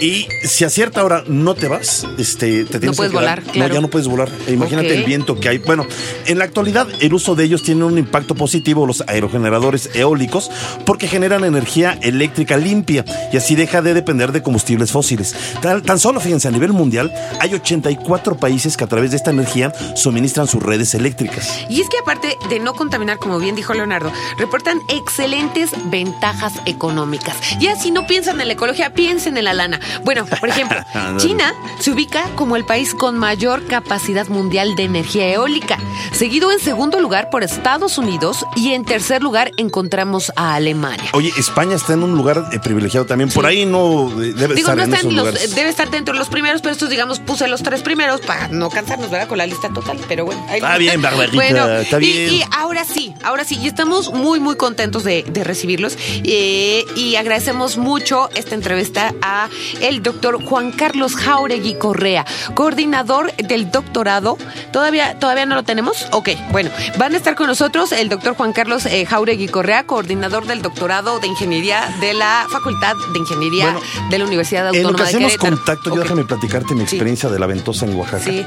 Y 0.00 0.26
si 0.44 0.64
a 0.64 0.70
cierta 0.70 1.04
hora 1.04 1.24
no 1.26 1.54
te 1.54 1.68
vas, 1.68 2.06
este, 2.18 2.64
te 2.64 2.78
tienes 2.80 2.96
puedes 2.96 3.12
que 3.12 3.18
quedar. 3.18 3.40
volar, 3.40 3.52
claro. 3.52 3.68
No, 3.68 3.74
ya 3.74 3.80
no 3.80 3.88
puedes 3.88 4.08
volar. 4.08 4.28
Imagínate 4.48 4.88
Ok. 4.88 4.94
el 4.94 5.04
viento 5.04 5.38
que 5.40 5.48
hay. 5.48 5.58
Bueno, 5.58 5.86
en 6.26 6.38
la 6.38 6.44
actualidad 6.44 6.86
el 7.00 7.14
uso 7.14 7.34
de 7.34 7.44
ellos 7.44 7.62
tiene 7.62 7.84
un 7.84 7.98
impacto 7.98 8.34
positivo 8.34 8.86
los 8.86 9.02
aerogeneradores 9.06 9.90
eólicos 9.94 10.50
porque 10.84 11.06
generan 11.08 11.44
energía 11.44 11.61
eléctrica 12.02 12.56
limpia 12.56 13.04
y 13.32 13.36
así 13.36 13.54
deja 13.54 13.82
de 13.82 13.94
depender 13.94 14.32
de 14.32 14.42
combustibles 14.42 14.90
fósiles. 14.90 15.34
Tan, 15.60 15.82
tan 15.82 15.98
solo, 15.98 16.20
fíjense, 16.20 16.48
a 16.48 16.50
nivel 16.50 16.72
mundial 16.72 17.12
hay 17.40 17.54
84 17.54 18.36
países 18.36 18.76
que 18.76 18.84
a 18.84 18.86
través 18.86 19.10
de 19.10 19.16
esta 19.16 19.30
energía 19.30 19.72
suministran 19.94 20.46
sus 20.46 20.62
redes 20.62 20.94
eléctricas. 20.94 21.60
Y 21.68 21.80
es 21.80 21.88
que 21.88 21.98
aparte 21.98 22.36
de 22.48 22.60
no 22.60 22.74
contaminar, 22.74 23.18
como 23.18 23.38
bien 23.38 23.54
dijo 23.54 23.74
Leonardo, 23.74 24.12
reportan 24.38 24.80
excelentes 24.88 25.70
ventajas 25.86 26.54
económicas. 26.66 27.36
Ya 27.58 27.76
si 27.76 27.90
no 27.90 28.06
piensan 28.06 28.40
en 28.40 28.48
la 28.48 28.54
ecología, 28.54 28.92
piensen 28.94 29.36
en 29.36 29.44
la 29.44 29.54
lana. 29.54 29.80
Bueno, 30.04 30.26
por 30.40 30.48
ejemplo, 30.48 30.78
China 31.16 31.54
se 31.78 31.90
ubica 31.90 32.24
como 32.36 32.56
el 32.56 32.64
país 32.64 32.94
con 32.94 33.18
mayor 33.18 33.66
capacidad 33.66 34.26
mundial 34.28 34.74
de 34.76 34.84
energía 34.84 35.28
eólica, 35.32 35.78
seguido 36.12 36.50
en 36.50 36.60
segundo 36.60 37.00
lugar 37.00 37.30
por 37.30 37.42
Estados 37.42 37.98
Unidos 37.98 38.44
y 38.56 38.72
en 38.72 38.84
tercer 38.84 39.22
lugar 39.22 39.50
encontramos 39.56 40.32
a 40.36 40.54
Alemania. 40.54 41.10
Oye, 41.12 41.32
España 41.52 41.76
está 41.76 41.92
en 41.92 42.02
un 42.02 42.12
lugar 42.16 42.46
eh, 42.50 42.58
privilegiado 42.60 43.04
también. 43.04 43.28
Por 43.28 43.44
ahí 43.44 43.66
no 43.66 44.08
eh, 44.22 44.32
debe 44.32 44.54
Digo, 44.54 44.70
estar 44.70 44.76
no 44.78 44.84
en 44.84 44.94
esos 44.94 45.12
los- 45.12 45.14
lugares. 45.26 45.54
debe 45.54 45.68
estar 45.68 45.90
dentro 45.90 46.14
de 46.14 46.18
los 46.18 46.30
primeros, 46.30 46.62
pero 46.62 46.72
estos, 46.72 46.88
digamos, 46.88 47.18
puse 47.18 47.46
los 47.46 47.62
tres 47.62 47.82
primeros 47.82 48.22
para 48.22 48.48
no 48.48 48.70
cansarnos, 48.70 49.10
¿verdad? 49.10 49.28
Con 49.28 49.36
la 49.36 49.44
lista 49.46 49.68
total, 49.68 49.98
pero 50.08 50.24
bueno. 50.24 50.42
ahí 50.48 50.56
Está 50.60 50.78
bien, 50.78 51.02
Barbarita, 51.02 51.34
Bueno, 51.36 51.68
está 51.74 51.98
y- 51.98 52.00
bien. 52.00 52.34
Y, 52.36 52.42
ahora 52.56 52.86
sí, 52.86 53.12
ahora 53.22 53.44
sí, 53.44 53.58
y 53.62 53.66
estamos 53.68 54.14
muy, 54.14 54.40
muy 54.40 54.56
contentos 54.56 55.04
de, 55.04 55.24
de 55.28 55.44
recibirlos 55.44 55.98
eh, 56.24 56.86
y 56.96 57.16
agradecemos 57.16 57.76
mucho 57.76 58.30
esta 58.34 58.54
entrevista 58.54 59.14
a 59.20 59.50
el 59.82 60.02
doctor 60.02 60.42
Juan 60.42 60.72
Carlos 60.72 61.16
Jauregui 61.16 61.74
Correa, 61.74 62.24
coordinador 62.54 63.30
del 63.36 63.70
doctorado. 63.70 64.38
¿Todavía, 64.72 65.18
¿Todavía 65.18 65.44
no 65.44 65.54
lo 65.56 65.64
tenemos? 65.64 66.06
Ok, 66.12 66.30
bueno, 66.50 66.70
van 66.96 67.12
a 67.12 67.18
estar 67.18 67.34
con 67.34 67.46
nosotros 67.46 67.92
el 67.92 68.08
doctor 68.08 68.34
Juan 68.36 68.54
Carlos 68.54 68.86
eh, 68.86 69.04
Jauregui 69.04 69.48
Correa, 69.48 69.84
coordinador 69.84 70.46
del 70.46 70.62
doctorado 70.62 71.18
de 71.18 71.26
Ingeniería 71.26 71.41
de 71.46 72.14
la 72.14 72.46
Facultad 72.48 72.94
de 73.12 73.18
Ingeniería 73.18 73.72
Bueno, 73.72 73.80
de 74.10 74.18
la 74.18 74.24
Universidad 74.26 74.68
En 74.68 74.82
lo 74.82 74.88
Autónoma 74.90 74.98
que 74.98 75.08
hacemos 75.16 75.36
contacto, 75.36 75.94
yo 75.94 76.02
déjame 76.02 76.24
platicarte 76.24 76.72
mi 76.74 76.80
Sí. 76.86 76.94
experiencia 76.96 77.28
de 77.30 77.38
la 77.40 77.46
ventosa 77.46 77.84
en 77.84 77.96
Oaxaca. 77.96 78.22
Sí. 78.22 78.46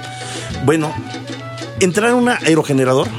Bueno, 0.64 0.94
entrar 1.82 2.12
en 2.12 2.16
un 2.16 2.30
aerogenerador 2.30 3.10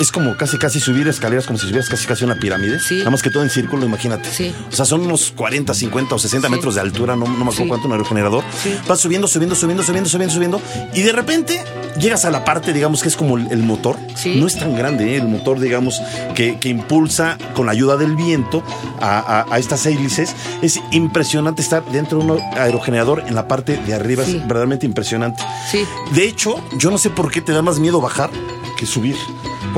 es 0.00 0.12
como 0.12 0.36
casi 0.36 0.58
casi 0.58 0.80
subir 0.80 1.08
escaleras 1.08 1.46
como 1.46 1.58
si 1.58 1.66
subieras 1.66 1.88
casi 1.88 2.06
casi 2.06 2.24
una 2.24 2.36
pirámide. 2.36 2.78
Sí. 2.80 2.98
Nada 2.98 3.10
más 3.10 3.22
que 3.22 3.30
todo 3.30 3.42
en 3.42 3.50
círculo, 3.50 3.84
imagínate. 3.86 4.30
Sí. 4.30 4.54
O 4.72 4.74
sea, 4.76 4.84
son 4.84 5.00
unos 5.02 5.32
40, 5.34 5.74
50 5.74 6.14
o 6.14 6.18
60 6.18 6.48
Sí. 6.48 6.54
metros 6.54 6.74
de 6.76 6.80
altura, 6.80 7.16
no, 7.16 7.24
no 7.26 7.44
me 7.44 7.50
acuerdo 7.50 7.68
cuánto 7.68 7.86
un 7.86 7.92
aerogenerador. 7.92 8.44
Sí. 8.62 8.74
Vas 8.86 9.00
subiendo, 9.00 9.26
subiendo, 9.28 9.54
subiendo, 9.54 9.82
subiendo, 9.82 10.08
subiendo, 10.08 10.34
subiendo. 10.34 10.60
Y 10.94 11.02
de 11.02 11.12
repente 11.12 11.62
llegas 11.98 12.24
a 12.24 12.30
la 12.30 12.44
parte, 12.44 12.72
digamos, 12.72 13.02
que 13.02 13.08
es 13.08 13.16
como 13.16 13.36
el, 13.38 13.50
el 13.50 13.62
motor. 13.62 13.96
Sí. 14.14 14.36
No 14.40 14.46
es 14.46 14.56
tan 14.56 14.76
grande, 14.76 15.14
¿eh? 15.14 15.16
el 15.16 15.28
motor, 15.28 15.58
digamos, 15.60 16.00
que, 16.34 16.58
que 16.58 16.68
impulsa 16.68 17.36
con 17.54 17.66
la 17.66 17.72
ayuda 17.72 17.96
del 17.96 18.14
viento 18.16 18.62
a, 19.00 19.18
a- 19.18 19.46
a 19.54 19.58
estas 19.58 19.84
hélices. 19.86 20.34
Es 20.62 20.80
impresionante 20.92 21.60
estar 21.62 21.84
dentro 21.90 22.18
de 22.18 22.24
un 22.24 22.40
aerogenerador 22.56 23.24
en 23.26 23.34
la 23.34 23.48
parte 23.48 23.76
de 23.76 23.94
arriba. 23.94 24.22
Es 24.22 24.34
verdaderamente 24.34 24.86
impresionante. 24.86 25.42
Sí. 25.70 25.84
De 26.12 26.24
hecho, 26.26 26.62
yo 26.78 26.90
no 26.90 26.98
sé 26.98 27.10
por 27.10 27.30
qué 27.30 27.40
te 27.40 27.52
da 27.52 27.62
más 27.62 27.78
miedo 27.78 28.00
bajar 28.00 28.30
que 28.76 28.86
subir. 28.86 29.16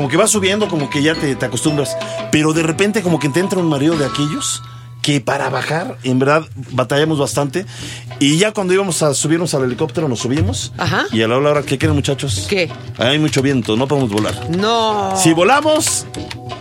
Como 0.01 0.09
que 0.09 0.17
vas 0.17 0.31
subiendo, 0.31 0.67
como 0.67 0.89
que 0.89 1.03
ya 1.03 1.15
te, 1.15 1.37
te 1.37 1.45
acostumbras. 1.45 1.95
Pero 2.33 2.55
de 2.55 2.63
repente 2.63 3.03
como 3.03 3.19
que 3.19 3.29
te 3.29 3.39
entra 3.39 3.61
un 3.61 3.69
mareo 3.69 3.99
de 3.99 4.07
aquellos 4.07 4.63
que 5.03 5.21
para 5.21 5.49
bajar, 5.49 5.97
en 6.03 6.19
verdad, 6.19 6.45
batallamos 6.73 7.19
bastante. 7.19 7.67
Y 8.19 8.37
ya 8.37 8.53
cuando 8.53 8.75
íbamos 8.75 9.03
a 9.03 9.15
subirnos 9.15 9.55
al 9.55 9.65
helicóptero, 9.65 10.09
nos 10.09 10.21
subimos. 10.21 10.73
Ajá. 10.77 11.07
Y 11.13 11.23
a 11.23 11.29
la 11.29 11.39
hora, 11.39 11.63
¿qué 11.63 11.79
quieren 11.79 11.97
muchachos? 11.97 12.47
¿Qué? 12.49 12.71
Hay 12.99 13.19
mucho 13.19 13.41
viento, 13.43 13.77
no 13.77 13.89
podemos 13.89 14.11
volar. 14.11 14.51
No. 14.51 15.17
Si 15.17 15.33
volamos, 15.33 16.07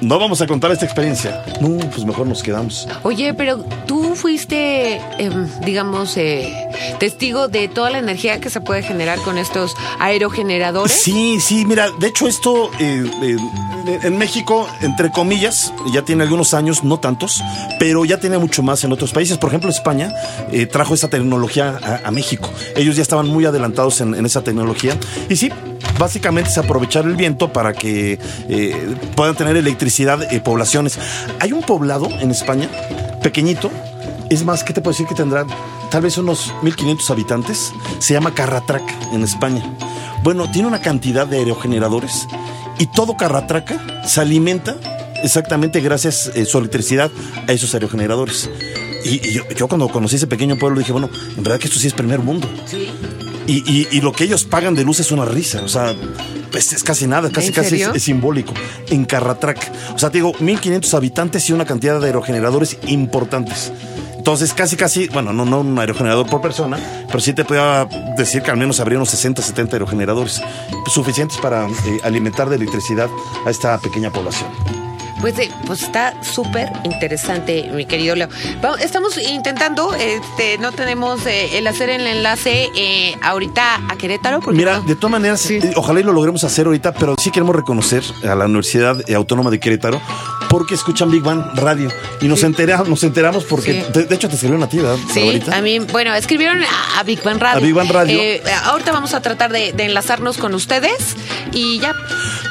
no 0.01 0.17
vamos 0.17 0.41
a 0.41 0.47
contar 0.47 0.71
esta 0.71 0.85
experiencia. 0.85 1.43
No, 1.59 1.77
pues 1.89 2.05
mejor 2.05 2.27
nos 2.27 2.41
quedamos. 2.41 2.87
Oye, 3.03 3.33
pero 3.33 3.57
tú 3.85 4.15
fuiste, 4.15 5.01
em, 5.17 5.47
digamos, 5.65 6.15
eh, 6.15 6.53
testigo 6.99 7.49
de 7.49 7.67
toda 7.67 7.89
la 7.89 7.99
energía 7.99 8.39
que 8.39 8.49
se 8.49 8.61
puede 8.61 8.81
generar 8.83 9.19
con 9.19 9.37
estos 9.37 9.75
aerogeneradores. 9.99 10.93
Sí, 10.93 11.39
sí, 11.41 11.65
mira, 11.65 11.89
de 11.99 12.07
hecho 12.07 12.27
esto 12.27 12.71
eh, 12.79 13.09
eh, 13.23 13.37
en 14.03 14.17
México, 14.17 14.67
entre 14.81 15.11
comillas, 15.11 15.73
ya 15.91 16.03
tiene 16.03 16.23
algunos 16.23 16.53
años, 16.53 16.83
no 16.83 16.99
tantos, 16.99 17.43
pero 17.79 18.05
ya 18.05 18.19
tiene 18.19 18.28
mucho 18.37 18.63
más 18.63 18.83
en 18.83 18.91
otros 18.91 19.11
países. 19.11 19.37
Por 19.37 19.49
ejemplo, 19.49 19.69
España 19.69 20.13
eh, 20.51 20.65
trajo 20.65 20.93
esa 20.93 21.09
tecnología 21.09 21.79
a, 22.03 22.11
México. 22.11 22.49
Ellos 22.75 22.95
ya 22.95 23.01
estaban 23.01 23.27
muy 23.27 23.45
adelantados 23.45 24.01
en, 24.01 24.25
esa 24.25 24.43
tecnología. 24.43 24.95
Y 25.29 25.35
sí, 25.35 25.49
básicamente 25.97 26.49
es 26.49 26.57
aprovechar 26.57 27.05
el 27.05 27.15
viento 27.15 27.51
para 27.51 27.73
que 27.73 28.19
eh, 28.49 28.95
puedan 29.15 29.35
tener 29.35 29.57
electricidad 29.57 30.31
eh, 30.31 30.39
poblaciones. 30.39 30.99
Hay 31.39 31.53
un 31.53 31.61
poblado 31.61 32.07
en 32.19 32.31
España, 32.31 32.69
pequeñito, 33.23 33.71
es 34.29 34.43
más, 34.43 34.63
¿qué 34.63 34.73
te 34.73 34.81
puedo 34.81 34.91
decir 34.91 35.07
que 35.07 35.15
tendrá? 35.15 35.45
Tal 35.89 36.03
vez 36.03 36.17
unos 36.17 36.53
1500 36.61 37.09
habitantes. 37.09 37.73
Se 37.97 38.13
llama 38.13 38.35
Carratrac 38.35 38.83
en 39.11 39.23
España. 39.23 39.63
Bueno, 40.23 40.51
tiene 40.51 40.67
una 40.67 40.81
cantidad 40.81 41.25
de 41.25 41.37
aerogeneradores 41.37 42.27
y 42.79 42.87
todo 42.87 43.17
Carratraca 43.17 44.03
se 44.05 44.21
alimenta 44.21 44.77
exactamente 45.23 45.79
gracias 45.81 46.31
a 46.35 46.45
su 46.45 46.57
electricidad 46.57 47.11
a 47.47 47.51
esos 47.51 47.73
aerogeneradores. 47.73 48.49
Y, 49.05 49.27
y 49.29 49.33
yo, 49.33 49.43
yo 49.55 49.67
cuando 49.67 49.87
conocí 49.87 50.17
ese 50.17 50.27
pequeño 50.27 50.57
pueblo 50.57 50.79
dije, 50.79 50.91
bueno, 50.91 51.09
en 51.37 51.43
verdad 51.43 51.59
que 51.59 51.67
esto 51.67 51.79
sí 51.79 51.87
es 51.87 51.93
primer 51.93 52.19
mundo. 52.19 52.49
Sí. 52.65 52.89
Y, 53.47 53.63
y- 53.71 53.87
y 53.91 54.01
lo 54.01 54.11
que 54.11 54.25
ellos 54.25 54.43
pagan 54.43 54.75
de 54.75 54.83
luz 54.83 54.99
es 54.99 55.11
una 55.11 55.25
risa. 55.25 55.61
O 55.63 55.67
sea, 55.69 55.95
pues 56.51 56.73
es 56.73 56.83
casi 56.83 57.07
nada, 57.07 57.29
casi 57.31 57.47
¿En 57.47 57.53
casi 57.53 57.81
es, 57.81 57.89
es 57.95 58.03
simbólico. 58.03 58.53
En 58.89 59.05
Carratrac. 59.05 59.71
O 59.95 59.97
sea, 59.99 60.09
te 60.11 60.17
digo, 60.19 60.33
1500 60.39 60.93
habitantes 60.93 61.49
y 61.49 61.53
una 61.53 61.65
cantidad 61.65 61.99
de 61.99 62.07
aerogeneradores 62.07 62.77
importantes. 62.87 63.71
Entonces, 64.17 64.53
casi, 64.53 64.75
casi, 64.75 65.07
bueno, 65.07 65.31
no, 65.31 65.45
no 65.45 65.61
un 65.61 65.79
aerogenerador 65.79 66.27
por 66.29 66.41
persona, 66.41 66.77
pero 67.07 67.19
sí 67.21 67.31
te 67.33 67.45
podía 67.45 67.87
decir 68.17 68.41
que 68.43 68.51
al 68.51 68.57
menos 68.57 68.79
habría 68.81 68.97
unos 68.99 69.09
60, 69.11 69.41
70 69.41 69.77
aerogeneradores 69.77 70.41
suficientes 70.93 71.37
para 71.37 71.65
eh, 71.67 71.71
alimentar 72.03 72.49
de 72.49 72.57
electricidad 72.57 73.07
a 73.45 73.49
esta 73.49 73.79
pequeña 73.79 74.11
población. 74.11 74.49
Pues, 75.21 75.37
eh, 75.39 75.51
pues 75.67 75.83
está 75.83 76.13
súper 76.23 76.69
interesante, 76.85 77.69
mi 77.73 77.85
querido 77.85 78.15
Leo. 78.15 78.29
Vamos, 78.61 78.79
estamos 78.79 79.17
intentando, 79.17 79.93
este, 79.95 80.57
no 80.59 80.71
tenemos 80.71 81.25
eh, 81.25 81.57
el 81.57 81.67
hacer 81.67 81.89
el 81.89 82.07
enlace 82.07 82.69
eh, 82.75 83.15
ahorita 83.21 83.81
a 83.89 83.97
Querétaro. 83.97 84.39
Porque 84.39 84.57
Mira, 84.57 84.77
no- 84.77 84.83
de 84.83 84.95
todas 84.95 85.11
maneras, 85.11 85.49
eh, 85.51 85.73
ojalá 85.75 85.99
y 85.99 86.03
lo 86.03 86.13
logremos 86.13 86.43
hacer 86.43 86.67
ahorita, 86.67 86.93
pero 86.93 87.15
sí 87.19 87.31
queremos 87.31 87.55
reconocer 87.55 88.03
a 88.23 88.33
la 88.35 88.45
Universidad 88.45 88.95
Autónoma 89.13 89.49
de 89.49 89.59
Querétaro 89.59 90.01
porque 90.49 90.73
escuchan 90.75 91.11
Big 91.11 91.21
Bang 91.21 91.43
Radio 91.55 91.89
y 92.21 92.27
nos, 92.27 92.39
Sí. 92.39 92.45
enteramos, 92.45 92.87
nos 92.87 93.03
enteramos 93.03 93.43
porque, 93.43 93.83
Sí. 93.85 93.91
de, 93.99 94.05
de 94.05 94.15
hecho, 94.15 94.29
te 94.29 94.35
escribieron 94.35 94.63
a 94.63 94.69
ti, 94.69 94.77
¿verdad? 94.77 94.97
Sí, 95.13 95.19
Barbarita? 95.19 95.57
a 95.57 95.61
mí, 95.61 95.79
bueno, 95.79 96.13
escribieron 96.15 96.63
a, 96.63 96.99
a 96.99 97.03
Big 97.03 97.21
Bang 97.23 97.39
Radio. 97.39 97.57
A 97.57 97.61
Big 97.65 97.73
Bang 97.75 97.89
Radio. 97.91 98.17
Eh, 98.19 98.41
ahorita 98.63 98.91
vamos 98.93 99.13
a 99.13 99.21
tratar 99.21 99.51
de, 99.51 99.73
de 99.73 99.83
enlazarnos 99.85 100.37
con 100.37 100.53
ustedes 100.55 101.15
y 101.51 101.79
ya. 101.79 101.93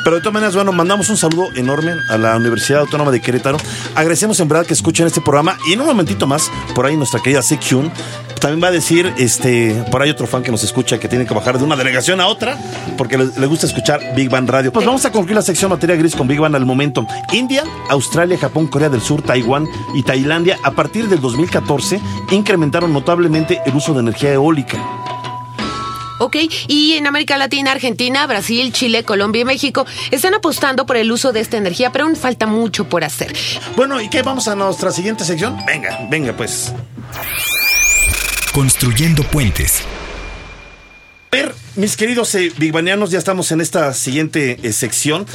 Pero 0.08 0.16
de 0.16 0.22
todas 0.22 0.32
maneras, 0.32 0.54
bueno, 0.54 0.72
mandamos 0.72 1.10
un 1.10 1.18
saludo 1.18 1.50
enorme 1.54 1.92
a 2.08 2.16
la 2.16 2.34
Universidad 2.34 2.80
Autónoma 2.80 3.10
de 3.10 3.20
Querétaro. 3.20 3.58
Agradecemos 3.94 4.40
en 4.40 4.48
verdad 4.48 4.64
que 4.64 4.72
escuchen 4.72 5.06
este 5.06 5.20
programa 5.20 5.58
y 5.68 5.74
en 5.74 5.82
un 5.82 5.86
momentito 5.86 6.26
más, 6.26 6.50
por 6.74 6.86
ahí 6.86 6.96
nuestra 6.96 7.20
querida 7.20 7.42
Sekyun 7.42 7.92
también 8.40 8.64
va 8.64 8.68
a 8.68 8.70
decir, 8.70 9.12
este, 9.18 9.84
por 9.90 10.00
ahí 10.00 10.08
otro 10.08 10.26
fan 10.26 10.42
que 10.42 10.50
nos 10.50 10.64
escucha 10.64 10.98
que 10.98 11.08
tiene 11.08 11.26
que 11.26 11.34
bajar 11.34 11.58
de 11.58 11.64
una 11.64 11.76
delegación 11.76 12.22
a 12.22 12.26
otra 12.26 12.56
porque 12.96 13.18
le, 13.18 13.26
le 13.36 13.46
gusta 13.46 13.66
escuchar 13.66 14.00
Big 14.16 14.30
Bang 14.30 14.48
Radio. 14.48 14.72
Pues 14.72 14.86
vamos 14.86 15.04
a 15.04 15.12
concluir 15.12 15.36
la 15.36 15.42
sección 15.42 15.70
materia 15.70 15.94
gris 15.94 16.16
con 16.16 16.26
Big 16.26 16.40
Bang 16.40 16.54
al 16.54 16.64
momento. 16.64 17.06
India, 17.34 17.64
Australia, 17.90 18.38
Japón, 18.38 18.66
Corea 18.68 18.88
del 18.88 19.02
Sur, 19.02 19.20
Taiwán 19.20 19.66
y 19.94 20.04
Tailandia 20.04 20.56
a 20.62 20.70
partir 20.70 21.06
del 21.10 21.20
2014 21.20 22.00
incrementaron 22.30 22.94
notablemente 22.94 23.60
el 23.66 23.74
uso 23.74 23.92
de 23.92 24.00
energía 24.00 24.32
eólica. 24.32 24.78
Ok, 26.18 26.36
y 26.66 26.94
en 26.94 27.06
América 27.06 27.36
Latina, 27.36 27.72
Argentina, 27.72 28.26
Brasil, 28.26 28.72
Chile, 28.72 29.04
Colombia 29.04 29.42
y 29.42 29.44
México 29.44 29.86
están 30.10 30.34
apostando 30.34 30.86
por 30.86 30.96
el 30.96 31.10
uso 31.10 31.32
de 31.32 31.40
esta 31.40 31.56
energía, 31.56 31.92
pero 31.92 32.04
aún 32.04 32.16
falta 32.16 32.46
mucho 32.46 32.88
por 32.88 33.04
hacer. 33.04 33.34
Bueno, 33.76 34.00
¿y 34.00 34.08
qué? 34.08 34.22
¿Vamos 34.22 34.48
a 34.48 34.54
nuestra 34.54 34.90
siguiente 34.90 35.24
sección? 35.24 35.56
Venga, 35.66 36.06
venga 36.10 36.32
pues. 36.32 36.72
Construyendo 38.52 39.22
puentes. 39.24 39.82
A 41.30 41.36
ver, 41.36 41.54
mis 41.76 41.98
queridos 41.98 42.34
eh, 42.36 42.50
bigbanianos, 42.56 43.10
ya 43.10 43.18
estamos 43.18 43.52
en 43.52 43.60
esta 43.60 43.92
siguiente 43.92 44.58
eh, 44.62 44.72
sección. 44.72 45.26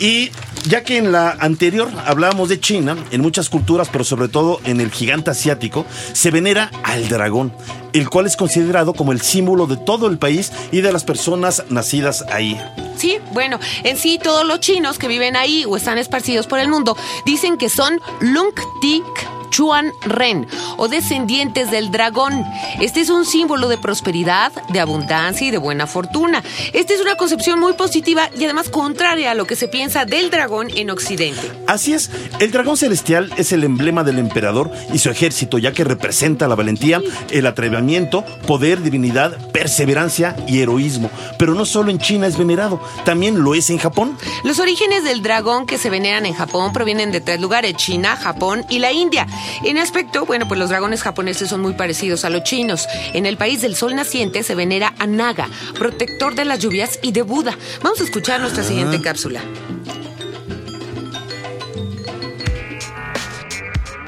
Y 0.00 0.30
ya 0.68 0.82
que 0.82 0.96
en 0.96 1.12
la 1.12 1.30
anterior 1.30 1.88
hablábamos 2.06 2.48
de 2.48 2.58
China, 2.58 2.96
en 3.12 3.20
muchas 3.20 3.48
culturas, 3.48 3.88
pero 3.90 4.02
sobre 4.02 4.26
todo 4.26 4.60
en 4.64 4.80
el 4.80 4.90
gigante 4.90 5.30
asiático, 5.30 5.86
se 6.12 6.32
venera 6.32 6.72
al 6.82 7.08
dragón, 7.08 7.52
el 7.92 8.10
cual 8.10 8.26
es 8.26 8.36
considerado 8.36 8.94
como 8.94 9.12
el 9.12 9.20
símbolo 9.20 9.68
de 9.68 9.76
todo 9.76 10.08
el 10.08 10.18
país 10.18 10.52
y 10.72 10.80
de 10.80 10.92
las 10.92 11.04
personas 11.04 11.62
nacidas 11.68 12.24
ahí. 12.32 12.60
Sí, 12.96 13.18
bueno, 13.32 13.60
en 13.84 13.96
sí 13.96 14.18
todos 14.20 14.44
los 14.44 14.58
chinos 14.58 14.98
que 14.98 15.06
viven 15.06 15.36
ahí 15.36 15.64
o 15.68 15.76
están 15.76 15.98
esparcidos 15.98 16.48
por 16.48 16.58
el 16.58 16.68
mundo 16.68 16.96
dicen 17.24 17.58
que 17.58 17.68
son 17.68 18.00
Lung 18.20 18.54
Tik 18.80 19.37
Chuan 19.50 19.92
Ren 20.02 20.46
o 20.76 20.88
descendientes 20.88 21.70
del 21.70 21.90
dragón. 21.90 22.44
Este 22.80 23.00
es 23.00 23.10
un 23.10 23.24
símbolo 23.24 23.68
de 23.68 23.78
prosperidad, 23.78 24.52
de 24.68 24.80
abundancia 24.80 25.46
y 25.46 25.50
de 25.50 25.58
buena 25.58 25.86
fortuna. 25.86 26.42
Esta 26.72 26.94
es 26.94 27.00
una 27.00 27.16
concepción 27.16 27.60
muy 27.60 27.72
positiva 27.74 28.30
y 28.38 28.44
además 28.44 28.68
contraria 28.68 29.30
a 29.30 29.34
lo 29.34 29.46
que 29.46 29.56
se 29.56 29.68
piensa 29.68 30.04
del 30.04 30.30
dragón 30.30 30.68
en 30.74 30.90
Occidente. 30.90 31.40
Así 31.66 31.92
es, 31.92 32.10
el 32.38 32.50
dragón 32.50 32.76
celestial 32.76 33.32
es 33.36 33.52
el 33.52 33.64
emblema 33.64 34.04
del 34.04 34.18
emperador 34.18 34.70
y 34.92 34.98
su 34.98 35.10
ejército, 35.10 35.58
ya 35.58 35.72
que 35.72 35.84
representa 35.84 36.48
la 36.48 36.54
valentía, 36.54 37.00
el 37.30 37.46
atrevimiento, 37.46 38.24
poder, 38.46 38.82
divinidad, 38.82 39.36
perseverancia 39.52 40.36
y 40.46 40.60
heroísmo. 40.60 41.10
Pero 41.38 41.54
no 41.54 41.64
solo 41.64 41.90
en 41.90 41.98
China 41.98 42.26
es 42.26 42.36
venerado, 42.36 42.80
también 43.04 43.42
lo 43.42 43.54
es 43.54 43.70
en 43.70 43.78
Japón. 43.78 44.16
Los 44.44 44.58
orígenes 44.58 45.04
del 45.04 45.22
dragón 45.22 45.66
que 45.66 45.78
se 45.78 45.90
veneran 45.90 46.26
en 46.26 46.34
Japón 46.34 46.72
provienen 46.72 47.12
de 47.12 47.20
tres 47.20 47.40
lugares, 47.40 47.74
China, 47.74 48.16
Japón 48.16 48.64
y 48.68 48.78
la 48.78 48.92
India. 48.92 49.26
En 49.64 49.78
aspecto, 49.78 50.26
bueno, 50.26 50.46
pues 50.48 50.58
los 50.58 50.70
dragones 50.70 51.02
japoneses 51.02 51.48
son 51.48 51.60
muy 51.60 51.74
parecidos 51.74 52.24
a 52.24 52.30
los 52.30 52.42
chinos. 52.42 52.86
En 53.12 53.26
el 53.26 53.36
país 53.36 53.60
del 53.62 53.76
sol 53.76 53.94
naciente 53.94 54.42
se 54.42 54.54
venera 54.54 54.94
a 54.98 55.06
Naga, 55.06 55.48
protector 55.78 56.34
de 56.34 56.44
las 56.44 56.60
lluvias 56.60 56.98
y 57.02 57.12
de 57.12 57.22
Buda. 57.22 57.56
Vamos 57.82 58.00
a 58.00 58.04
escuchar 58.04 58.40
nuestra 58.40 58.62
siguiente 58.62 59.00
cápsula. 59.00 59.40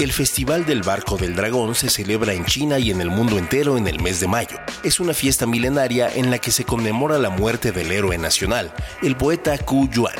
El 0.00 0.12
Festival 0.12 0.64
del 0.64 0.82
Barco 0.82 1.18
del 1.18 1.36
Dragón 1.36 1.74
se 1.74 1.90
celebra 1.90 2.32
en 2.32 2.46
China 2.46 2.78
y 2.78 2.90
en 2.90 3.02
el 3.02 3.10
mundo 3.10 3.36
entero 3.36 3.76
en 3.76 3.86
el 3.86 4.00
mes 4.00 4.18
de 4.18 4.28
mayo. 4.28 4.56
Es 4.82 4.98
una 4.98 5.12
fiesta 5.12 5.44
milenaria 5.44 6.10
en 6.14 6.30
la 6.30 6.38
que 6.38 6.52
se 6.52 6.64
conmemora 6.64 7.18
la 7.18 7.28
muerte 7.28 7.70
del 7.70 7.92
héroe 7.92 8.16
nacional, 8.16 8.72
el 9.02 9.14
poeta 9.16 9.58
Ku 9.58 9.90
Yuan. 9.90 10.14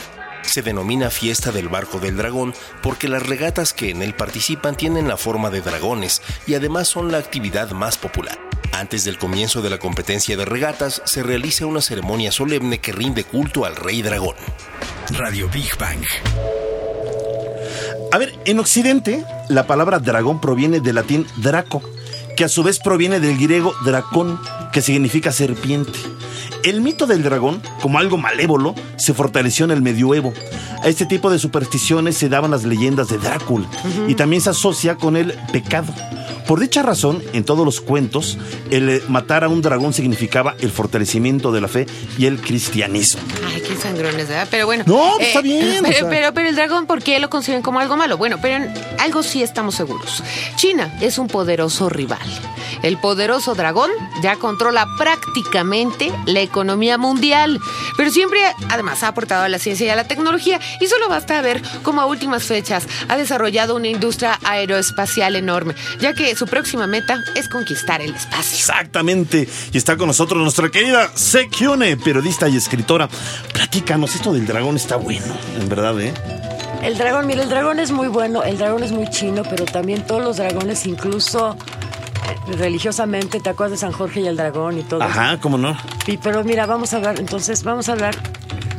Se 0.51 0.63
denomina 0.63 1.11
Fiesta 1.11 1.53
del 1.53 1.69
Barco 1.69 2.01
del 2.01 2.17
Dragón 2.17 2.55
porque 2.83 3.07
las 3.07 3.25
regatas 3.25 3.73
que 3.73 3.91
en 3.91 4.03
él 4.03 4.15
participan 4.15 4.75
tienen 4.75 5.07
la 5.07 5.17
forma 5.17 5.49
de 5.49 5.61
dragones 5.61 6.23
y 6.45 6.55
además 6.55 6.89
son 6.89 7.13
la 7.13 7.19
actividad 7.19 7.71
más 7.71 7.97
popular. 7.97 8.37
Antes 8.73 9.05
del 9.05 9.17
comienzo 9.17 9.63
de 9.63 9.71
la 9.71 9.79
competencia 9.79 10.37
de 10.37 10.45
regatas, 10.45 11.03
se 11.05 11.23
realiza 11.23 11.67
una 11.67 11.81
ceremonia 11.81 12.33
solemne 12.33 12.81
que 12.81 12.91
rinde 12.91 13.23
culto 13.23 13.65
al 13.65 13.77
rey 13.77 14.03
dragón. 14.03 14.35
Radio 15.11 15.49
Big 15.51 15.71
Bang. 15.79 16.03
A 18.11 18.19
ver, 18.19 18.37
en 18.45 18.59
Occidente, 18.59 19.25
la 19.49 19.69
palabra 19.69 20.01
dragón 20.01 20.41
proviene 20.41 20.81
del 20.81 20.97
latín 20.97 21.29
draco, 21.37 21.81
que 22.37 22.43
a 22.43 22.49
su 22.49 22.65
vez 22.65 22.81
proviene 22.81 23.21
del 23.21 23.39
griego 23.39 23.73
dracón, 23.85 24.41
que 24.73 24.83
significa 24.83 25.33
serpiente. 25.33 25.99
El 26.63 26.81
mito 26.83 27.07
del 27.07 27.23
dragón, 27.23 27.63
como 27.81 27.99
algo 27.99 28.17
malévolo, 28.19 28.75
se 28.97 29.15
fortaleció 29.15 29.65
en 29.65 29.71
el 29.71 29.83
medioevo. 29.83 30.33
A 30.83 30.89
este 30.89 31.07
tipo 31.07 31.31
de 31.31 31.39
supersticiones 31.39 32.17
se 32.17 32.29
daban 32.29 32.51
las 32.51 32.65
leyendas 32.65 33.09
de 33.09 33.19
Drácula 33.19 33.67
y 34.09 34.15
también 34.15 34.43
se 34.43 34.51
asocia 34.51 34.97
con 34.97 35.17
el 35.17 35.33
pecado. 35.53 35.93
Por 36.47 36.59
dicha 36.59 36.83
razón, 36.83 37.23
en 37.33 37.45
todos 37.45 37.65
los 37.65 37.81
cuentos, 37.81 38.37
el 38.71 38.89
eh, 38.89 39.03
matar 39.09 39.45
a 39.45 39.49
un 39.49 39.63
dragón 39.63 39.93
significaba 39.93 40.57
el 40.59 40.73
fortalecimiento 40.73 41.53
de 41.53 41.61
la 41.61 41.69
fe 41.69 41.87
y 42.19 42.27
el 42.27 42.41
cristianismo. 42.41 43.21
Ay, 43.55 43.61
qué 43.61 43.77
sangrones, 43.77 44.27
¿verdad? 44.29 44.49
Pero 44.51 44.67
bueno. 44.67 44.83
No, 44.87 45.13
pues 45.17 45.29
está 45.29 45.43
bien, 45.43 45.79
o 45.85 45.89
Pero, 45.89 45.99
sea. 46.01 46.09
pero, 46.09 46.35
pero 46.35 46.49
el 46.49 46.57
dragón, 46.57 46.87
¿por 46.87 47.03
qué 47.05 47.21
lo 47.21 47.31
conciben 47.31 47.63
como 47.63 47.79
algo 47.79 47.97
malo? 47.97 48.17
Bueno, 48.19 48.39
pero 48.43 48.65
en 48.65 48.75
algo 48.99 49.23
sí 49.23 49.45
estamos 49.45 49.77
seguros. 49.77 50.25
China 50.57 50.93
es 51.01 51.19
un 51.19 51.29
poderoso 51.29 51.89
rival. 51.89 52.19
El 52.83 52.99
poderoso 52.99 53.55
dragón 53.55 53.91
ya 54.23 54.35
controla 54.61 54.95
prácticamente 54.99 56.13
la 56.27 56.41
economía 56.41 56.99
mundial, 56.99 57.59
pero 57.97 58.11
siempre 58.11 58.41
además 58.69 59.03
ha 59.03 59.09
aportado 59.09 59.45
a 59.45 59.49
la 59.49 59.59
ciencia 59.59 59.87
y 59.87 59.89
a 59.89 59.97
la 59.97 60.07
tecnología 60.07 60.61
y 60.83 60.87
solo 60.87 61.09
basta 61.09 61.41
ver 61.41 61.63
cómo 61.83 62.03
a 62.03 62.05
últimas 62.05 62.43
fechas 62.43 62.87
ha 63.09 63.17
desarrollado 63.17 63.75
una 63.75 63.89
industria 63.89 64.39
aeroespacial 64.45 65.35
enorme, 65.35 65.75
ya 65.99 66.13
que 66.13 66.37
su 66.37 66.47
próxima 66.47 66.87
meta 66.87 67.25
es 67.37 67.49
conquistar 67.49 68.03
el 68.03 68.15
espacio. 68.15 68.59
Exactamente. 68.59 69.49
Y 69.73 69.79
está 69.79 69.97
con 69.97 70.09
nosotros 70.09 70.43
nuestra 70.43 70.69
querida 70.69 71.11
Sekione, 71.15 71.97
periodista 71.97 72.47
y 72.47 72.59
escritora. 72.59 73.09
Platícanos, 73.55 74.15
esto 74.15 74.35
del 74.35 74.47
dragón 74.47 74.77
está 74.77 74.97
bueno, 74.97 75.35
en 75.59 75.71
verdad, 75.71 75.99
¿eh? 76.03 76.13
El 76.83 76.99
dragón, 76.99 77.27
mira, 77.27 77.43
el 77.43 77.49
dragón 77.49 77.81
es 77.81 77.93
muy 77.93 78.09
bueno, 78.09 78.43
el 78.43 78.59
dragón 78.59 78.83
es 78.83 78.93
muy 78.93 79.09
chino, 79.09 79.43
pero 79.43 79.65
también 79.65 80.07
todos 80.07 80.23
los 80.23 80.37
dragones, 80.37 80.85
incluso 80.85 81.57
religiosamente, 82.59 83.41
¿te 83.41 83.51
acuerdas 83.51 83.73
de 83.73 83.77
San 83.79 83.93
Jorge 83.93 84.21
y 84.21 84.27
el 84.27 84.37
dragón 84.37 84.79
y 84.79 84.83
todo? 84.83 85.03
Ajá, 85.03 85.39
¿cómo 85.41 85.59
no? 85.59 85.77
Y- 86.07 86.17
pero 86.19 86.45
mira, 86.45 86.67
vamos 86.67 86.93
a 86.95 86.97
hablar, 86.99 87.19
entonces, 87.19 87.63
vamos 87.65 87.89
a 87.89 87.93
hablar 87.93 88.17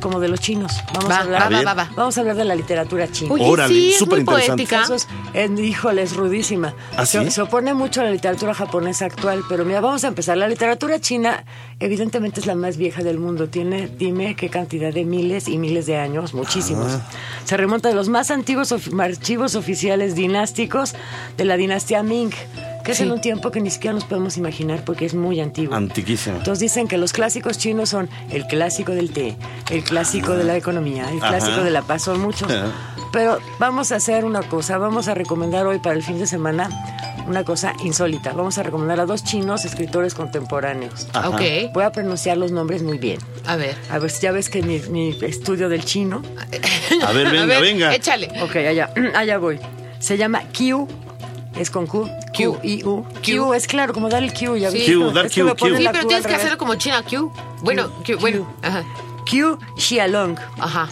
como 0.01 0.19
de 0.19 0.29
los 0.29 0.39
chinos. 0.39 0.73
Vamos 0.95 1.11
Va, 1.11 1.17
a 1.17 1.21
hablar, 1.21 1.43
va, 1.53 1.57
va, 1.57 1.63
va, 1.63 1.73
va. 1.75 1.89
Vamos 1.95 2.17
a 2.17 2.21
hablar 2.21 2.35
de 2.35 2.43
la 2.43 2.55
literatura 2.55 3.07
china. 3.11 3.33
Oye, 3.33 3.45
Órale, 3.45 3.71
sí, 3.71 3.91
es 3.91 3.99
súper 3.99 4.13
muy 4.15 4.19
interesante. 4.21 4.63
poética. 4.63 4.81
Eso 4.81 4.95
es, 4.95 5.07
eh, 5.35 5.47
híjole, 5.63 6.01
es 6.01 6.15
rudísima. 6.15 6.73
¿Ah, 6.97 7.05
se 7.05 7.41
opone 7.41 7.75
mucho 7.75 8.01
a 8.01 8.05
la 8.05 8.11
literatura 8.11 8.55
japonesa 8.55 9.05
actual, 9.05 9.43
pero 9.47 9.63
mira, 9.63 9.79
vamos 9.79 10.03
a 10.03 10.07
empezar. 10.07 10.37
La 10.37 10.47
literatura 10.47 10.99
china, 10.99 11.43
evidentemente, 11.79 12.39
es 12.39 12.47
la 12.47 12.55
más 12.55 12.77
vieja 12.77 13.03
del 13.03 13.19
mundo. 13.19 13.47
Tiene, 13.49 13.89
dime 13.95 14.35
qué 14.35 14.49
cantidad 14.49 14.91
de 14.91 15.05
miles 15.05 15.47
y 15.47 15.59
miles 15.59 15.85
de 15.85 15.97
años, 15.97 16.33
muchísimos. 16.33 16.93
Ah. 16.93 17.07
Se 17.45 17.55
remonta 17.55 17.89
de 17.89 17.93
los 17.95 18.09
más 18.09 18.31
antiguos 18.31 18.71
of- 18.71 18.99
archivos 18.99 19.53
oficiales 19.53 20.15
dinásticos 20.15 20.95
de 21.37 21.45
la 21.45 21.57
dinastía 21.57 22.01
Ming, 22.01 22.31
que 22.84 22.91
es 22.93 22.99
en 23.01 23.11
un 23.11 23.21
tiempo 23.21 23.51
que 23.51 23.61
ni 23.61 23.69
siquiera 23.69 23.93
nos 23.93 24.05
podemos 24.05 24.38
imaginar 24.38 24.84
porque 24.86 25.05
es 25.05 25.13
muy 25.13 25.39
antiguo. 25.39 25.75
Antiquísimo. 25.75 26.38
Entonces 26.38 26.59
dicen 26.59 26.88
que 26.88 26.97
los 26.97 27.13
clásicos 27.13 27.57
chinos 27.57 27.89
son 27.89 28.09
el 28.32 28.45
clásico 28.47 28.91
del 28.93 29.11
té, 29.11 29.36
el 29.69 29.84
clásico 29.84 30.34
de 30.34 30.43
la 30.43 30.55
economía, 30.57 31.09
el 31.09 31.17
Ajá. 31.19 31.29
clásico 31.29 31.63
de 31.63 31.71
la 31.71 31.82
paz, 31.82 32.03
son 32.03 32.19
muchos. 32.21 32.51
Ajá. 32.51 32.71
Pero 33.11 33.39
vamos 33.59 33.91
a 33.91 33.97
hacer 33.97 34.23
una 34.25 34.41
cosa, 34.41 34.77
vamos 34.77 35.07
a 35.09 35.13
recomendar 35.13 35.65
hoy 35.67 35.79
para 35.79 35.95
el 35.95 36.03
fin 36.03 36.17
de 36.17 36.25
semana 36.27 36.69
una 37.27 37.43
cosa 37.43 37.73
insólita. 37.84 38.32
Vamos 38.34 38.57
a 38.57 38.63
recomendar 38.63 38.99
a 38.99 39.05
dos 39.05 39.23
chinos 39.23 39.63
escritores 39.65 40.13
contemporáneos. 40.15 41.07
Ajá. 41.13 41.29
Ok, 41.29 41.41
Voy 41.73 41.84
a 41.84 41.91
pronunciar 41.91 42.38
los 42.38 42.51
nombres 42.51 42.84
muy 42.84 42.97
bien. 42.97 43.19
a 43.45 43.55
ver. 43.57 43.75
A 43.89 43.99
ver, 43.99 44.11
ya 44.21 44.32
ves 44.32 44.49
que 44.49 44.63
mi, 44.63 44.79
mi 44.89 45.09
estudio 45.21 45.69
del 45.69 45.84
chino. 45.86 46.21
A 47.05 47.11
ver, 47.13 47.27
venga, 47.29 47.43
A 47.43 47.45
ver, 47.45 47.61
venga. 47.61 47.95
Échale. 47.95 48.29
Ok, 48.43 48.55
allá, 48.57 48.89
allá 49.15 49.38
voy. 49.38 49.59
Se 49.99 50.17
llama 50.17 50.43
Q, 50.57 50.88
es 51.55 51.69
con 51.69 51.85
Q, 51.87 52.09
Q, 52.35 52.59
I, 52.63 52.83
U. 52.83 53.03
Q 53.25 53.53
es 53.53 53.67
claro, 53.67 53.93
como 53.93 54.09
dar 54.09 54.23
el 54.23 54.33
Q, 54.33 54.55
ya 54.57 54.71
Sí. 54.71 54.77
viste. 54.77 54.93
Q, 54.95 55.11
dar 55.11 55.25
Es 55.25 55.33
que 55.33 55.41
Q, 55.41 55.49
Q. 55.49 55.65
Sí, 55.77 55.85
pero 55.91 56.01
Q 56.01 56.07
tienes 56.07 56.27
que 56.27 56.35
hacerlo 56.35 56.57
como 56.57 56.75
China 56.75 57.03
Q. 57.03 57.31
Bueno, 57.61 57.89
Q, 58.05 58.17
bueno. 58.19 58.47
Ajá. 58.61 58.83
Q 59.29 59.57
Xialong. 59.77 60.37
Ajá. 60.59 60.87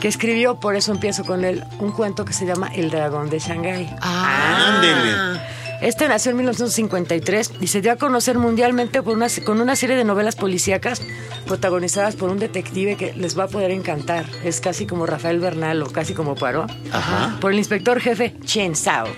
que 0.00 0.08
escribió, 0.08 0.56
por 0.56 0.76
eso 0.76 0.92
empiezo 0.92 1.24
con 1.24 1.46
él, 1.46 1.64
un 1.78 1.90
cuento 1.90 2.26
que 2.26 2.34
se 2.34 2.44
llama 2.44 2.68
El 2.74 2.90
dragón 2.90 3.30
de 3.30 3.38
Shanghái. 3.38 3.88
Ah. 4.02 4.74
Ándele. 4.76 5.40
Este 5.84 6.08
nació 6.08 6.30
en 6.30 6.38
1953 6.38 7.52
y 7.60 7.66
se 7.66 7.80
dio 7.82 7.92
a 7.92 7.96
conocer 7.96 8.38
mundialmente 8.38 9.02
por 9.02 9.14
una, 9.16 9.26
con 9.44 9.60
una 9.60 9.76
serie 9.76 9.96
de 9.96 10.04
novelas 10.04 10.34
policíacas 10.34 11.02
protagonizadas 11.46 12.16
por 12.16 12.30
un 12.30 12.38
detective 12.38 12.96
que 12.96 13.12
les 13.12 13.38
va 13.38 13.44
a 13.44 13.48
poder 13.48 13.70
encantar. 13.70 14.24
Es 14.44 14.60
casi 14.60 14.86
como 14.86 15.04
Rafael 15.04 15.40
Bernal 15.40 15.82
o 15.82 15.86
casi 15.92 16.14
como 16.14 16.34
Poirot. 16.36 16.70
Ajá. 16.90 17.36
Por 17.40 17.52
el 17.52 17.58
inspector 17.58 18.00
jefe 18.00 18.34
Chen 18.44 18.74
Sao. 18.76 19.08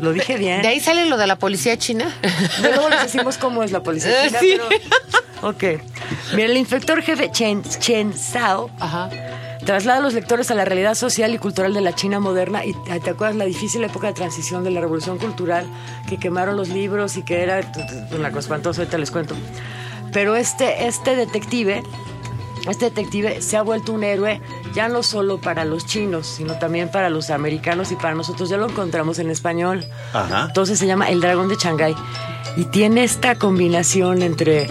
Lo 0.00 0.12
dije 0.12 0.36
bien. 0.36 0.62
¿De 0.62 0.68
ahí 0.68 0.80
sale 0.80 1.06
lo 1.06 1.16
de 1.16 1.26
la 1.26 1.38
policía 1.38 1.76
china? 1.76 2.12
Luego 2.62 2.88
les 2.88 3.02
decimos 3.02 3.36
cómo 3.36 3.62
es 3.64 3.72
la 3.72 3.82
policía 3.82 4.28
china, 4.28 4.38
Sí. 4.40 4.58
pero... 4.68 5.48
Ok. 5.48 5.64
Mira, 6.36 6.46
el 6.46 6.56
inspector 6.56 7.02
jefe 7.02 7.30
Chen, 7.32 7.62
Chen 7.64 8.12
Sao 8.16 8.70
Ajá. 8.78 9.10
Traslada 9.64 9.98
a 9.98 10.02
los 10.02 10.14
lectores 10.14 10.50
a 10.50 10.54
la 10.54 10.64
realidad 10.64 10.94
social 10.94 11.34
y 11.34 11.38
cultural 11.38 11.74
de 11.74 11.80
la 11.80 11.94
China 11.94 12.20
moderna 12.20 12.64
y 12.64 12.74
te 12.74 13.10
acuerdas 13.10 13.36
la 13.36 13.44
difícil 13.44 13.84
época 13.84 14.08
de 14.08 14.12
transición 14.12 14.64
de 14.64 14.70
la 14.70 14.80
revolución 14.80 15.18
cultural 15.18 15.66
que 16.08 16.18
quemaron 16.18 16.56
los 16.56 16.68
libros 16.68 17.16
y 17.16 17.22
que 17.22 17.42
era 17.42 17.60
una 18.16 18.30
cosa 18.30 18.40
espantosa, 18.40 18.82
ahorita 18.82 18.98
les 18.98 19.10
cuento. 19.10 19.34
Pero 20.12 20.36
este, 20.36 20.86
este 20.86 21.16
detective, 21.16 21.82
este 22.68 22.86
detective 22.86 23.40
se 23.40 23.56
ha 23.56 23.62
vuelto 23.62 23.92
un 23.92 24.04
héroe 24.04 24.40
ya 24.74 24.88
no 24.88 25.02
solo 25.02 25.38
para 25.38 25.64
los 25.64 25.86
chinos, 25.86 26.26
sino 26.26 26.58
también 26.58 26.90
para 26.90 27.10
los 27.10 27.30
americanos 27.30 27.92
y 27.92 27.96
para 27.96 28.14
nosotros. 28.14 28.48
Ya 28.48 28.56
lo 28.56 28.68
encontramos 28.68 29.18
en 29.18 29.30
español. 29.30 29.84
Ajá. 30.12 30.46
Entonces 30.48 30.78
se 30.78 30.86
llama 30.86 31.08
El 31.08 31.20
Dragón 31.20 31.48
de 31.48 31.56
Shanghái. 31.56 31.94
Y 32.56 32.64
tiene 32.66 33.04
esta 33.04 33.34
combinación 33.36 34.22
entre 34.22 34.68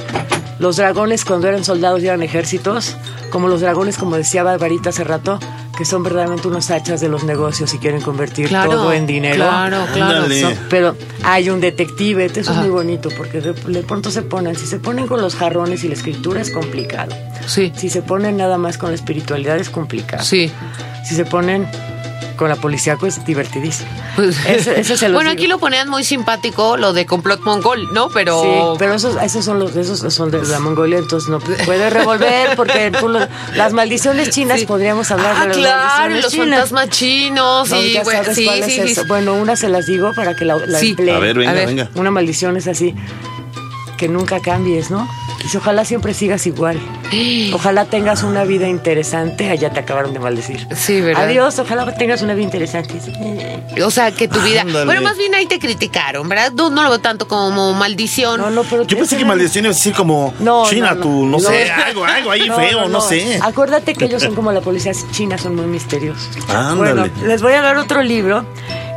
los 0.60 0.78
dragones 0.78 1.26
cuando 1.26 1.48
eran 1.48 1.64
soldados 1.66 2.02
y 2.04 2.08
eran 2.08 2.22
ejércitos, 2.22 2.96
como 3.32 3.48
los 3.48 3.62
dragones, 3.62 3.98
como 3.98 4.16
decía 4.16 4.44
Barbarita 4.44 4.90
hace 4.90 5.04
rato, 5.04 5.40
que 5.76 5.86
son 5.86 6.04
verdaderamente 6.04 6.48
unos 6.48 6.70
hachas 6.70 7.02
de 7.02 7.10
los 7.10 7.24
negocios 7.24 7.74
y 7.74 7.80
quieren 7.80 8.02
convertir 8.02 8.50
Claro, 8.50 8.72
todo 8.72 8.94
en 8.94 9.08
dinero. 9.08 9.38
claro, 9.38 9.86
claro. 9.94 10.26
So- 10.30 10.52
pero 10.70 10.96
hay 11.24 11.50
un 11.50 11.60
detective, 11.60 12.26
eso 12.26 12.52
Ajá. 12.52 12.60
es 12.62 12.68
muy 12.68 12.70
bonito, 12.70 13.10
porque 13.18 13.42
de, 13.42 13.54
de 13.54 13.82
pronto 13.82 14.12
se 14.12 14.22
ponen, 14.22 14.56
si 14.56 14.68
se 14.68 14.78
ponen 14.78 15.08
con 15.08 15.20
los 15.22 15.36
jarrones 15.36 15.84
y 15.84 15.88
la 15.88 15.96
escritura 15.96 16.42
es 16.42 16.52
complicado. 16.52 17.16
Sí. 17.48 17.72
Si 17.76 17.90
se 17.90 18.04
ponen 18.04 18.38
nada 18.38 18.60
más 18.60 18.78
con 18.78 18.90
la 18.90 18.96
espiritualidad 18.96 19.58
es 19.58 19.72
complicado. 19.72 20.24
Sí. 20.24 20.52
Si 21.04 21.16
se 21.16 21.26
ponen 21.26 21.68
con 22.42 22.50
la 22.50 22.56
policíaco 22.56 23.06
es 23.06 23.24
divertidísimo. 23.24 23.88
Pues- 24.16 24.36
se 24.36 24.82
los 24.84 25.00
bueno, 25.14 25.30
digo. 25.30 25.40
aquí 25.40 25.46
lo 25.46 25.60
ponían 25.60 25.88
muy 25.90 26.04
simpático, 26.04 26.76
lo 26.76 26.92
de 26.92 27.06
complot 27.06 27.42
mongol, 27.42 27.88
¿no? 27.94 28.10
Pero. 28.10 28.42
Sí, 28.42 28.50
pero 28.80 28.96
esos, 28.96 29.16
esos 29.22 29.46
son 29.46 29.60
los 29.60 29.76
esos 29.76 30.12
son 30.12 30.32
de 30.32 30.42
la 30.42 30.60
Mongolia, 30.60 30.98
entonces 30.98 31.30
no 31.30 31.38
puede 31.40 31.92
revolver 31.92 32.56
porque 32.56 32.90
tú 33.00 33.10
lo- 33.10 33.28
las 33.56 33.74
maldiciones 33.74 34.32
chinas 34.32 34.60
Sí. 34.62 34.66
podríamos 34.66 35.12
hablar 35.12 35.36
Ah, 35.38 35.42
de 35.42 35.48
las 35.50 35.58
claro, 35.58 36.16
los 36.16 36.32
chinas. 36.32 36.48
fantasmas 36.50 36.90
chinos. 36.90 37.70
No, 37.70 37.80
y 37.80 37.94
ya 37.94 38.02
bueno, 38.04 38.24
sabes 38.24 38.36
sí, 38.38 38.46
cuál 38.46 38.64
sí, 38.64 38.80
es 38.80 38.86
sí. 38.88 38.92
eso. 38.94 39.06
Bueno, 39.06 39.36
una 39.36 39.56
se 39.56 39.70
las 39.70 39.86
digo 39.86 40.12
para 40.16 40.36
que 40.36 40.44
la, 40.44 40.58
la 40.66 40.80
Sí. 40.80 40.90
empleen. 40.90 41.16
A 41.16 41.20
ver, 41.20 41.38
venga, 41.38 41.52
A 41.52 41.54
ver. 41.54 41.68
venga. 41.68 41.90
Una 41.94 42.10
maldición 42.10 42.58
es 42.58 42.68
así, 42.68 42.96
que 44.00 44.08
nunca 44.08 44.40
cambies, 44.40 44.90
¿no? 44.90 45.08
Dice, 45.44 45.58
ojalá 45.58 45.86
siempre 45.86 46.14
sigas 46.14 46.46
igual. 46.48 46.80
Ojalá 47.54 47.86
tengas 47.86 48.24
una 48.24 48.44
vida 48.44 48.68
interesante. 48.68 49.50
Allá 49.50 49.72
te 49.72 49.80
acabaron 49.80 50.14
de 50.14 50.20
maldecir. 50.20 50.68
Sí, 50.76 51.02
¿verdad? 51.02 51.24
Adiós, 51.26 51.58
ojalá 51.60 51.92
tengas 51.96 52.22
una 52.22 52.34
vida 52.34 52.46
interesante. 52.46 52.94
O 53.84 53.92
sea, 53.92 54.12
que 54.12 54.28
tu 54.28 54.40
vida. 54.42 54.62
Ándale. 54.62 54.86
Bueno, 54.86 55.02
más 55.02 55.18
bien 55.18 55.34
ahí 55.36 55.46
te 55.46 55.60
criticaron, 55.60 56.28
¿verdad? 56.30 56.52
No, 56.54 56.70
no 56.70 56.84
lo 56.84 56.90
veo 56.90 57.00
tanto 57.00 57.28
como 57.28 57.74
maldición. 57.74 58.40
No, 58.40 58.50
no, 58.50 58.64
pero 58.64 58.84
Yo 58.84 58.98
pensé 58.98 59.18
que 59.18 59.26
maldición 59.26 59.66
iba 59.66 59.72
a 59.72 59.76
decir 59.76 59.94
como 59.94 60.34
No, 60.40 60.66
China, 60.70 60.90
no, 60.92 60.96
no. 60.96 61.02
tú, 61.02 61.26
no, 61.26 61.38
No. 61.38 61.40
sé, 61.40 61.72
algo, 61.72 62.06
algo 62.06 62.32
ahí 62.32 62.50
feo, 62.50 62.88
no, 62.88 63.02
sé. 63.02 63.40
Acuérdate 63.42 63.94
que 63.96 64.06
ellos 64.06 64.22
son 64.22 64.36
como 64.36 64.52
la 64.52 64.62
policía 64.62 64.92
china, 65.12 65.38
son 65.38 65.56
muy 65.56 65.66
misteriosos. 65.66 66.30
Ándale. 66.50 66.76
Bueno, 66.76 67.08
les 67.26 67.42
voy 67.42 67.54
a 67.54 67.62
dar 67.62 67.78
otro 67.78 68.02
libro 68.04 68.46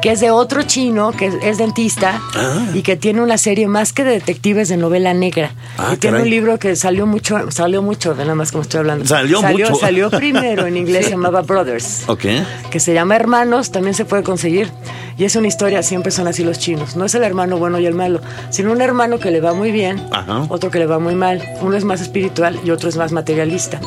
que 0.05 0.13
es 0.13 0.21
de 0.21 0.31
otro 0.31 0.63
chino 0.65 1.13
que 1.13 1.33
es, 1.43 1.57
dentista 1.57 2.21
Ah. 2.37 2.67
y 2.75 2.83
que 2.83 2.95
tiene 2.95 3.23
una 3.23 3.39
serie 3.39 3.67
más 3.69 3.95
que 3.95 4.05
de 4.05 4.11
detectives 4.11 4.69
de 4.69 4.77
novela 4.77 5.15
negra. 5.15 5.53
Ah, 5.79 5.93
y 5.95 5.97
tiene 5.97 6.19
caray. 6.19 6.23
un 6.25 6.31
libro 6.31 6.59
que 6.59 6.77
salió 6.77 7.07
mucho, 7.07 7.51
salió 7.51 7.81
mucho, 7.81 8.15
de 8.15 8.25
nada 8.25 8.35
más 8.35 8.51
como 8.53 8.61
estoy 8.61 8.81
hablando. 8.81 9.07
Salió 9.07 9.41
mucho. 9.41 9.75
Salió 9.77 10.11
primero 10.11 10.67
en 10.67 10.77
inglés, 10.77 11.07
se 11.07 11.13
llamaba 11.13 11.41
Brothers. 11.41 12.03
Ok. 12.07 12.27
Que 12.71 12.81
se 12.81 12.93
llama 12.93 13.17
Hermanos, 13.17 13.71
también 13.73 13.95
se 13.95 14.05
puede 14.05 14.23
conseguir. 14.23 14.71
Y 15.17 15.25
es 15.25 15.37
una 15.37 15.47
historia, 15.49 15.83
siempre 15.83 16.11
son 16.13 16.29
así 16.29 16.45
los 16.45 16.59
chinos. 16.59 16.97
No 16.97 17.07
es 17.07 17.15
el 17.15 17.23
hermano 17.23 17.57
bueno 17.57 17.79
y 17.79 17.87
el 17.87 17.95
malo, 17.95 18.21
sino 18.51 18.73
un 18.73 18.83
hermano 18.83 19.19
que 19.19 19.31
le 19.31 19.41
va 19.41 19.55
muy 19.55 19.73
bien, 19.73 20.07
Ajá. 20.13 20.45
otro 20.51 20.71
que 20.71 20.79
le 20.81 20.85
va 20.87 20.99
muy 20.99 21.15
mal. 21.15 21.43
Uno 21.63 21.79
es 21.79 21.85
más 21.85 22.03
espiritual 22.03 22.61
y 22.63 22.71
otro 22.73 22.91
es 22.91 22.97
más 22.99 23.11
materialista. 23.11 23.81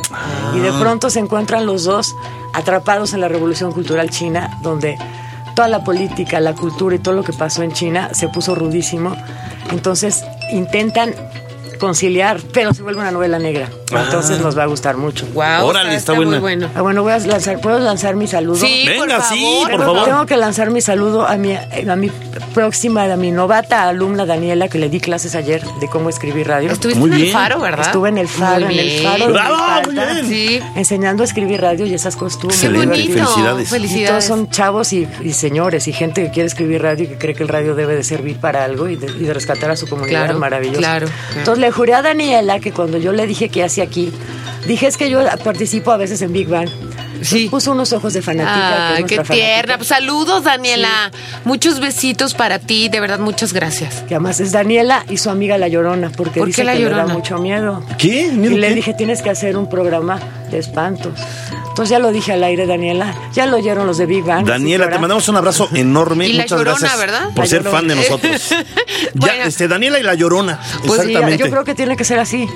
Y 0.56 0.60
Ah. 0.60 0.64
de 0.64 0.72
pronto 0.80 1.12
se 1.12 1.20
encuentran 1.20 1.68
los 1.68 1.84
dos 1.84 2.16
atrapados 2.56 3.14
en 3.14 3.22
la 3.22 3.28
revolución 3.28 3.72
cultural 3.72 4.10
china, 4.10 4.58
donde 4.64 4.98
toda 5.58 5.68
la 5.68 5.84
política, 5.84 6.40
la 6.40 6.54
cultura 6.54 6.96
y 6.96 7.00
todo 7.00 7.16
lo 7.16 7.24
que 7.24 7.34
pasó 7.34 7.64
en 7.64 7.72
China 7.72 8.12
se 8.14 8.30
puso 8.30 8.54
rudísimo. 8.54 9.18
Entonces 9.72 10.24
intentan 10.52 11.16
conciliar, 11.80 12.40
pero 12.54 12.76
se 12.76 12.84
vuelve 12.84 13.02
una 13.02 13.10
novela 13.10 13.40
negra. 13.40 13.68
Entonces 13.92 14.38
Ah. 14.40 14.44
nos 14.44 14.58
va 14.58 14.64
a 14.64 14.66
gustar 14.68 14.98
mucho. 14.98 15.26
Wow, 15.34 15.66
Órale, 15.66 15.96
está 15.96 16.14
muy 16.14 16.26
buena. 16.26 16.40
bueno. 16.40 16.70
Ah, 16.76 16.82
bueno, 16.82 17.04
voy 17.04 17.14
a 17.14 17.20
lanzar, 17.20 17.60
¿puedo 17.62 17.80
lanzar 17.80 18.16
mi 18.16 18.28
saludo? 18.28 18.56
Sí, 18.58 18.84
Venga, 18.86 19.18
por 19.18 19.26
sí, 19.26 19.42
favor. 19.42 19.62
por 19.62 19.70
Tengo- 19.80 19.86
favor. 19.94 20.06
Tengo 20.10 20.26
que 20.26 20.38
lanzar 20.38 20.72
mi 20.72 20.82
saludo 20.82 21.26
a 21.26 21.38
mi, 21.38 21.54
a 21.54 21.96
mi 21.96 22.12
próxima, 22.54 23.04
a 23.06 23.16
mi 23.16 23.32
novata 23.32 23.88
alumna 23.88 24.26
Daniela, 24.26 24.68
que 24.68 24.78
le 24.78 24.90
di 24.90 25.00
clases 25.00 25.36
ayer 25.36 25.64
de 25.80 25.88
cómo 25.88 26.10
escribir 26.10 26.48
radio. 26.48 26.72
Estuviste 26.72 27.00
Muy 27.00 27.10
en 27.12 27.16
el 27.16 27.22
bien. 27.24 27.34
faro, 27.34 27.60
¿verdad? 27.60 27.86
Estuve 27.88 28.10
en 28.10 28.18
el 28.18 28.28
faro, 28.28 28.66
Muy 28.66 28.80
en 28.80 28.88
el 28.90 29.04
faro 29.04 29.28
de 29.28 29.34
Bravo, 29.34 29.56
Milpalta, 29.56 30.14
muy 30.14 30.22
bien. 30.22 30.28
Sí. 30.28 30.60
enseñando 30.76 31.24
a 31.24 31.26
escribir 31.26 31.62
radio 31.62 31.86
y 31.86 31.94
esas 31.94 32.16
costumbres. 32.16 32.60
Qué 32.60 32.68
bonito. 32.70 32.92
felicidades. 32.94 33.28
Y 33.28 33.44
todos 33.44 33.70
Felicidades. 33.70 34.26
son 34.26 34.50
chavos 34.50 34.92
y, 34.94 35.08
y 35.24 35.34
señores 35.34 35.88
y 35.88 35.94
gente 35.94 36.24
que 36.24 36.32
quiere 36.32 36.48
escribir 36.48 36.82
radio 36.82 37.06
y 37.06 37.08
que 37.08 37.18
cree 37.18 37.36
que 37.36 37.44
el 37.44 37.50
radio 37.50 37.76
debe 37.76 37.96
de 37.96 38.04
servir 38.04 38.38
para 38.38 38.64
algo 38.66 38.88
y 38.88 38.96
de, 38.96 39.08
y 39.08 39.24
de 39.26 39.34
rescatar 39.34 39.72
a 39.72 39.76
su 39.76 39.88
comunidad 39.88 40.26
Claro, 40.26 40.40
maravilloso. 40.40 40.80
claro, 40.80 41.08
claro. 41.08 41.40
Entonces 41.40 41.62
le 41.62 41.72
juré 41.72 41.94
a 41.94 42.02
Daniela 42.02 42.60
que 42.60 42.72
cuando 42.72 42.98
yo 42.98 43.12
le 43.14 43.26
dije 43.28 43.50
que 43.50 43.64
aquí, 43.82 44.12
dije 44.66 44.88
es 44.88 44.98
que 44.98 45.10
yo 45.10 45.22
participo 45.44 45.92
a 45.92 45.98
veces 45.98 46.22
en 46.22 46.34
Big 46.34 46.48
Bang. 46.48 46.70
Sí. 47.22 47.48
Puso 47.50 47.72
unos 47.72 47.94
ojos 47.94 48.14
de 48.14 48.22
fanática. 48.22 48.96
que 48.98 49.02
es 49.02 49.08
qué 49.08 49.16
tierna. 49.18 49.24
fanática. 49.26 49.78
Pues 49.78 49.88
saludos, 49.88 50.44
Daniela. 50.44 51.12
Muchos 51.46 51.80
besitos 51.80 52.36
para 52.36 52.60
ti. 52.60 52.90
De 52.90 53.00
verdad, 53.00 53.18
muchas 53.18 53.54
gracias. 53.54 54.04
que 54.08 54.14
además 54.14 54.40
es 54.40 54.52
Daniela 54.52 55.04
y 55.10 55.18
su 55.18 55.32
amiga 55.32 55.58
La 55.58 55.68
Llorona, 55.68 56.12
porque 56.16 56.40
¿Por 56.42 56.48
dice 56.50 56.64
La 56.64 56.74
que 56.74 56.78
le 56.80 56.84
Llorona? 56.86 57.06
da 57.08 57.14
mucho 57.14 57.40
miedo. 57.40 57.84
¿Qué? 57.98 58.30
¿Miedo 58.32 58.54
Y 58.56 58.60
le 58.60 58.72
dije, 58.76 58.94
tienes 58.94 59.24
que 59.24 59.32
hacer 59.32 59.58
un 59.58 59.68
programa 59.68 60.20
de 60.52 60.60
espantos. 60.60 61.14
Entonces 61.78 61.92
ya 61.92 62.00
lo 62.00 62.12
dije 62.12 62.34
al 62.34 62.44
aire, 62.44 62.66
Daniela. 62.66 63.14
Ya 63.34 63.46
lo 63.46 63.58
oyeron 63.58 63.86
los 63.86 64.00
de 64.00 64.08
Big 64.08 64.24
Bang. 64.24 64.48
Daniela, 64.48 64.90
te 64.90 64.98
mandamos 64.98 65.30
un 65.30 65.36
abrazo 65.38 65.70
enorme. 65.76 66.28
Y 66.28 66.34
la 66.34 66.44
Muchas 66.44 66.58
Llorona, 66.58 66.80
gracias 66.80 67.00
¿verdad? 67.00 67.30
por 67.36 67.44
La 67.44 67.46
ser 67.46 67.60
Llorona. 67.64 67.78
fan 67.78 67.88
de 67.88 67.96
nosotros. 67.96 68.54
Bueno. 69.14 69.36
ya, 69.38 69.44
este, 69.46 69.68
Daniela 69.68 70.00
y 70.00 70.04
la 70.04 70.16
Llorona. 70.16 70.60
Pues 70.88 71.04
Sí, 71.04 71.14
yo 71.14 71.50
creo 71.52 71.64
que 71.64 71.76
tiene 71.76 71.96
que 71.96 72.04
ser 72.04 72.18
así. 72.20 72.50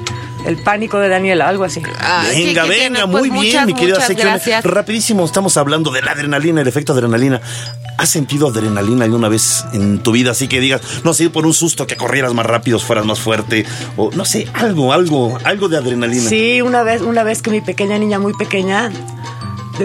El 0.46 0.58
pánico 0.64 0.98
de 0.98 1.08
Daniela, 1.08 1.48
algo 1.48 1.64
así. 1.66 1.82
Qué- 1.84 1.92
Venga, 2.36 2.66
venga, 2.66 3.06
muy 3.06 3.30
Pues 3.30 3.32
bien, 3.42 3.46
muchas, 3.54 3.66
mi 3.68 3.74
querida 3.76 4.08
gracias. 4.10 4.64
Rapidísimo, 4.66 5.24
estamos 5.24 5.56
hablando 5.58 5.92
de 5.92 6.02
la 6.02 6.14
adrenalina, 6.14 6.62
el 6.62 6.68
efecto 6.68 6.94
adrenalina. 6.94 7.40
¿Has 8.02 8.10
sentido 8.10 8.48
adrenalina 8.48 9.06
alguna 9.06 9.30
vez 9.30 9.64
en 9.74 10.00
tu 10.00 10.12
vida? 10.12 10.32
Así 10.32 10.48
que 10.48 10.60
digas, 10.60 10.82
no 11.04 11.14
sé, 11.14 11.30
por 11.30 11.46
un 11.46 11.54
susto 11.54 11.86
que 11.86 11.96
corrieras 11.96 12.34
más 12.34 12.48
rápido, 12.48 12.80
fueras 12.80 13.06
más 13.06 13.20
fuerte, 13.20 13.64
o 13.96 14.10
no 14.16 14.26
sé, 14.26 14.48
algo, 14.54 14.92
algo, 14.92 15.38
algo 15.44 15.70
de 15.70 15.78
adrenalina. 15.78 16.28
Sí, 16.28 16.64
una 16.64 16.82
vez, 16.82 17.04
una 17.04 17.22
vez 17.22 17.44
que 17.44 17.52
mi 17.52 17.62
pequeña 17.62 18.00
niña, 18.00 18.18
muy 18.18 18.34
pequeña, 18.34 18.92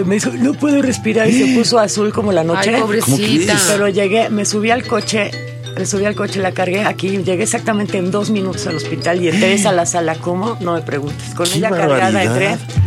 me 0.03 0.15
dijo, 0.15 0.31
no 0.31 0.55
puedo 0.55 0.81
respirar 0.81 1.29
y 1.29 1.33
se 1.33 1.45
puso 1.55 1.77
azul 1.77 2.11
como 2.11 2.31
la 2.31 2.43
noche. 2.43 2.73
Ay, 2.73 2.81
pobrecita. 2.81 3.55
Pero 3.67 3.87
llegué, 3.87 4.31
me 4.31 4.45
subí 4.45 4.71
al 4.71 4.87
coche, 4.87 5.29
me 5.77 5.85
subí 5.85 6.05
al 6.05 6.15
coche, 6.15 6.39
la 6.39 6.53
cargué 6.53 6.85
aquí, 6.85 7.09
llegué 7.19 7.43
exactamente 7.43 7.99
en 7.99 8.09
dos 8.09 8.31
minutos 8.31 8.65
al 8.65 8.77
hospital 8.77 9.21
y 9.21 9.27
entré 9.27 9.63
a 9.63 9.71
la 9.73 9.85
sala. 9.85 10.15
¿Cómo? 10.15 10.57
No 10.59 10.73
me 10.73 10.81
preguntes. 10.81 11.35
Con 11.35 11.47
¡Qué 11.47 11.59
ella 11.59 11.69
cargada 11.69 12.09
barbaridad! 12.11 12.53
entré. 12.53 12.77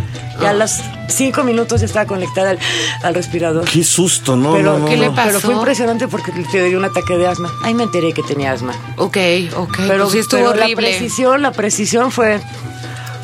Y 0.40 0.44
a 0.46 0.52
los 0.52 0.80
cinco 1.08 1.44
minutos 1.44 1.80
ya 1.80 1.86
estaba 1.86 2.06
conectada 2.06 2.50
al, 2.50 2.58
al 3.02 3.14
respirador. 3.14 3.64
Qué 3.64 3.84
susto, 3.84 4.36
no, 4.36 4.52
pero, 4.52 4.72
no, 4.72 4.78
no, 4.80 4.86
¿Qué 4.86 4.96
le 4.96 5.10
pasó? 5.10 5.22
pero 5.26 5.40
fue 5.40 5.54
impresionante 5.54 6.08
porque 6.08 6.32
te 6.32 6.64
dio 6.64 6.78
un 6.78 6.84
ataque 6.84 7.16
de 7.16 7.26
asma. 7.26 7.52
Ahí 7.62 7.74
me 7.74 7.82
enteré 7.82 8.12
que 8.12 8.22
tenía 8.22 8.52
asma. 8.52 8.72
Ok, 8.96 9.16
ok. 9.56 9.76
Pero, 9.86 10.04
pues 10.04 10.12
sí 10.12 10.18
estuvo 10.18 10.52
pero 10.52 10.68
la 10.68 10.74
precisión, 10.74 11.42
la 11.42 11.52
precisión 11.52 12.10
fue 12.10 12.40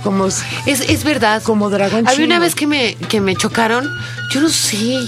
como... 0.03 0.27
Es, 0.27 0.43
es 0.67 1.05
verdad. 1.05 1.43
Como 1.43 1.71
dragón 1.71 2.07
Había 2.07 2.27
una 2.27 2.39
vez 2.39 2.55
que 2.55 2.67
me, 2.67 2.95
que 2.95 3.21
me 3.21 3.35
chocaron, 3.35 3.89
yo 4.31 4.41
no 4.41 4.49
sé, 4.49 4.99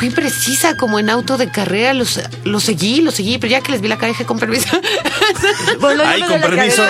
fui 0.00 0.08
precisa 0.08 0.76
como 0.78 0.98
en 0.98 1.10
auto 1.10 1.36
de 1.36 1.50
carrera, 1.50 1.92
los, 1.92 2.18
los 2.44 2.64
seguí, 2.64 3.02
los 3.02 3.14
seguí, 3.14 3.36
pero 3.36 3.50
ya 3.50 3.60
que 3.60 3.70
les 3.70 3.82
vi 3.82 3.88
la 3.88 3.96
cara 3.96 4.08
dije 4.08 4.24
con 4.24 4.38
permiso. 4.38 4.66
Bueno, 5.80 6.02
Ay, 6.04 6.22
con 6.22 6.40
permiso. 6.40 6.82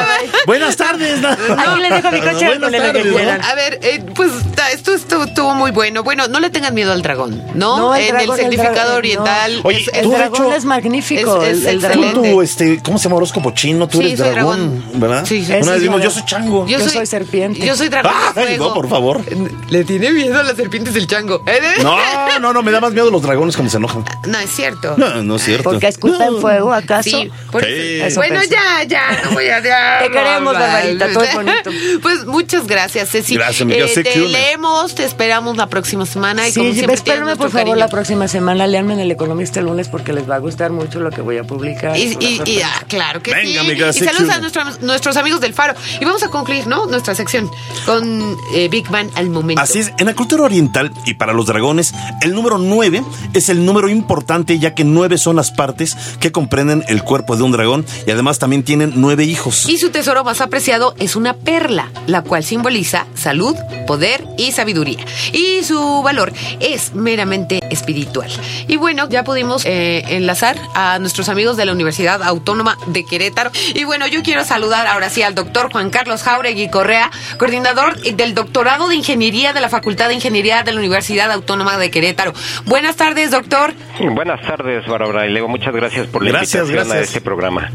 Buenas 0.46 0.76
tardes. 0.76 1.22
Aquí 1.24 1.80
les 1.80 1.90
dejo 1.90 2.10
mi 2.10 2.20
coche, 2.20 2.46
que 2.50 2.58
¿no? 2.58 3.46
A 3.46 3.54
ver, 3.54 3.78
eh, 3.82 4.02
pues 4.14 4.32
esto 4.72 4.94
estuvo, 4.94 5.24
estuvo 5.24 5.54
muy 5.54 5.70
bueno. 5.70 6.02
Bueno, 6.02 6.26
no 6.28 6.40
le 6.40 6.50
tengan 6.50 6.74
miedo 6.74 6.92
al 6.92 7.02
dragón, 7.02 7.42
¿no? 7.54 7.76
No, 7.78 7.94
el 7.94 8.02
en 8.08 8.14
dragón- 8.14 8.38
el 8.38 8.44
el 8.46 8.50
significado 8.50 8.96
oriental. 8.96 9.56
no. 9.58 9.68
Oye, 9.68 9.78
es- 9.80 9.84
tú, 9.86 9.98
El 9.98 10.10
de 10.10 10.16
dragón 10.16 10.34
hecho, 10.46 10.52
es 10.56 10.64
magnífico. 10.64 11.42
es- 11.42 11.48
el, 11.48 11.58
es 11.60 11.66
el 11.66 11.74
Tú, 11.76 11.80
dragón. 12.00 12.12
tú, 12.14 12.42
este, 12.42 12.80
¿cómo 12.82 12.98
se 12.98 13.04
llama 13.04 13.16
horóscopo 13.16 13.50
chino? 13.52 13.86
Tú 13.88 13.98
Sí, 13.98 14.06
eres 14.06 14.18
dragón, 14.18 14.80
dragón. 14.80 15.00
¿verdad? 15.00 15.24
Sí, 15.26 15.44
sí. 15.44 15.52
Una 15.52 15.58
vez 15.60 15.70
es 15.76 15.82
dimos, 15.82 16.02
yo. 16.02 16.10
soy 16.10 16.24
chango. 16.24 16.66
Yo 16.66 16.80
soy 16.80 17.06
serpiente. 17.06 17.64
Yo 17.64 17.76
soy 17.76 17.88
dragón 17.88 18.12
no, 18.58 18.74
por 18.74 18.88
favor. 18.88 19.20
Le 19.68 19.84
tiene 19.84 20.10
miedo 20.10 20.40
a 20.40 20.42
las 20.42 20.56
serpientes 20.56 20.96
el 20.96 21.06
chango. 21.06 21.42
¿eh? 21.46 21.60
No, 21.82 21.96
no, 22.40 22.52
no, 22.52 22.62
me 22.62 22.70
da 22.72 22.80
más 22.80 22.92
miedo 22.92 22.99
los 23.10 23.22
dragones 23.22 23.56
cuando 23.56 23.70
se 23.70 23.76
enojan. 23.78 24.04
No, 24.26 24.38
es 24.38 24.50
cierto. 24.50 24.94
No, 24.98 25.22
no 25.22 25.36
es 25.36 25.42
cierto. 25.44 25.64
Porque 25.64 25.88
escupen 25.88 26.34
No. 26.34 26.40
fuego, 26.40 26.72
¿acaso? 26.72 27.08
Sí, 27.08 27.30
por 27.50 27.64
Sí. 27.64 27.70
eso. 28.02 28.16
Bueno, 28.20 28.40
pensé. 28.40 28.54
ya, 28.56 28.82
ya, 28.84 29.22
no 29.24 29.30
voy 29.32 29.46
a 29.48 29.62
ya, 29.62 30.00
Te 30.02 30.10
queremos. 30.10 30.52
Barbarita, 30.54 31.12
todo 31.12 31.24
es 31.24 31.34
bonito. 31.34 31.70
Pues 32.02 32.26
muchas 32.26 32.66
gracias, 32.66 33.10
Ceci. 33.10 33.34
Gracias, 33.36 33.68
Eh, 33.70 34.02
te 34.02 34.16
leemos, 34.18 34.94
te 34.94 35.04
esperamos 35.04 35.56
la 35.56 35.68
próxima 35.68 36.04
semana 36.06 36.48
y 36.48 36.52
como 36.52 36.66
Sí, 36.68 36.74
siempre 36.74 36.94
espérenme 36.96 37.24
tienes 37.26 37.36
por 37.38 37.44
nuestro 37.46 37.50
favor 37.50 37.70
cariño. 37.72 37.76
la 37.76 37.88
próxima 37.88 38.28
semana. 38.28 38.66
Leanme 38.66 38.94
en 38.94 39.00
El 39.00 39.10
Economista 39.10 39.60
el 39.60 39.66
lunes 39.66 39.88
porque 39.88 40.12
les 40.12 40.28
va 40.28 40.36
a 40.36 40.38
gustar 40.38 40.70
mucho 40.70 41.00
lo 41.00 41.10
que 41.10 41.20
voy 41.20 41.38
a 41.38 41.44
publicar. 41.44 41.96
Y, 41.96 42.16
y- 42.20 42.42
y- 42.44 42.62
ah, 42.62 42.84
claro 42.88 43.22
que 43.22 43.32
Venga, 43.34 43.62
sí. 43.62 43.68
mi 43.68 43.74
querida 43.76 43.90
Y 43.90 43.92
saludos 43.94 44.30
a 44.30 44.38
nuestros, 44.40 44.80
nuestros 44.82 45.16
amigos 45.16 45.40
del 45.40 45.54
Faro. 45.54 45.74
Y 46.00 46.04
vamos 46.04 46.22
a 46.22 46.28
concluir, 46.28 46.66
¿no? 46.66 46.86
Nuestra 46.86 47.14
sección 47.14 47.50
con 47.86 48.36
eh, 48.54 48.68
Big 48.68 48.88
Bang 48.88 49.10
al 49.14 49.30
momento. 49.30 49.60
Así 49.62 49.78
es, 49.80 49.92
en 49.98 50.06
la 50.06 50.14
cultura 50.14 50.44
oriental 50.44 50.90
y 51.04 51.14
para 51.14 51.32
los 51.32 51.46
dragones, 51.46 51.92
el 52.22 52.34
número 52.34 52.58
9 52.58 52.89
es 53.32 53.48
el 53.48 53.64
número 53.64 53.88
importante 53.88 54.58
ya 54.58 54.74
que 54.74 54.84
nueve 54.84 55.18
son 55.18 55.36
las 55.36 55.50
partes 55.50 55.96
que 56.20 56.32
comprenden 56.32 56.84
el 56.88 57.02
cuerpo 57.02 57.36
de 57.36 57.42
un 57.42 57.52
dragón 57.52 57.84
y 58.06 58.10
además 58.10 58.38
también 58.38 58.62
tienen 58.62 58.92
nueve 58.96 59.24
hijos. 59.24 59.68
Y 59.68 59.78
su 59.78 59.90
tesoro 59.90 60.24
más 60.24 60.40
apreciado 60.40 60.94
es 60.98 61.16
una 61.16 61.34
perla, 61.34 61.90
la 62.06 62.22
cual 62.22 62.44
simboliza 62.44 63.06
salud, 63.14 63.56
poder 63.86 64.24
y 64.38 64.52
sabiduría. 64.52 65.04
Y 65.32 65.62
su 65.64 66.02
valor 66.02 66.32
es 66.60 66.94
meramente 66.94 67.60
espiritual. 67.70 68.30
Y 68.68 68.76
bueno, 68.76 69.08
ya 69.08 69.24
pudimos 69.24 69.64
eh, 69.64 70.02
enlazar 70.08 70.58
a 70.74 70.98
nuestros 70.98 71.28
amigos 71.28 71.56
de 71.56 71.64
la 71.64 71.72
Universidad 71.72 72.22
Autónoma 72.22 72.76
de 72.86 73.04
Querétaro. 73.04 73.50
Y 73.74 73.84
bueno, 73.84 74.06
yo 74.06 74.22
quiero 74.22 74.44
saludar 74.44 74.86
ahora 74.86 75.10
sí 75.10 75.22
al 75.22 75.34
doctor 75.34 75.70
Juan 75.72 75.90
Carlos 75.90 76.22
Jauregui 76.22 76.70
Correa, 76.70 77.10
coordinador 77.38 78.00
del 78.00 78.34
doctorado 78.34 78.88
de 78.88 78.96
Ingeniería 78.96 79.52
de 79.52 79.60
la 79.60 79.68
Facultad 79.68 80.08
de 80.08 80.14
Ingeniería 80.14 80.62
de 80.62 80.72
la 80.72 80.78
Universidad 80.78 81.30
Autónoma 81.30 81.78
de 81.78 81.90
Querétaro. 81.90 82.32
Buenas 82.80 82.96
tardes, 82.96 83.30
doctor. 83.30 83.74
Buenas 84.14 84.40
tardes, 84.40 84.86
Bárbara 84.86 85.26
y 85.26 85.30
Leo. 85.30 85.46
Muchas 85.48 85.74
gracias 85.74 86.06
por 86.06 86.24
la 86.24 86.30
Gracias, 86.30 86.62
invitación 86.62 86.78
a 86.78 86.94
gracias. 86.94 87.08
este 87.08 87.20
programa. 87.20 87.70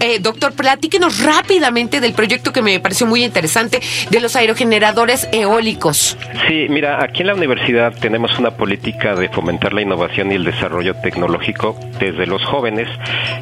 Eh, 0.00 0.20
doctor, 0.20 0.52
platíquenos 0.54 1.22
rápidamente 1.22 2.00
del 2.00 2.14
proyecto 2.14 2.52
que 2.52 2.62
me 2.62 2.78
pareció 2.80 3.06
muy 3.06 3.24
interesante 3.24 3.80
de 4.08 4.20
los 4.20 4.36
aerogeneradores 4.36 5.28
eólicos. 5.32 6.16
Sí, 6.48 6.66
mira, 6.70 7.02
aquí 7.02 7.22
en 7.22 7.26
la 7.26 7.34
universidad 7.34 7.92
tenemos 8.00 8.38
una 8.38 8.52
política 8.52 9.14
de 9.16 9.28
fomentar 9.28 9.74
la 9.74 9.82
innovación 9.82 10.30
y 10.32 10.36
el 10.36 10.44
desarrollo 10.44 10.94
tecnológico 11.02 11.76
desde 11.98 12.26
los 12.26 12.42
jóvenes. 12.44 12.88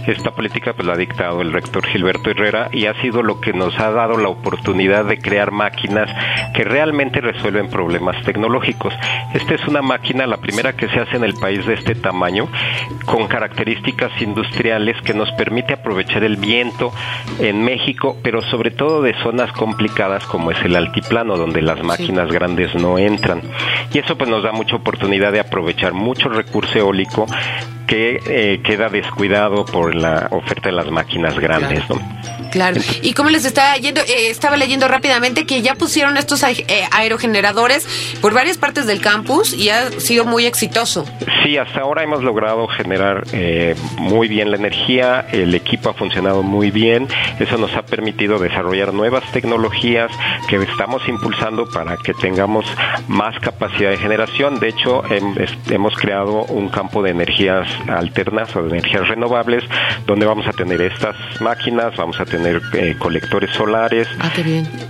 Esta 0.06 0.30
política 0.32 0.72
pues 0.72 0.86
la 0.86 0.94
ha 0.94 0.96
dictado 0.96 1.42
el 1.42 1.52
rector 1.52 1.86
Gilberto 1.86 2.30
Herrera 2.30 2.68
y 2.72 2.86
ha 2.86 3.00
sido 3.02 3.22
lo 3.22 3.40
que 3.40 3.52
nos 3.52 3.78
ha 3.78 3.90
dado 3.90 4.16
la 4.16 4.28
oportunidad 4.28 5.04
de 5.04 5.18
crear 5.18 5.52
máquinas 5.52 6.10
que 6.54 6.64
realmente 6.64 7.20
resuelven 7.20 7.68
problemas 7.68 8.16
tecnológicos. 8.24 8.94
Esta 9.34 9.54
es 9.54 9.68
una 9.68 9.82
máquina, 9.82 10.26
la 10.26 10.38
primera 10.38 10.72
que 10.72 10.88
se 10.94 11.00
hace 11.00 11.16
en 11.16 11.24
el 11.24 11.34
país 11.34 11.66
de 11.66 11.74
este 11.74 11.94
tamaño, 11.94 12.48
con 13.04 13.26
características 13.26 14.12
industriales 14.22 14.96
que 15.02 15.12
nos 15.12 15.30
permite 15.32 15.74
aprovechar 15.74 16.22
el 16.24 16.36
viento 16.36 16.92
en 17.40 17.64
México, 17.64 18.16
pero 18.22 18.40
sobre 18.42 18.70
todo 18.70 19.02
de 19.02 19.14
zonas 19.22 19.52
complicadas 19.52 20.24
como 20.26 20.50
es 20.52 20.64
el 20.64 20.76
altiplano, 20.76 21.36
donde 21.36 21.62
las 21.62 21.82
máquinas 21.82 22.30
grandes 22.30 22.74
no 22.74 22.98
entran. 22.98 23.42
Y 23.92 23.98
eso 23.98 24.16
pues 24.16 24.30
nos 24.30 24.42
da 24.42 24.52
mucha 24.52 24.76
oportunidad 24.76 25.32
de 25.32 25.40
aprovechar 25.40 25.92
mucho 25.92 26.28
recurso 26.28 26.78
eólico 26.78 27.26
que 27.86 28.20
eh, 28.26 28.60
queda 28.62 28.88
descuidado 28.88 29.64
por 29.64 29.94
la 29.94 30.28
oferta 30.30 30.68
de 30.68 30.76
las 30.76 30.90
máquinas 30.90 31.38
grandes. 31.38 31.88
¿no? 31.88 32.00
Claro. 32.54 32.80
¿Y 33.02 33.14
cómo 33.14 33.30
les 33.30 33.44
está 33.44 33.76
yendo? 33.78 34.00
Eh, 34.02 34.30
estaba 34.30 34.56
leyendo 34.56 34.86
rápidamente 34.86 35.44
que 35.44 35.60
ya 35.60 35.74
pusieron 35.74 36.16
estos 36.16 36.44
eh, 36.44 36.64
aerogeneradores 36.92 37.84
por 38.20 38.32
varias 38.32 38.58
partes 38.58 38.86
del 38.86 39.00
campus 39.00 39.52
y 39.52 39.70
ha 39.70 39.90
sido 39.98 40.24
muy 40.24 40.46
exitoso. 40.46 41.04
Sí, 41.42 41.58
hasta 41.58 41.80
ahora 41.80 42.04
hemos 42.04 42.22
logrado 42.22 42.68
generar 42.68 43.24
eh, 43.32 43.74
muy 43.98 44.28
bien 44.28 44.52
la 44.52 44.56
energía, 44.56 45.26
el 45.32 45.52
equipo 45.52 45.90
ha 45.90 45.94
funcionado 45.94 46.44
muy 46.44 46.70
bien, 46.70 47.08
eso 47.40 47.58
nos 47.58 47.74
ha 47.74 47.86
permitido 47.86 48.38
desarrollar 48.38 48.94
nuevas 48.94 49.24
tecnologías 49.32 50.12
que 50.48 50.54
estamos 50.54 51.02
impulsando 51.08 51.68
para 51.68 51.96
que 51.96 52.14
tengamos 52.14 52.64
más 53.08 53.36
capacidad 53.40 53.90
de 53.90 53.96
generación. 53.96 54.60
De 54.60 54.68
hecho, 54.68 55.02
hemos 55.70 55.96
creado 55.96 56.44
un 56.44 56.68
campo 56.68 57.02
de 57.02 57.10
energías 57.10 57.66
alternas 57.88 58.54
o 58.56 58.62
de 58.62 58.70
energías 58.78 59.08
renovables 59.08 59.64
donde 60.06 60.26
vamos 60.26 60.46
a 60.46 60.52
tener 60.52 60.80
estas 60.82 61.16
máquinas, 61.40 61.96
vamos 61.96 62.20
a 62.20 62.24
tener 62.24 62.60
eh, 62.72 62.96
colectores 62.98 63.50
solares 63.50 64.08
ah, 64.20 64.30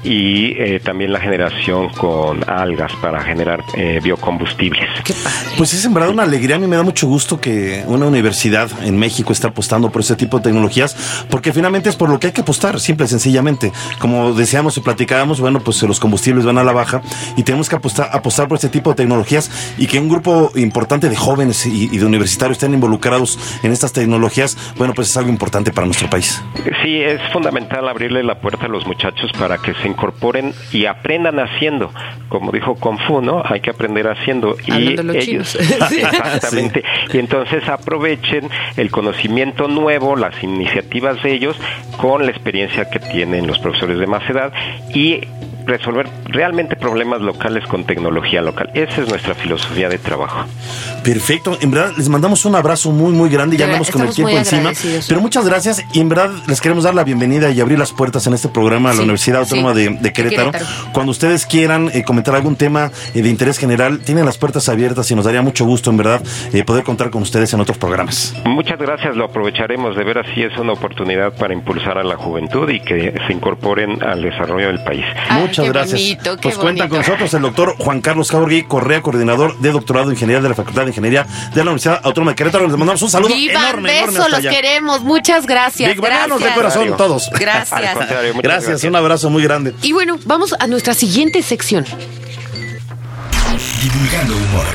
y 0.03 0.53
eh, 0.59 0.81
también 0.83 1.13
la 1.13 1.21
generación 1.21 1.89
con 1.91 2.49
algas 2.49 2.93
para 3.01 3.23
generar 3.23 3.63
eh, 3.77 4.01
biocombustibles. 4.03 4.89
Pues 5.57 5.73
es 5.75 5.85
en 5.85 5.95
verdad 5.95 6.11
una 6.11 6.25
alegría, 6.25 6.57
a 6.57 6.59
mí 6.59 6.67
me 6.67 6.77
da 6.77 6.83
mucho 6.83 7.07
gusto 7.07 7.41
que 7.41 7.85
una 7.87 8.07
universidad 8.07 8.71
en 8.83 8.99
México 8.99 9.33
esté 9.33 9.47
apostando 9.47 9.91
por 9.91 10.03
ese 10.03 10.17
tipo 10.17 10.39
de 10.39 10.45
tecnologías, 10.45 11.25
porque 11.31 11.53
finalmente 11.53 11.89
es 11.89 11.97
por 11.97 12.09
lo 12.09 12.19
que 12.19 12.29
hay 12.29 12.33
que 12.33 12.41
apostar, 12.41 12.81
simple 12.81 13.07
y 13.07 13.09
sencillamente. 13.09 13.73
Como 13.99 14.33
decíamos 14.35 14.77
y 14.77 14.81
platicábamos, 14.81 15.41
bueno, 15.41 15.61
pues 15.61 15.83
los 15.83 16.01
combustibles 16.01 16.45
van 16.45 16.59
a 16.59 16.65
la 16.65 16.73
baja 16.73 17.03
y 17.37 17.43
tenemos 17.43 17.69
que 17.69 17.77
apostar, 17.77 18.11
apostar 18.13 18.49
por 18.49 18.59
ese 18.59 18.69
tipo 18.69 18.91
de 18.91 18.97
tecnologías 18.97 19.51
y 19.79 19.87
que 19.87 19.99
un 19.99 20.09
grupo 20.09 20.51
importante 20.57 21.09
de 21.09 21.17
jóvenes 21.17 21.67
y, 21.67 21.89
y 21.91 21.99
de 21.99 22.05
universitarios 22.05 22.57
estén 22.57 22.74
involucrados 22.75 23.39
en 23.63 23.73
estas 23.73 23.93
tecnologías, 23.93 24.75
bueno, 24.77 24.95
pues 24.95 25.11
es 25.11 25.17
algo 25.17 25.31
importante 25.31 25.73
para 25.73 25.87
nuestro 25.87 26.09
país. 26.11 26.43
Sí, 26.83 27.01
es 27.01 27.21
fundamental 27.33 27.89
abrirle 27.89 28.23
la 28.23 28.41
puerta 28.41 28.67
a 28.67 28.69
los 28.69 28.87
muchachos 28.87 29.31
para 29.39 29.59
que 29.59 29.75
se 29.75 29.89
incorporen 29.89 30.53
y 30.73 30.87
aprendan 30.87 31.39
haciendo. 31.39 31.91
Como 32.29 32.53
dijo 32.53 32.75
Kung 32.75 32.99
Fu, 33.07 33.21
¿no? 33.21 33.43
Hay 33.45 33.61
que 33.61 33.71
aprender 33.71 34.09
haciendo. 34.09 34.57
y 34.67 34.95
ellos, 35.17 35.55
exactamente. 35.91 36.85
Y 37.13 37.19
entonces 37.19 37.69
aprovechen 37.69 38.49
el 38.77 38.91
conocimiento 38.91 39.69
nuevo, 39.69 40.17
las 40.17 40.43
iniciativas 40.43 41.23
de 41.23 41.33
ellos, 41.33 41.57
con 41.97 42.25
la 42.25 42.31
experiencia 42.31 42.91
que 42.91 42.99
tienen 42.99 43.47
los 43.47 43.59
profesores 43.59 43.99
de 43.99 44.07
más 44.07 44.29
edad 44.29 44.53
y 44.95 45.21
resolver 45.67 46.09
realmente 46.27 46.77
problemas 46.77 47.21
locales 47.21 47.67
con 47.67 47.85
tecnología 47.85 48.43
local. 48.43 48.71
Esa 48.75 49.03
es 49.03 49.09
nuestra 49.09 49.35
filosofía 49.35 49.89
de 49.89 49.99
trabajo. 49.99 50.45
Perfecto. 51.03 51.57
En 51.61 51.71
verdad, 51.71 51.93
les 51.97 52.09
mandamos 52.09 52.45
un 52.45 52.55
abrazo 52.55 52.91
muy, 52.91 53.13
muy 53.13 53.29
grande. 53.29 53.57
Ya 53.57 53.67
andamos 53.67 53.91
con 53.91 54.03
el 54.03 54.15
tiempo 54.15 54.37
encima. 54.37 54.73
Pero 55.07 55.21
muchas 55.21 55.47
gracias. 55.47 55.85
Y 55.93 56.01
en 56.01 56.09
verdad, 56.09 56.31
les 56.47 56.61
queremos 56.61 56.85
dar 56.85 56.95
la 56.95 57.05
bienvenida 57.05 57.51
y 57.51 57.61
abrir 57.61 57.79
las 57.79 57.93
puertas 57.93 58.27
en 58.27 58.35
este 58.35 58.49
programa 58.49 58.91
a 58.91 58.95
la 58.95 59.03
Universidad 59.03 59.41
Autónoma 59.41 59.75
de, 59.75 60.13
Querétaro. 60.13 60.53
Cuando 60.93 61.11
ustedes 61.11 61.47
quieran 61.47 61.91
eh, 61.93 62.05
comentar 62.05 62.35
algún 62.35 62.57
tema 62.57 62.91
eh, 63.15 63.23
de 63.23 63.29
interés 63.29 63.59
general, 63.59 64.01
tienen 64.01 64.25
las 64.25 64.39
puertas 64.39 64.69
abiertas 64.69 65.11
y 65.11 65.15
nos 65.15 65.25
daría 65.25 65.43
mucho 65.43 65.65
gusto, 65.65 65.91
en 65.91 65.97
verdad, 65.97 66.23
eh, 66.53 66.65
poder 66.65 66.85
contar 66.85 67.11
con 67.11 67.23
ustedes 67.23 67.53
en 67.53 67.61
otros 67.61 67.79
programas. 67.79 68.35
Muchas 68.45 68.79
gracias. 68.79 69.17
Lo 69.17 69.25
aprovecharemos. 69.25 69.97
De 69.97 70.05
ver 70.05 70.19
así 70.19 70.43
es 70.43 70.57
una 70.59 70.73
oportunidad 70.73 71.35
para 71.37 71.53
impulsar 71.53 71.99
a 71.99 72.05
la 72.05 72.17
juventud 72.17 72.69
y 72.71 72.81
que 72.81 73.15
se 73.27 73.33
incorporen 73.33 74.03
al 74.03 74.23
desarrollo 74.23 74.69
del 74.69 74.83
país. 74.83 75.05
Muchas 75.59 75.73
gracias. 75.73 76.19
pues 76.41 76.57
cuenta 76.57 76.89
con 76.89 76.99
nosotros 76.99 77.33
el 77.35 77.43
doctor 77.43 77.77
Juan 77.79 78.01
Carlos 78.01 78.31
Caborgui 78.31 78.65
Correa, 78.65 79.03
coordinador 79.03 79.59
de 79.59 79.71
doctorado 79.73 80.07
en 80.07 80.13
Ingeniería 80.13 80.43
de 80.43 80.49
la 80.49 80.55
Facultad 80.55 80.83
de 80.83 80.89
Ingeniería 80.89 81.27
de 81.53 81.57
la 81.57 81.71
Universidad 81.71 82.01
Autónoma 82.03 82.33
de 82.33 82.37
Querétaro. 82.37 82.67
Les 82.67 82.77
mandamos 82.77 83.03
un 83.03 83.11
saludo 83.11 83.35
Viva 83.35 83.53
enorme, 83.53 84.07
beso, 84.07 84.29
los 84.29 84.41
queremos. 84.41 85.03
Muchas 85.03 85.47
gracias. 85.47 85.95
gracias. 85.97 86.41
de 86.41 86.53
corazón 86.55 86.97
todos. 86.97 87.31
Gracias. 87.31 87.81
gracias. 87.81 88.37
gracias, 88.43 88.85
un 88.85 88.97
abrazo 88.97 89.31
muy 89.31 89.43
grande. 89.43 89.75
Y 89.83 89.93
bueno, 89.93 90.19
vamos 90.25 90.55
a 90.59 90.67
nuestra 90.67 90.95
siguiente 90.95 91.43
sección. 91.43 91.85
Divulgando 93.83 94.37
humor. 94.37 94.67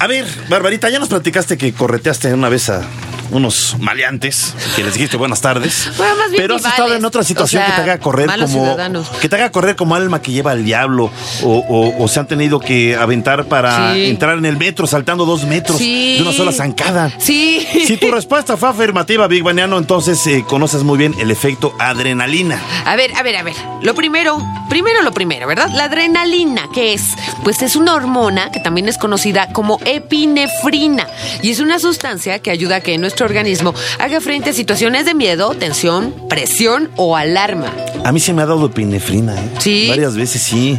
A 0.00 0.06
ver, 0.06 0.26
Barbarita, 0.48 0.88
ya 0.90 0.98
nos 0.98 1.08
platicaste 1.08 1.58
que 1.58 1.72
correteaste 1.72 2.32
una 2.32 2.48
vez 2.48 2.70
a 2.70 2.82
unos 3.30 3.76
maleantes 3.78 4.54
que 4.76 4.82
les 4.82 4.94
dijiste 4.94 5.16
buenas 5.16 5.40
tardes. 5.40 5.90
pero 6.36 6.56
has 6.56 6.64
estado 6.64 6.94
en 6.94 7.04
otra 7.04 7.22
situación 7.22 7.62
que 7.64 7.72
te 7.72 7.82
haga 7.82 7.98
correr 7.98 8.28
como 8.40 8.76
que 9.20 9.28
te 9.28 9.36
haga 9.36 9.50
correr 9.50 9.76
como 9.76 9.94
alma 9.94 10.22
que 10.22 10.32
lleva 10.32 10.52
al 10.52 10.64
diablo 10.64 11.10
o, 11.42 12.08
se 12.08 12.20
han 12.20 12.26
tenido 12.26 12.58
que 12.58 12.96
aventar 12.96 13.46
para 13.46 13.96
entrar 13.96 14.38
en 14.38 14.46
el 14.46 14.56
metro 14.56 14.86
saltando 14.86 15.26
dos 15.26 15.44
metros 15.44 15.78
de 15.78 16.18
una 16.20 16.32
sola 16.32 16.52
zancada. 16.52 17.12
Sí. 17.18 17.66
Si 17.86 17.96
tu 17.96 18.10
respuesta 18.10 18.56
fue 18.56 18.68
afirmativa, 18.68 19.26
Big 19.26 19.42
Baniano, 19.42 19.78
entonces 19.78 20.26
eh, 20.26 20.44
conoces 20.46 20.82
muy 20.82 20.96
bien 20.96 21.14
el 21.18 21.30
efecto 21.30 21.74
adrenalina. 21.78 22.60
A 22.86 22.96
ver, 22.96 23.14
a 23.14 23.22
ver, 23.22 23.36
a 23.36 23.42
ver. 23.42 23.54
Lo 23.82 23.94
primero, 23.94 24.38
primero 24.68 25.02
lo 25.02 25.12
primero, 25.12 25.46
¿verdad? 25.46 25.70
La 25.74 25.84
adrenalina, 25.84 26.68
¿qué 26.72 26.94
es? 26.94 27.02
Pues 27.44 27.62
es 27.62 27.76
una 27.76 27.94
hormona 27.94 28.50
que 28.50 28.60
también 28.60 28.88
es 28.88 28.98
conocida 28.98 29.52
como 29.52 29.78
epinefrina 29.84 31.06
y 31.42 31.50
es 31.50 31.60
una 31.60 31.78
sustancia 31.78 32.38
que 32.38 32.50
ayuda 32.50 32.76
a 32.76 32.80
que 32.80 32.96
nuestro 32.98 33.17
organismo 33.24 33.74
haga 33.98 34.20
frente 34.20 34.50
a 34.50 34.52
situaciones 34.52 35.04
de 35.04 35.14
miedo, 35.14 35.54
tensión, 35.54 36.14
presión 36.28 36.90
o 36.96 37.16
alarma. 37.16 37.72
A 38.04 38.12
mí 38.12 38.20
se 38.20 38.32
me 38.32 38.42
ha 38.42 38.46
dado 38.46 38.66
epinefrina, 38.66 39.34
¿eh? 39.34 39.48
Sí. 39.58 39.86
Varias 39.88 40.16
veces, 40.16 40.42
sí. 40.42 40.78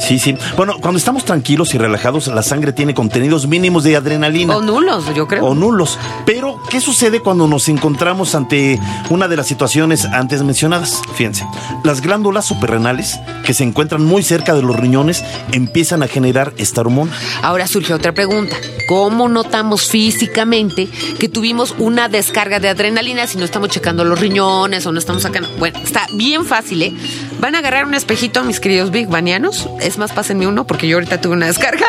Sí, 0.00 0.18
sí. 0.18 0.34
Bueno, 0.56 0.76
cuando 0.80 0.98
estamos 0.98 1.24
tranquilos 1.24 1.74
y 1.74 1.78
relajados, 1.78 2.26
la 2.28 2.42
sangre 2.42 2.72
tiene 2.72 2.94
contenidos 2.94 3.46
mínimos 3.46 3.84
de 3.84 3.96
adrenalina. 3.96 4.56
O 4.56 4.62
nulos, 4.62 5.04
yo 5.14 5.28
creo. 5.28 5.44
O 5.44 5.54
nulos. 5.54 5.98
Pero, 6.24 6.58
¿qué 6.70 6.80
sucede 6.80 7.20
cuando 7.20 7.46
nos 7.46 7.68
encontramos 7.68 8.34
ante 8.34 8.80
una 9.10 9.28
de 9.28 9.36
las 9.36 9.46
situaciones 9.46 10.06
antes 10.06 10.42
mencionadas? 10.42 11.02
Fíjense, 11.14 11.46
las 11.84 12.00
glándulas 12.00 12.46
suprarrenales, 12.46 13.20
que 13.44 13.54
se 13.54 13.62
encuentran 13.62 14.04
muy 14.04 14.22
cerca 14.22 14.54
de 14.54 14.62
los 14.62 14.74
riñones, 14.74 15.22
empiezan 15.52 16.02
a 16.02 16.08
generar 16.08 16.54
esta 16.56 16.80
hormona. 16.80 17.12
Ahora 17.42 17.66
surge 17.66 17.92
otra 17.92 18.12
pregunta. 18.12 18.56
¿Cómo 18.88 19.28
notamos 19.28 19.88
físicamente 19.88 20.88
que 21.18 21.28
tuvimos 21.28 21.74
una 21.78 22.08
descarga 22.08 22.58
de 22.58 22.68
adrenalina 22.68 23.26
si 23.26 23.38
no 23.38 23.44
estamos 23.44 23.68
checando 23.68 24.04
los 24.04 24.18
riñones 24.18 24.84
o 24.86 24.92
no 24.92 24.98
estamos 24.98 25.22
sacando? 25.22 25.48
Bueno, 25.58 25.78
está 25.84 26.06
bien 26.14 26.44
fácil, 26.44 26.82
¿eh? 26.82 26.92
Van 27.38 27.54
a 27.54 27.58
agarrar 27.58 27.84
un 27.84 27.94
espejito, 27.94 28.42
mis 28.42 28.58
queridos 28.58 28.90
Big 28.90 29.06
Banianos 29.06 29.68
es 29.90 29.98
más, 29.98 30.12
pásenme 30.12 30.46
uno 30.46 30.64
porque 30.64 30.88
yo 30.88 30.96
ahorita 30.96 31.20
tuve 31.20 31.34
una 31.34 31.46
descarga. 31.46 31.86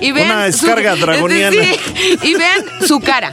Y 0.00 0.12
vean 0.12 0.30
una 0.30 0.44
descarga 0.44 0.96
dragoniana. 0.96 1.56
y 2.22 2.34
vean 2.34 2.64
su 2.86 3.00
cara. 3.00 3.30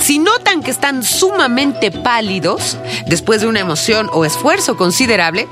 Si 0.00 0.18
notan 0.18 0.62
que 0.62 0.70
están 0.70 1.02
sumamente 1.02 1.90
pálidos 1.90 2.76
después 3.06 3.40
de 3.40 3.46
una 3.46 3.60
emoción 3.60 4.10
o 4.12 4.24
esfuerzo 4.24 4.76
considerable, 4.76 5.48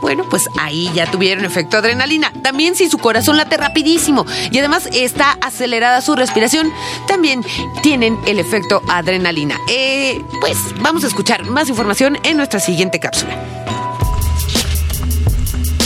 bueno, 0.00 0.24
pues 0.30 0.48
ahí 0.60 0.90
ya 0.94 1.10
tuvieron 1.10 1.44
efecto 1.44 1.78
adrenalina. 1.78 2.32
También 2.42 2.74
si 2.76 2.88
su 2.88 2.98
corazón 2.98 3.36
late 3.36 3.56
rapidísimo 3.56 4.26
y 4.50 4.58
además 4.58 4.88
está 4.92 5.36
acelerada 5.40 6.00
su 6.00 6.14
respiración, 6.14 6.72
también 7.08 7.44
tienen 7.82 8.18
el 8.26 8.38
efecto 8.38 8.82
adrenalina. 8.88 9.58
Eh, 9.68 10.22
pues 10.40 10.58
vamos 10.80 11.04
a 11.04 11.06
escuchar 11.08 11.44
más 11.44 11.68
información 11.68 12.18
en 12.22 12.36
nuestra 12.36 12.60
siguiente 12.60 13.00
cápsula. 13.00 13.36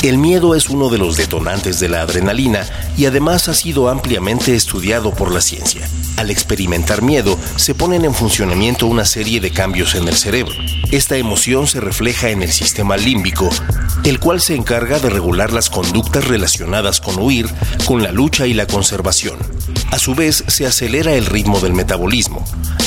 El 0.02 0.16
miedo 0.16 0.54
es 0.54 0.70
uno 0.70 0.88
de 0.88 0.96
los 0.96 1.18
detonantes 1.18 1.78
de 1.78 1.90
la 1.90 2.00
adrenalina 2.00 2.66
y 2.96 3.04
además 3.04 3.48
ha 3.48 3.54
sido 3.54 3.90
ampliamente 3.90 4.54
estudiado 4.54 5.10
por 5.10 5.30
la 5.30 5.42
ciencia. 5.42 5.86
Al 6.16 6.30
experimentar 6.30 7.02
miedo, 7.02 7.38
se 7.56 7.74
ponen 7.74 8.04
en 8.04 8.14
funcionamiento 8.14 8.86
una 8.86 9.04
serie 9.04 9.40
de 9.40 9.50
cambios 9.50 9.94
en 9.94 10.08
el 10.08 10.16
cerebro. 10.16 10.54
Esta 10.90 11.16
emoción 11.16 11.66
se 11.66 11.80
refleja 11.80 12.30
en 12.30 12.42
el 12.42 12.52
sistema 12.52 12.96
límbico, 12.96 13.48
el 14.04 14.18
cual 14.18 14.40
se 14.40 14.54
encarga 14.54 14.98
de 14.98 15.10
regular 15.10 15.52
las 15.52 15.70
conductas 15.70 16.26
relacionadas 16.26 17.00
con 17.00 17.18
huir, 17.18 17.48
con 17.86 18.02
la 18.02 18.12
lucha 18.12 18.46
y 18.46 18.54
la 18.54 18.66
conservación. 18.66 19.38
A 19.90 19.98
su 19.98 20.14
vez, 20.14 20.44
se 20.46 20.66
acelera 20.66 21.14
el 21.14 21.26
ritmo 21.26 21.60
del 21.60 21.74
metabolismo. 21.74 22.44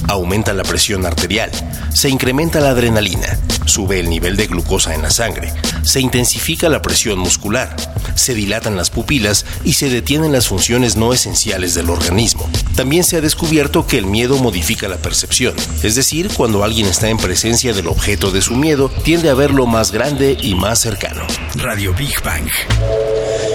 Aumenta 0.08 0.54
la 0.54 0.64
presión 0.64 1.06
arterial, 1.06 1.52
se 1.94 2.10
incrementa 2.10 2.60
la 2.60 2.70
adrenalina, 2.70 3.40
sube 3.66 4.00
el 4.00 4.10
nivel 4.10 4.36
de 4.38 4.48
glucosa 4.48 4.94
en 4.94 5.02
la 5.02 5.10
sangre, 5.10 5.54
se 5.84 6.02
intensifica 6.02 6.70
la 6.70 6.82
presión 6.82 7.20
muscular, 7.20 7.76
se 8.16 8.34
dilatan 8.34 8.76
las 8.76 8.90
pupilas 8.90 9.46
y 9.64 9.74
se 9.74 9.90
detienen 9.90 10.32
las 10.32 10.48
funciones 10.48 10.96
no 10.96 11.14
esenciales 11.14 11.74
del 11.74 11.90
organismo. 11.90 12.50
También 12.76 13.04
se 13.04 13.13
ha 13.18 13.22
descubierto 13.22 13.86
que 13.88 13.98
el 13.98 14.06
miedo 14.06 14.38
modifica 14.38 14.88
la 14.88 14.98
percepción, 14.98 15.54
es 15.84 15.96
decir, 15.96 16.30
cuando 16.36 16.64
alguien 16.64 16.88
está 16.88 17.10
en 17.10 17.18
presencia 17.18 17.74
del 17.74 17.88
objeto 17.88 18.32
de 18.32 18.42
su 18.42 18.56
miedo, 18.56 18.90
tiende 19.04 19.30
a 19.30 19.34
verlo 19.34 19.66
más 19.66 19.92
grande 19.92 20.38
y 20.42 20.56
más 20.56 20.80
cercano. 20.80 21.22
Radio 21.56 21.94
Big 21.94 22.22
Bang. 22.24 22.48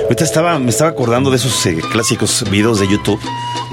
Ahorita 0.04 0.24
estaba, 0.24 0.58
me 0.58 0.70
estaba 0.70 0.90
acordando 0.90 1.30
de 1.30 1.36
esos 1.36 1.66
eh, 1.66 1.78
clásicos 1.92 2.44
videos 2.50 2.80
de 2.80 2.88
YouTube. 2.88 3.20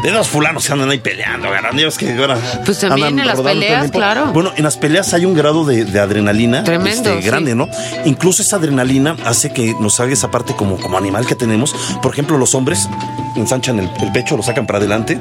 De 0.04 0.12
los 0.12 0.28
fulanos 0.28 0.68
que 0.68 0.74
andan 0.74 0.90
ahí 0.90 1.00
peleando, 1.00 1.48
agarrando. 1.48 1.78
Dios, 1.78 1.98
que 1.98 2.12
ahora 2.12 2.38
Pues 2.66 2.80
también 2.80 3.08
andan 3.08 3.20
en 3.20 3.28
las 3.28 3.42
peleas, 3.42 3.92
claro. 3.92 4.32
Bueno, 4.34 4.52
en 4.56 4.64
las 4.64 4.78
peleas 4.78 5.14
hay 5.14 5.26
un 5.26 5.34
grado 5.34 5.64
de, 5.66 5.86
de 5.86 6.00
adrenalina 6.00 6.64
Tremendo, 6.64 7.10
este, 7.10 7.22
sí. 7.22 7.26
grande, 7.26 7.56
¿no? 7.56 7.70
Incluso 8.04 8.44
esa 8.44 8.58
adrenalina 8.58 9.16
hace 9.26 9.54
que 9.54 9.74
nos 9.80 10.00
haga 10.00 10.12
esa 10.14 10.30
parte 10.30 10.54
como, 10.56 10.78
como 10.78 10.98
animal 10.98 11.26
que 11.26 11.36
tenemos. 11.36 11.74
Por 12.04 12.12
ejemplo, 12.12 12.38
los 12.38 12.54
hombres 12.54 12.88
ensanchan 13.36 13.80
el, 13.80 13.90
el 14.02 14.12
pecho, 14.12 14.36
lo 14.36 14.44
sacan 14.44 14.68
para 14.68 14.80
adelante. 14.80 15.18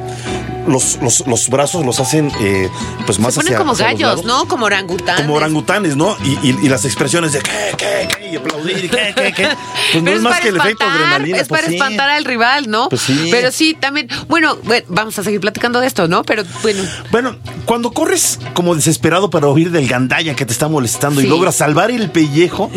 Los, 0.67 0.99
los, 1.03 1.27
los 1.27 1.49
brazos 1.49 1.85
los 1.85 2.01
hacen 2.01 2.33
eh, 2.41 2.69
pues 3.07 3.19
más 3.19 3.35
Se 3.35 3.41
ponen 3.41 3.53
hacia- 3.55 3.59
como 3.59 3.73
hacia 3.73 3.87
gallos. 3.87 4.25
¿no? 4.25 4.47
Como 4.49 4.67
orangutanes. 4.67 5.23
Como 5.23 5.35
orangutanes, 5.35 5.97
¿no? 5.97 6.17
Y, 6.25 6.31
y- 6.49 6.59
y 6.63 6.69
las 6.69 6.85
expresiones 6.85 7.33
de 7.33 7.41
qué, 7.41 7.51
qué, 7.77 8.09
qué, 8.19 8.29
y 8.31 8.37
aplaudir, 8.37 8.89
qué, 8.91 9.13
qué, 9.15 9.33
qué. 9.33 9.49
Pues 9.93 10.03
no 10.03 10.05
Pero 10.07 10.17
es 10.17 10.23
más 10.23 10.41
que 10.41 10.49
el 10.49 10.57
efecto 10.57 10.85
adrenalina. 10.85 11.37
Es 11.39 11.49
pues 11.49 11.61
para 11.61 11.69
sí. 11.71 11.75
espantar 11.77 12.09
al 12.11 12.25
rival, 12.25 12.69
¿no? 12.71 12.89
Pues 12.89 13.03
sí. 13.03 13.29
Pero 13.31 13.53
sí, 13.53 13.77
también. 13.79 14.09
Bueno, 14.29 14.57
bueno, 14.65 14.85
vamos 14.89 15.19
a 15.19 15.23
seguir 15.23 15.41
platicando 15.41 15.81
de 15.81 15.87
esto, 15.87 16.09
¿no? 16.09 16.23
Pero 16.25 16.43
bueno. 16.63 16.83
Bueno, 17.13 17.37
cuando 17.67 17.93
corres 17.93 18.41
como 18.55 18.75
desesperado 18.75 19.31
para 19.31 19.47
huir 19.49 19.71
del 19.71 19.87
gandalla 19.87 20.35
que 20.35 20.47
te 20.47 20.53
está 20.53 20.67
molestando 20.69 21.21
Sí. 21.21 21.27
y 21.27 21.31
logras 21.31 21.57
salvar 21.57 21.91
el 21.91 22.11
pellejo, 22.11 22.71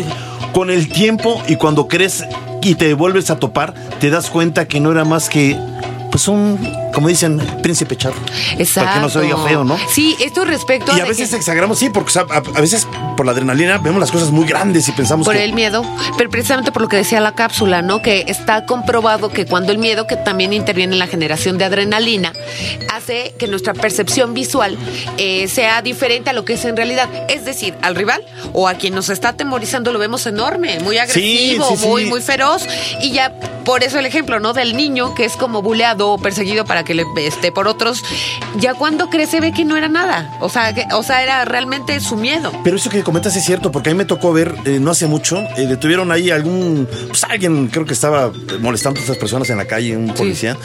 con 0.52 0.70
el 0.70 0.88
tiempo 0.88 1.42
y 1.48 1.56
cuando 1.56 1.88
crees 1.88 2.24
y 2.62 2.74
te 2.74 2.92
vuelves 2.94 3.30
a 3.30 3.38
topar, 3.38 3.74
te 3.98 4.10
das 4.10 4.28
cuenta 4.30 4.68
que 4.68 4.78
no 4.80 4.92
era 4.92 5.04
más 5.04 5.28
que, 5.28 5.56
pues 6.10 6.28
un, 6.28 6.58
como 6.92 7.08
dicen, 7.08 7.38
príncipe 7.62 7.96
charro. 7.96 8.16
Exacto. 8.58 8.80
Para 8.88 8.94
que 8.94 9.00
no 9.00 9.08
se 9.08 9.18
oiga 9.18 9.36
feo, 9.46 9.64
¿no? 9.64 9.76
Sí, 9.88 10.16
esto 10.20 10.44
respecto 10.44 10.96
Y 10.96 11.00
a 11.00 11.04
veces 11.04 11.30
que- 11.30 11.36
exageramos, 11.36 11.78
sí, 11.78 11.90
porque 11.90 12.08
o 12.08 12.12
sea, 12.12 12.26
a, 12.30 12.36
a 12.38 12.60
veces 12.60 12.86
por 13.16 13.26
la 13.26 13.32
adrenalina 13.32 13.78
vemos 13.78 14.00
las 14.00 14.10
cosas 14.10 14.30
muy 14.30 14.46
grandes 14.46 14.88
y 14.88 14.92
pensamos 14.92 15.24
por 15.26 15.34
que... 15.36 15.44
el 15.44 15.52
miedo, 15.52 15.84
pero 16.16 16.30
precisamente 16.30 16.72
por 16.72 16.82
lo 16.82 16.88
que 16.88 16.96
decía 16.96 17.20
la 17.20 17.32
cápsula, 17.34 17.82
¿no? 17.82 18.00
Que 18.02 18.24
está 18.28 18.64
comprobado 18.66 19.28
que 19.30 19.44
cuando 19.46 19.72
el 19.72 19.78
miedo, 19.78 20.06
que 20.06 20.16
también 20.16 20.52
interviene 20.52 20.92
en 20.94 20.98
la 20.98 21.06
generación 21.06 21.58
de 21.58 21.64
adrenalina, 21.64 22.32
hace 22.92 23.34
que 23.38 23.46
nuestra 23.48 23.74
percepción 23.74 24.34
visual 24.34 24.76
eh, 25.16 25.48
sea 25.48 25.82
diferente 25.82 26.30
a 26.30 26.32
lo 26.32 26.44
que 26.44 26.54
es 26.54 26.64
en 26.64 26.76
realidad. 26.76 27.08
Es 27.28 27.44
decir, 27.44 27.74
al 27.82 27.94
rival 27.94 28.22
o 28.52 28.68
a 28.68 28.74
quien 28.74 28.94
nos 28.94 29.08
está 29.08 29.30
atemorizando 29.30 29.92
lo 29.92 29.98
vemos 29.98 30.26
enorme, 30.26 30.78
muy 30.80 30.98
agresivo, 30.98 31.68
sí, 31.70 31.76
sí. 31.76 31.86
muy, 31.86 32.04
muy 32.06 32.20
feroz. 32.20 32.66
Y 33.02 33.10
ya 33.12 33.32
por 33.64 33.82
eso 33.82 33.98
el 33.98 34.06
ejemplo, 34.06 34.40
¿no? 34.40 34.52
Del 34.52 34.76
niño 34.76 35.14
que 35.14 35.24
es 35.24 35.36
como 35.36 35.62
buleado 35.62 36.10
o 36.12 36.18
perseguido 36.18 36.64
para 36.64 36.77
que 36.84 36.94
le 36.94 37.04
esté 37.18 37.52
por 37.52 37.68
otros, 37.68 38.02
ya 38.58 38.74
cuando 38.74 39.10
crece 39.10 39.40
ve 39.40 39.52
que 39.52 39.64
no 39.64 39.76
era 39.76 39.88
nada. 39.88 40.36
O 40.40 40.48
sea, 40.48 40.74
que, 40.74 40.86
o 40.94 41.02
sea, 41.02 41.22
era 41.22 41.44
realmente 41.44 42.00
su 42.00 42.16
miedo. 42.16 42.52
Pero 42.64 42.76
eso 42.76 42.90
que 42.90 43.02
comentas 43.02 43.36
es 43.36 43.44
cierto, 43.44 43.70
porque 43.72 43.90
a 43.90 43.92
mí 43.92 43.98
me 43.98 44.04
tocó 44.04 44.32
ver 44.32 44.54
eh, 44.64 44.78
no 44.80 44.90
hace 44.90 45.06
mucho, 45.06 45.38
eh, 45.56 45.66
detuvieron 45.66 46.10
ahí 46.12 46.30
algún, 46.30 46.88
pues 47.08 47.24
alguien 47.24 47.68
creo 47.68 47.84
que 47.86 47.92
estaba 47.92 48.32
molestando 48.60 49.00
a 49.00 49.02
estas 49.02 49.16
personas 49.16 49.50
en 49.50 49.58
la 49.58 49.66
calle, 49.66 49.96
un 49.96 50.08
policía, 50.14 50.56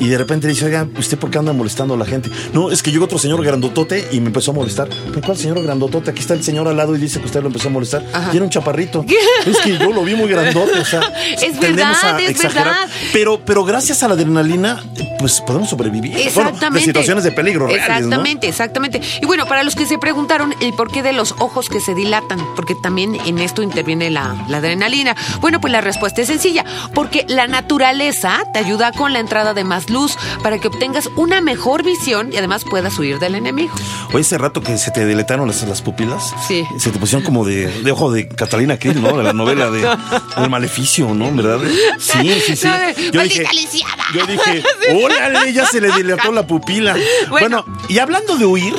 y 0.00 0.08
de 0.08 0.18
repente 0.18 0.48
dice, 0.48 0.64
oiga, 0.66 0.86
¿usted 0.98 1.18
por 1.18 1.30
qué 1.30 1.38
anda 1.38 1.52
molestando 1.52 1.94
a 1.94 1.96
la 1.96 2.04
gente? 2.04 2.30
No, 2.52 2.70
es 2.70 2.82
que 2.82 2.90
llegó 2.90 3.04
otro 3.04 3.18
señor 3.18 3.42
grandotote 3.44 4.08
y 4.12 4.20
me 4.20 4.26
empezó 4.28 4.50
a 4.50 4.54
molestar. 4.54 4.88
¿Pero 4.88 5.20
cuál 5.22 5.36
señor 5.36 5.62
grandotote? 5.62 6.10
Aquí 6.10 6.20
está 6.20 6.34
el 6.34 6.42
señor 6.42 6.68
al 6.68 6.76
lado 6.76 6.94
y 6.96 6.98
dice 6.98 7.20
que 7.20 7.26
usted 7.26 7.40
lo 7.40 7.48
empezó 7.48 7.68
a 7.68 7.70
molestar. 7.70 8.04
Y 8.32 8.36
era 8.36 8.44
un 8.44 8.50
chaparrito. 8.50 9.04
es 9.46 9.58
que 9.58 9.78
yo 9.78 9.92
lo 9.92 10.02
vi 10.04 10.14
muy 10.14 10.28
grandote, 10.28 10.78
o 10.80 10.84
sea, 10.84 11.00
Es 11.40 11.58
verdad, 11.60 11.94
a 12.02 12.20
es 12.20 12.30
exagerar. 12.30 12.64
verdad. 12.66 12.88
Pero, 13.12 13.40
pero 13.44 13.64
gracias 13.64 14.02
a 14.02 14.08
la 14.08 14.14
adrenalina, 14.14 14.82
pues 15.18 15.40
podemos 15.52 15.70
sobrevivir. 15.70 16.12
Bueno, 16.12 16.28
Exactamente. 16.28 16.78
de 16.80 16.84
situaciones 16.84 17.24
de 17.24 17.32
peligro 17.32 17.66
reales, 17.66 17.86
¿no? 17.88 17.94
Exactamente, 18.06 18.48
exactamente. 18.48 19.00
Y 19.20 19.26
bueno, 19.26 19.46
para 19.46 19.62
los 19.62 19.74
que 19.74 19.86
se 19.86 19.98
preguntaron 19.98 20.54
el 20.60 20.72
porqué 20.74 21.02
de 21.02 21.12
los 21.12 21.32
ojos 21.38 21.68
que 21.68 21.80
se 21.80 21.94
dilatan, 21.94 22.40
porque 22.56 22.74
también 22.74 23.16
en 23.26 23.38
esto 23.38 23.62
interviene 23.62 24.10
la, 24.10 24.34
la 24.48 24.58
adrenalina. 24.58 25.14
Bueno, 25.40 25.60
pues 25.60 25.72
la 25.72 25.80
respuesta 25.80 26.20
es 26.22 26.28
sencilla, 26.28 26.64
porque 26.94 27.24
la 27.28 27.46
naturaleza 27.46 28.44
te 28.52 28.58
ayuda 28.58 28.92
con 28.92 29.12
la 29.12 29.18
entrada 29.20 29.54
de 29.54 29.64
más 29.64 29.90
luz 29.90 30.16
para 30.42 30.58
que 30.58 30.68
obtengas 30.68 31.08
una 31.16 31.40
mejor 31.40 31.82
visión 31.84 32.30
y 32.32 32.36
además 32.36 32.64
puedas 32.64 32.98
huir 32.98 33.18
del 33.18 33.34
enemigo. 33.34 33.72
Oye, 34.10 34.20
ese 34.20 34.38
rato 34.38 34.60
que 34.62 34.78
se 34.78 34.90
te 34.90 35.04
dilataron 35.06 35.46
las, 35.48 35.62
las 35.64 35.82
pupilas, 35.82 36.34
Sí. 36.46 36.64
se 36.78 36.90
te 36.90 36.98
pusieron 36.98 37.24
como 37.24 37.44
de, 37.44 37.68
de 37.82 37.92
ojo 37.92 38.10
de 38.12 38.28
Catalina 38.28 38.78
Krill, 38.78 39.00
¿no? 39.02 39.16
De 39.16 39.22
la 39.22 39.32
novela 39.32 39.70
de 39.70 39.82
El 40.36 40.50
Maleficio, 40.50 41.12
¿no? 41.14 41.30
¿Verdad? 41.32 41.60
Sí, 41.98 42.32
sí, 42.46 42.56
sí. 42.56 42.66
No, 42.66 42.76
de, 42.78 43.12
"Maldita 43.18 43.52
lisiada". 43.52 44.04
yo 44.14 44.26
dije, 44.26 44.62
órale, 45.04 45.41
ya 45.50 45.66
se 45.66 45.80
le 45.80 45.90
dilató 45.92 46.32
la 46.32 46.46
pupila. 46.46 46.96
Bueno. 47.28 47.42
Bueno, 47.52 47.64
y 47.88 47.98
hablando 47.98 48.36
de 48.36 48.46
huir, 48.46 48.74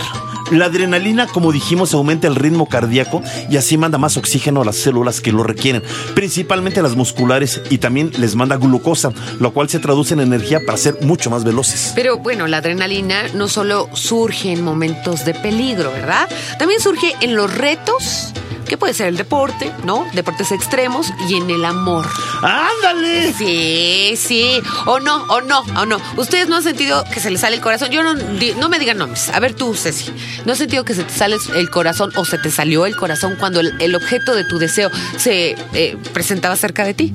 la 0.51 0.65
adrenalina, 0.65 1.27
como 1.27 1.51
dijimos, 1.51 1.93
aumenta 1.93 2.27
el 2.27 2.35
ritmo 2.35 2.67
cardíaco 2.67 3.21
y 3.49 3.57
así 3.57 3.77
manda 3.77 3.97
más 3.97 4.17
oxígeno 4.17 4.61
a 4.61 4.65
las 4.65 4.75
células 4.75 5.21
que 5.21 5.31
lo 5.31 5.43
requieren, 5.43 5.83
principalmente 6.15 6.81
las 6.81 6.95
musculares, 6.95 7.61
y 7.69 7.77
también 7.77 8.11
les 8.17 8.35
manda 8.35 8.57
glucosa, 8.57 9.11
lo 9.39 9.53
cual 9.53 9.69
se 9.69 9.79
traduce 9.79 10.13
en 10.13 10.21
energía 10.21 10.59
para 10.65 10.77
ser 10.77 10.97
mucho 11.01 11.29
más 11.29 11.43
veloces. 11.43 11.91
Pero 11.95 12.17
bueno, 12.17 12.47
la 12.47 12.57
adrenalina 12.57 13.23
no 13.33 13.47
solo 13.47 13.89
surge 13.93 14.51
en 14.51 14.63
momentos 14.63 15.25
de 15.25 15.33
peligro, 15.33 15.91
¿verdad? 15.91 16.29
También 16.59 16.79
surge 16.79 17.13
en 17.21 17.35
los 17.35 17.53
retos, 17.53 18.33
que 18.73 18.77
puede 18.79 18.95
ser 18.95 19.05
el 19.05 19.17
deporte, 19.17 19.71
¿no? 19.83 20.03
Deportes 20.13 20.51
extremos 20.51 21.13
y 21.29 21.35
en 21.35 21.47
el 21.51 21.63
amor. 21.63 22.07
¡Ándale! 22.41 23.31
Sí, 23.33 24.15
sí. 24.17 24.59
O 24.87 24.99
no, 24.99 25.23
o 25.29 25.41
no, 25.41 25.59
o 25.77 25.85
no. 25.85 25.97
Ustedes 26.17 26.47
no 26.47 26.55
han 26.55 26.63
sentido 26.63 27.03
que 27.13 27.19
se 27.19 27.29
les 27.29 27.41
sale 27.41 27.55
el 27.57 27.61
corazón. 27.61 27.89
Yo 27.91 28.01
no, 28.01 28.15
no 28.15 28.69
me 28.69 28.79
digan 28.79 28.97
nombres. 28.97 29.29
A 29.29 29.39
ver 29.39 29.53
tú, 29.53 29.75
Ceci. 29.75 30.11
¿No 30.45 30.53
has 30.53 30.57
sentido 30.57 30.83
que 30.85 30.95
se 30.95 31.03
te 31.03 31.13
sale 31.13 31.35
el 31.55 31.69
corazón 31.69 32.11
o 32.15 32.25
se 32.25 32.39
te 32.39 32.49
salió 32.49 32.87
el 32.87 32.95
corazón 32.95 33.35
cuando 33.39 33.59
el, 33.59 33.79
el 33.79 33.93
objeto 33.93 34.33
de 34.33 34.43
tu 34.43 34.57
deseo 34.57 34.89
se 35.17 35.55
eh, 35.73 35.95
presentaba 36.11 36.55
cerca 36.55 36.83
de 36.83 36.95
ti? 36.95 37.13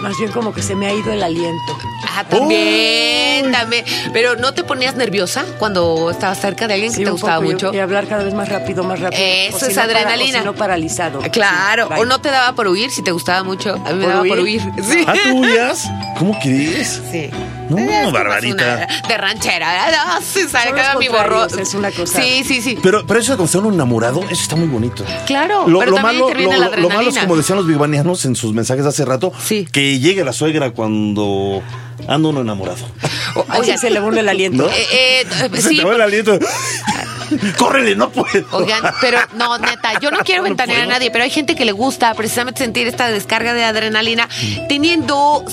Más 0.00 0.16
bien 0.18 0.32
como 0.32 0.52
que 0.54 0.62
se 0.62 0.74
me 0.74 0.86
ha 0.86 0.94
ido 0.94 1.12
el 1.12 1.22
aliento. 1.22 1.78
Ah, 2.16 2.24
también, 2.24 3.50
también. 3.52 3.84
Pero 4.12 4.36
¿no 4.36 4.52
te 4.52 4.62
ponías 4.62 4.96
nerviosa 4.96 5.44
cuando 5.58 6.10
estabas 6.10 6.40
cerca 6.40 6.66
de 6.68 6.74
alguien 6.74 6.92
que 6.92 6.98
te 6.98 7.06
un 7.06 7.12
gustaba 7.12 7.36
poco, 7.36 7.50
mucho? 7.50 7.72
Y 7.74 7.78
hablar 7.78 8.06
cada 8.06 8.22
vez 8.22 8.34
más 8.34 8.48
rápido, 8.50 8.84
más 8.84 9.00
rápido. 9.00 9.22
Eso 9.22 9.56
O 9.56 9.60
si 9.60 9.66
es 9.70 9.76
no 9.76 9.82
para- 9.82 9.98
adrenalina. 10.00 10.38
o 10.38 10.42
si 10.42 10.46
no 10.46 10.54
paralizado. 10.96 11.30
Claro, 11.32 11.88
Sí, 11.88 11.94
o 12.00 12.04
no 12.04 12.20
te 12.20 12.30
daba 12.30 12.54
por 12.54 12.68
huir 12.68 12.90
si 12.90 13.02
te 13.02 13.10
gustaba 13.12 13.42
mucho. 13.44 13.74
A 13.74 13.92
mí 13.92 13.94
me 13.98 14.04
¿Por 14.04 14.12
daba 14.12 14.24
por 14.24 14.38
huir? 14.40 14.60
Sí. 14.82 15.04
¿Ah, 15.06 15.14
tuyas? 15.24 15.88
¿Cómo 16.18 16.38
crees? 16.40 17.02
Sí. 17.10 17.30
No, 17.68 17.78
Es 17.78 18.06
que 18.06 18.12
Barbarita. 18.12 18.86
De 19.08 19.18
ranchera. 19.18 19.86
Ah, 19.86 20.20
se 20.22 20.48
sale 20.48 20.72
cada 20.72 20.96
mi 20.96 21.08
borro. 21.08 21.44
es 21.46 21.74
una 21.74 21.90
cosa. 21.90 22.20
Sí, 22.20 22.44
sí, 22.44 22.60
sí. 22.60 22.78
Pero, 22.82 23.06
pero 23.06 23.20
eso 23.20 23.32
de 23.32 23.38
cuando 23.38 23.58
uno 23.60 23.72
enamorado, 23.74 24.22
eso 24.24 24.42
está 24.42 24.56
muy 24.56 24.68
bonito. 24.68 25.04
Claro, 25.26 25.66
Lo, 25.66 25.78
pero 25.80 25.92
lo 25.92 25.96
también 25.96 26.22
malo, 26.22 26.34
lo- 26.34 26.50
la 26.60 26.68
lo- 26.68 26.76
lo 26.82 26.88
malo 26.90 27.08
es 27.10 27.18
como 27.18 27.36
decían 27.36 27.56
los 27.56 27.66
bigbanianos 27.66 28.24
en 28.26 28.36
sus 28.36 28.52
mensajes 28.52 28.84
hace 28.86 29.04
rato, 29.04 29.32
Sí. 29.42 29.66
que 29.70 29.98
llegue 29.98 30.24
la 30.24 30.32
suegra 30.32 30.70
cuando 30.72 31.62
anda 32.06 32.28
uno 32.28 32.40
enamorado. 32.42 32.84
Así 33.48 33.60
Oigan, 33.60 33.78
se 33.78 33.90
le 33.90 34.00
vuelve 34.00 34.20
el 34.20 34.28
aliento. 34.28 34.64
¿No? 34.64 34.68
eh, 34.68 34.86
eh, 34.92 35.26
Se 35.54 35.62
sí, 35.70 35.76
te 35.78 35.84
va 35.84 35.94
el 35.94 36.02
aliento. 36.02 36.38
Córrele, 37.58 37.94
no 37.96 38.10
puedo. 38.10 38.46
Oigan, 38.52 38.82
pero 39.00 39.18
no, 39.34 39.58
neta, 39.58 39.98
yo 40.00 40.10
no 40.10 40.18
quiero 40.18 40.42
No 40.44 40.48
ventanear 40.48 40.82
a 40.82 40.86
nadie, 40.86 41.10
pero 41.10 41.24
hay 41.24 41.30
gente 41.30 41.54
que 41.54 41.64
le 41.64 41.72
gusta 41.72 42.12
precisamente 42.14 42.62
sentir 42.62 42.86
esta 42.86 43.08
descarga 43.08 43.54
de 43.54 43.64
adrenalina 43.64 44.28
teniendo 44.68 45.44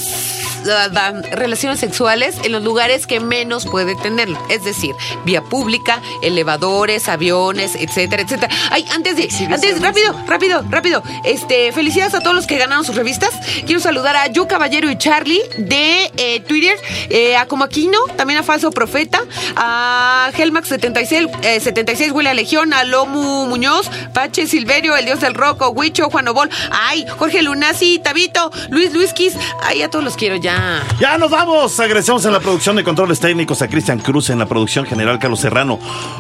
relaciones 1.32 1.80
sexuales 1.80 2.36
en 2.44 2.52
los 2.52 2.64
lugares 2.64 3.08
que 3.08 3.20
menos 3.20 3.66
puede 3.66 3.96
tenerlo. 3.96 4.40
Es 4.50 4.64
decir, 4.64 4.96
vía 5.26 5.42
pública, 5.42 6.02
elevadores, 6.22 7.10
aviones, 7.10 7.76
etcétera, 7.76 8.24
etcétera. 8.24 8.54
Ay, 8.70 8.86
antes 8.94 9.16
de, 9.16 9.30
antes, 9.46 9.82
rápido, 9.82 10.16
rápido, 10.28 10.64
rápido. 10.70 11.04
Este, 11.24 11.72
felicidades 11.72 12.14
a 12.14 12.20
todos 12.20 12.36
los 12.36 12.48
que 12.48 12.58
ganaron 12.58 12.84
sus 12.84 12.96
revistas. 12.96 13.32
Quiero 13.66 13.80
saludar 13.80 14.16
a 14.16 14.28
Yu 14.28 14.48
Caballero 14.48 14.90
y 14.90 14.98
Charlie 14.98 15.42
de 15.58 16.12
eh, 16.18 16.40
Twitter, 16.42 16.78
eh, 17.10 17.36
a 17.36 17.46
Comaquino, 17.48 17.98
también 18.16 18.40
a 18.40 18.44
Falso 18.44 18.72
Profeta, 18.72 19.22
a 19.56 20.32
Helmax 20.38 20.70
76, 20.70 21.28
eh, 21.44 21.60
76 21.60 22.12
Huele 22.12 22.30
a 22.30 22.34
Legión, 22.34 22.74
a 22.74 22.84
Lomu 22.84 23.48
Muñoz, 23.48 23.90
Pache 24.14 24.48
Silverio, 24.48 24.96
el 24.96 25.06
dios 25.06 25.22
del 25.22 25.34
roco, 25.34 25.70
Huicho, 25.70 26.10
Juan 26.10 26.28
Obol, 26.28 26.50
ay, 26.72 27.06
Jorge 27.18 27.42
Lunasi, 27.42 28.00
Tabito, 28.00 28.52
Luis 28.70 28.94
Luisquis, 28.94 29.34
ay, 29.64 29.82
a 29.82 29.90
todos 29.90 30.04
los 30.04 30.16
quiero 30.16 30.36
ya. 30.36 30.51
Ya. 30.52 30.84
Ya 31.00 31.18
nos 31.18 31.32
vamos. 31.32 31.80
Agradecemos 31.80 32.26
en 32.26 32.34
la 32.34 32.40
producción 32.40 32.76
de 32.76 32.84
controles 32.84 33.20
técnicos 33.20 33.62
a 33.62 33.68
Cristian 33.68 34.00
Cruz, 34.00 34.30
en 34.30 34.40
la 34.40 34.46
producción 34.46 34.86
general 34.86 35.18
Carlos 35.20 35.40
Serrano, 35.40 35.80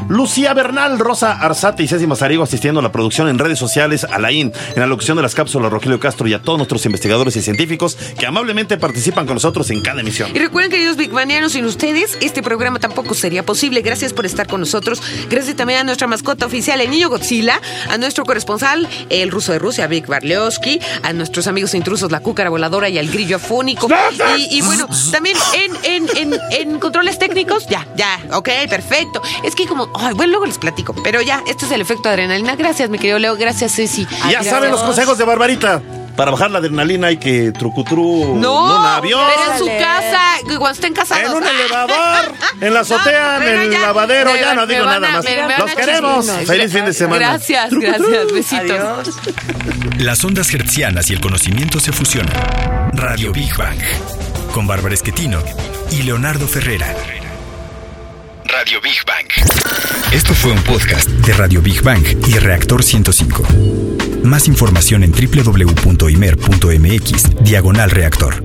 Lucía 0.10 0.54
Bernal, 0.54 0.98
Rosa 1.00 1.34
Arzate 1.34 1.84
y 1.84 1.88
Ceci 1.88 2.08
Mazarigo 2.08 2.44
asistiendo 2.44 2.80
a 2.80 2.84
la 2.84 2.92
producción 2.92 3.28
en 3.28 3.38
redes 3.38 3.60
sociales, 3.60 4.04
a 4.04 4.18
la 4.20 4.32
IN, 4.32 4.52
en 4.74 4.80
la 4.80 4.88
locución 4.88 5.18
de 5.18 5.24
las 5.24 5.36
cápsulas 5.36 5.72
Rogelio 5.72 6.00
Castro 6.00 6.28
y 6.28 6.34
a 6.34 6.42
todos 6.42 6.58
nuestros 6.58 6.86
investigadores 6.86 7.36
y 7.36 7.42
científicos 7.42 7.96
que 8.18 8.26
amablemente 8.26 8.78
participan 8.78 9.26
con 9.26 9.36
nosotros 9.36 9.70
en 9.70 9.82
cada 9.82 10.02
emisión. 10.02 10.32
Y 10.34 10.40
recuerden, 10.40 10.72
queridos 10.72 10.98
Big 10.98 11.12
Banianos, 11.12 11.52
sin 11.52 11.66
ustedes 11.66 12.18
este 12.22 12.42
programa 12.42 12.80
tampoco 12.80 13.14
sería 13.14 13.44
posible. 13.46 13.82
Gracias 13.82 14.14
por 14.14 14.26
estar 14.26 14.48
con 14.48 14.62
nosotros. 14.62 15.02
Gracias 15.30 15.56
también 15.56 15.80
a 15.80 15.84
nuestra 15.84 16.08
mascota 16.08 16.46
oficial, 16.46 16.82
el 16.82 16.90
niño 16.90 17.10
Godzilla, 17.10 17.62
a 17.90 17.98
nuestro 17.98 18.26
corresponsal, 18.26 18.88
el 19.10 19.30
ruso 19.30 19.52
de 19.52 19.60
Rusia, 19.60 19.88
Vic 19.88 20.08
Barleowski, 20.08 20.80
a 21.04 21.14
nuestros 21.14 21.48
amigos 21.48 21.76
intrusos, 21.76 22.12
la 22.12 22.20
cúcara 22.20 22.50
voladora 22.50 22.90
y 22.90 22.98
el 22.98 23.12
grillo 23.12 23.36
afónico. 23.36 23.88
Y, 24.38 24.57
y 24.57 24.61
bueno, 24.61 24.88
también 25.11 25.38
en, 25.53 25.76
en, 25.84 26.17
en, 26.34 26.39
en 26.51 26.80
controles 26.80 27.17
técnicos, 27.19 27.67
ya, 27.67 27.86
ya, 27.95 28.19
ok, 28.32 28.49
perfecto. 28.69 29.22
Es 29.43 29.55
que 29.55 29.65
como, 29.67 29.89
ay, 29.95 30.13
bueno, 30.13 30.32
luego 30.32 30.45
les 30.45 30.57
platico, 30.57 30.93
pero 31.03 31.22
ya, 31.22 31.41
este 31.47 31.65
es 31.65 31.72
el 31.72 31.82
efecto 31.82 32.09
adrenalina. 32.09 32.55
Gracias, 32.55 32.89
mi 32.89 32.97
querido 32.97 33.19
Leo, 33.19 33.36
gracias, 33.36 33.74
Ceci. 33.76 34.05
Ya 34.05 34.17
Gracias. 34.30 34.45
saben 34.47 34.72
los 34.72 34.82
consejos 34.82 35.17
de 35.17 35.26
Barbarita. 35.26 35.82
Para 36.15 36.30
bajar 36.32 36.51
la 36.51 36.59
adrenalina 36.59 37.07
hay 37.07 37.17
que 37.17 37.53
trucutru 37.53 38.36
No, 38.38 38.69
en 38.76 38.80
un 38.80 38.86
avión. 38.86 39.22
pero 39.34 39.53
en 39.53 39.57
su 39.59 39.65
casa, 39.84 40.22
cuando 40.45 40.69
estén 40.72 40.93
casados. 40.93 41.24
En 41.24 41.32
un 41.38 41.43
elevador, 41.47 42.34
en 42.59 42.74
la 42.74 42.82
azotea, 42.82 43.38
en 43.38 43.59
el 43.61 43.72
ya, 43.72 43.80
lavadero, 43.80 44.36
ya 44.36 44.47
van- 44.47 44.55
no 44.57 44.67
digo 44.67 44.86
nada 44.86 45.07
a- 45.07 45.11
más. 45.13 45.24
me 45.26 45.57
Los 45.57 45.72
queremos. 45.74 46.26
chisminos. 46.26 46.47
Feliz 46.47 46.74
fin 46.74 46.86
de 46.86 46.93
semana. 46.93 47.17
Gracias, 47.30 47.69
Trucutru. 47.69 48.07
gracias, 48.09 48.34
besitos. 48.34 48.72
Adiós. 48.72 49.09
Las 49.99 50.24
ondas 50.26 50.53
hertzianas 50.53 51.09
y 51.09 51.13
el 51.13 51.22
conocimiento 51.22 51.80
se 51.80 51.93
fusionan. 51.93 52.34
Radio 52.94 53.32
Big 53.32 53.56
Bang. 53.58 53.80
Con 54.54 54.68
Bárbara 54.68 54.94
Esquetino 54.94 55.39
y 55.92 56.04
Leonardo 56.04 56.48
Ferrera. 56.48 56.94
Radio 58.46 58.80
Big 58.82 58.98
Bang. 59.08 59.28
Esto 60.12 60.34
fue 60.34 60.52
un 60.52 60.62
podcast 60.64 61.10
de 61.10 61.34
Radio 61.34 61.62
Big 61.62 61.82
Bang 61.82 62.04
y 62.28 62.38
Reactor 62.38 62.84
105. 62.84 63.44
Más 64.24 64.48
información 64.48 65.04
en 65.04 65.12
www.imer.mx, 65.12 65.84
diagonal 67.44 67.89
reactor. 67.92 68.44